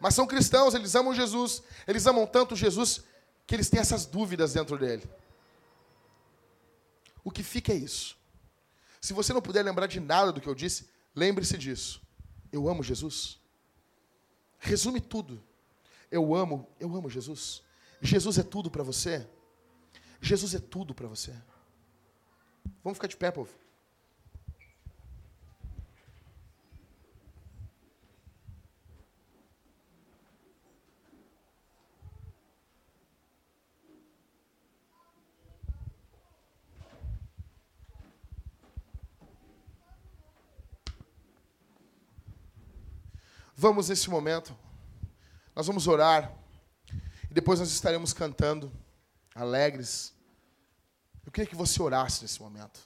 Mas 0.00 0.14
são 0.14 0.28
cristãos, 0.28 0.74
eles 0.74 0.94
amam 0.94 1.12
Jesus, 1.12 1.60
eles 1.84 2.06
amam 2.06 2.24
tanto 2.24 2.54
Jesus 2.54 3.02
que 3.48 3.54
eles 3.56 3.68
têm 3.68 3.80
essas 3.80 4.06
dúvidas 4.06 4.52
dentro 4.52 4.78
dele. 4.78 5.10
O 7.24 7.32
que 7.32 7.42
fica 7.42 7.72
é 7.72 7.76
isso. 7.76 8.16
Se 9.00 9.12
você 9.12 9.32
não 9.32 9.42
puder 9.42 9.64
lembrar 9.64 9.88
de 9.88 9.98
nada 9.98 10.30
do 10.30 10.40
que 10.40 10.46
eu 10.46 10.54
disse, 10.54 10.88
lembre-se 11.16 11.58
disso. 11.58 12.00
Eu 12.52 12.68
amo 12.68 12.84
Jesus. 12.84 13.40
Resume 14.58 15.00
tudo. 15.00 15.42
Eu 16.10 16.34
amo, 16.34 16.68
eu 16.80 16.94
amo 16.96 17.08
Jesus. 17.10 17.62
Jesus 18.00 18.38
é 18.38 18.42
tudo 18.42 18.70
para 18.70 18.82
você. 18.82 19.26
Jesus 20.20 20.54
é 20.54 20.58
tudo 20.58 20.94
para 20.94 21.06
você. 21.06 21.32
Vamos 22.82 22.96
ficar 22.96 23.08
de 23.08 23.16
pé, 23.16 23.30
povo. 23.30 23.50
Vamos 43.60 43.88
nesse 43.88 44.08
momento, 44.08 44.56
nós 45.52 45.66
vamos 45.66 45.88
orar 45.88 46.32
e 47.28 47.34
depois 47.34 47.58
nós 47.58 47.68
estaremos 47.72 48.12
cantando, 48.12 48.72
alegres. 49.34 50.14
Eu 51.26 51.32
queria 51.32 51.50
que 51.50 51.56
você 51.56 51.82
orasse 51.82 52.22
nesse 52.22 52.40
momento. 52.40 52.78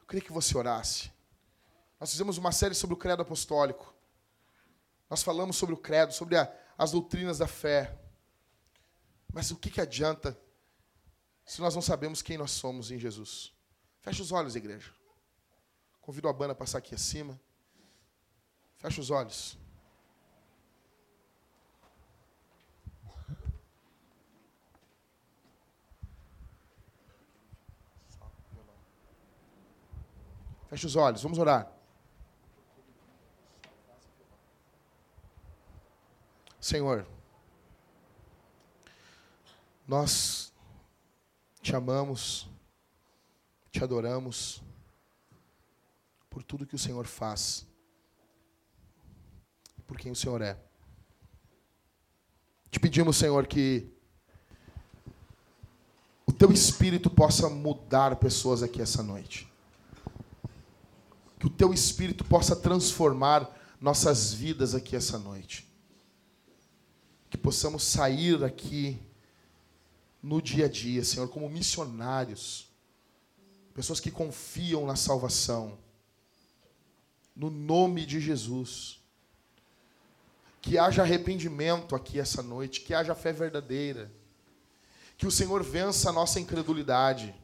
Eu 0.00 0.06
queria 0.08 0.20
que 0.20 0.32
você 0.32 0.58
orasse. 0.58 1.12
Nós 2.00 2.10
fizemos 2.10 2.36
uma 2.36 2.50
série 2.50 2.74
sobre 2.74 2.94
o 2.94 2.96
credo 2.96 3.22
apostólico. 3.22 3.94
Nós 5.08 5.22
falamos 5.22 5.54
sobre 5.54 5.72
o 5.72 5.78
credo, 5.78 6.12
sobre 6.12 6.36
a, 6.36 6.52
as 6.76 6.90
doutrinas 6.90 7.38
da 7.38 7.46
fé. 7.46 7.96
Mas 9.32 9.52
o 9.52 9.56
que, 9.56 9.70
que 9.70 9.80
adianta 9.80 10.36
se 11.46 11.60
nós 11.60 11.76
não 11.76 11.82
sabemos 11.82 12.22
quem 12.22 12.36
nós 12.36 12.50
somos 12.50 12.90
em 12.90 12.98
Jesus? 12.98 13.52
Feche 14.00 14.20
os 14.20 14.32
olhos, 14.32 14.56
igreja. 14.56 14.90
Convido 16.00 16.26
a 16.26 16.32
banda 16.32 16.54
a 16.54 16.56
passar 16.56 16.78
aqui 16.78 16.92
acima. 16.92 17.40
Feche 18.78 18.98
os 18.98 19.08
olhos. 19.08 19.61
Feche 30.72 30.86
os 30.86 30.96
olhos, 30.96 31.22
vamos 31.22 31.38
orar. 31.38 31.70
Senhor, 36.58 37.06
nós 39.86 40.50
te 41.60 41.76
amamos, 41.76 42.48
te 43.70 43.84
adoramos 43.84 44.62
por 46.30 46.42
tudo 46.42 46.64
que 46.64 46.74
o 46.74 46.78
Senhor 46.78 47.06
faz, 47.06 47.66
por 49.86 49.98
quem 49.98 50.10
o 50.10 50.16
Senhor 50.16 50.40
é. 50.40 50.58
Te 52.70 52.80
pedimos, 52.80 53.18
Senhor, 53.18 53.46
que 53.46 53.92
o 56.24 56.32
teu 56.32 56.50
espírito 56.50 57.10
possa 57.10 57.50
mudar 57.50 58.16
pessoas 58.16 58.62
aqui 58.62 58.80
essa 58.80 59.02
noite 59.02 59.51
que 61.42 61.48
o 61.48 61.50
teu 61.50 61.74
espírito 61.74 62.24
possa 62.24 62.54
transformar 62.54 63.50
nossas 63.80 64.32
vidas 64.32 64.76
aqui 64.76 64.94
essa 64.94 65.18
noite. 65.18 65.68
Que 67.28 67.36
possamos 67.36 67.82
sair 67.82 68.44
aqui 68.44 69.02
no 70.22 70.40
dia 70.40 70.66
a 70.66 70.68
dia, 70.68 71.02
Senhor, 71.02 71.28
como 71.28 71.50
missionários, 71.50 72.68
pessoas 73.74 73.98
que 73.98 74.08
confiam 74.08 74.86
na 74.86 74.94
salvação, 74.94 75.76
no 77.34 77.50
nome 77.50 78.06
de 78.06 78.20
Jesus. 78.20 79.00
Que 80.60 80.78
haja 80.78 81.02
arrependimento 81.02 81.96
aqui 81.96 82.20
essa 82.20 82.40
noite, 82.40 82.82
que 82.82 82.94
haja 82.94 83.16
fé 83.16 83.32
verdadeira, 83.32 84.12
que 85.18 85.26
o 85.26 85.30
Senhor 85.32 85.64
vença 85.64 86.10
a 86.10 86.12
nossa 86.12 86.38
incredulidade, 86.38 87.34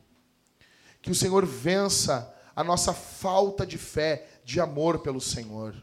que 1.02 1.10
o 1.10 1.16
Senhor 1.16 1.44
vença 1.44 2.32
a 2.58 2.64
nossa 2.64 2.92
falta 2.92 3.64
de 3.64 3.78
fé, 3.78 4.28
de 4.44 4.60
amor 4.60 4.98
pelo 4.98 5.20
Senhor. 5.20 5.80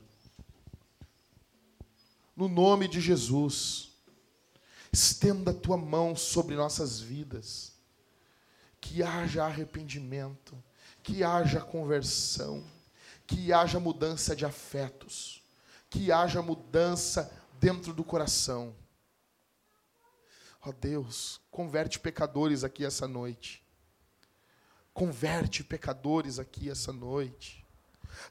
No 2.36 2.50
nome 2.50 2.90
de 2.90 3.00
Jesus, 3.00 3.94
estenda 4.92 5.52
a 5.52 5.54
tua 5.54 5.78
mão 5.78 6.18
sobre 6.18 6.54
nossas 6.54 7.00
vidas, 7.00 7.72
que 8.82 9.02
haja 9.02 9.46
arrependimento, 9.46 10.62
que 11.02 11.24
haja 11.24 11.62
conversão, 11.62 12.62
que 13.26 13.54
haja 13.54 13.80
mudança 13.80 14.36
de 14.36 14.46
afetos, 14.46 15.42
que 15.90 16.12
haja 16.12 16.42
mudança 16.42 17.32
dentro 17.58 17.94
do 17.94 18.04
coração. 18.04 18.76
Ó 20.62 20.72
oh 20.72 20.74
Deus, 20.74 21.40
converte 21.50 22.02
pecadores 22.02 22.66
aqui 22.66 22.84
essa 22.84 23.08
noite. 23.08 23.65
Converte 24.96 25.62
pecadores 25.62 26.40
aqui 26.40 26.70
essa 26.70 26.94
noite. 26.94 27.66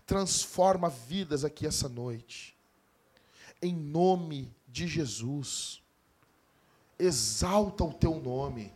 Transforma 0.06 0.88
vidas 0.88 1.44
aqui 1.44 1.66
essa 1.66 1.90
noite. 1.90 2.56
Em 3.60 3.74
nome 3.74 4.50
de 4.66 4.88
Jesus. 4.88 5.82
Exalta 6.98 7.84
o 7.84 7.92
teu 7.92 8.18
nome. 8.18 8.72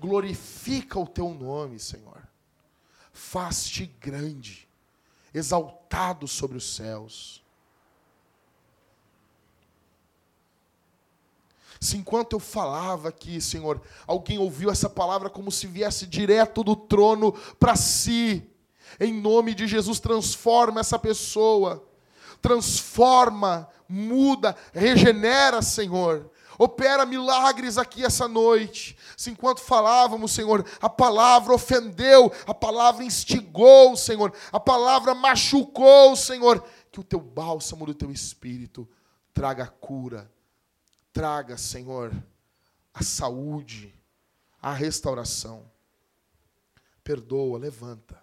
Glorifica 0.00 0.98
o 0.98 1.06
teu 1.06 1.32
nome, 1.32 1.78
Senhor. 1.78 2.20
Faz-te 3.12 3.86
grande, 3.86 4.68
exaltado 5.32 6.26
sobre 6.26 6.56
os 6.56 6.74
céus. 6.74 7.44
Se 11.80 11.96
enquanto 11.96 12.34
eu 12.34 12.40
falava 12.40 13.08
aqui, 13.08 13.40
Senhor, 13.40 13.80
alguém 14.06 14.38
ouviu 14.38 14.70
essa 14.70 14.88
palavra 14.88 15.30
como 15.30 15.50
se 15.50 15.66
viesse 15.66 16.06
direto 16.06 16.62
do 16.62 16.76
trono 16.76 17.32
para 17.58 17.74
si. 17.74 18.46
Em 18.98 19.14
nome 19.14 19.54
de 19.54 19.66
Jesus, 19.66 19.98
transforma 19.98 20.80
essa 20.80 20.98
pessoa. 20.98 21.82
Transforma, 22.42 23.66
muda, 23.88 24.54
regenera, 24.74 25.62
Senhor. 25.62 26.30
Opera 26.58 27.06
milagres 27.06 27.78
aqui 27.78 28.04
essa 28.04 28.28
noite. 28.28 28.94
Se 29.16 29.30
enquanto 29.30 29.60
falávamos, 29.60 30.32
Senhor, 30.32 30.66
a 30.82 30.88
palavra 30.90 31.54
ofendeu, 31.54 32.30
a 32.46 32.52
palavra 32.52 33.02
instigou, 33.02 33.96
Senhor, 33.96 34.34
a 34.52 34.60
palavra 34.60 35.14
machucou, 35.14 36.14
Senhor, 36.14 36.62
que 36.92 37.00
o 37.00 37.04
teu 37.04 37.20
bálsamo 37.20 37.86
do 37.86 37.94
teu 37.94 38.10
espírito 38.10 38.86
traga 39.32 39.66
cura 39.66 40.30
Traga, 41.12 41.56
Senhor, 41.56 42.12
a 42.94 43.02
saúde, 43.02 43.94
a 44.60 44.72
restauração. 44.72 45.70
Perdoa, 47.02 47.58
levanta. 47.58 48.22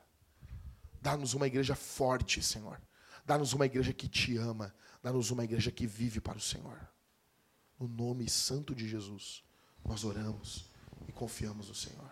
Dá-nos 1.02 1.34
uma 1.34 1.48
igreja 1.48 1.76
forte, 1.76 2.42
Senhor. 2.42 2.82
Dá-nos 3.26 3.54
uma 3.54 3.66
igreja 3.66 3.94
que 3.94 4.08
te 4.08 4.38
ama. 4.38 4.74
Dá-nos 5.02 5.32
uma 5.32 5.44
igreja 5.44 5.72
que 5.72 5.86
vive 5.86 6.20
para 6.20 6.38
o 6.38 6.42
Senhor. 6.42 6.80
No 7.80 7.88
nome 7.88 8.30
santo 8.30 8.74
de 8.74 8.88
Jesus, 8.88 9.44
nós 9.84 10.04
oramos 10.04 10.66
e 11.08 11.12
confiamos 11.12 11.70
no 11.70 11.76
Senhor. 11.76 12.12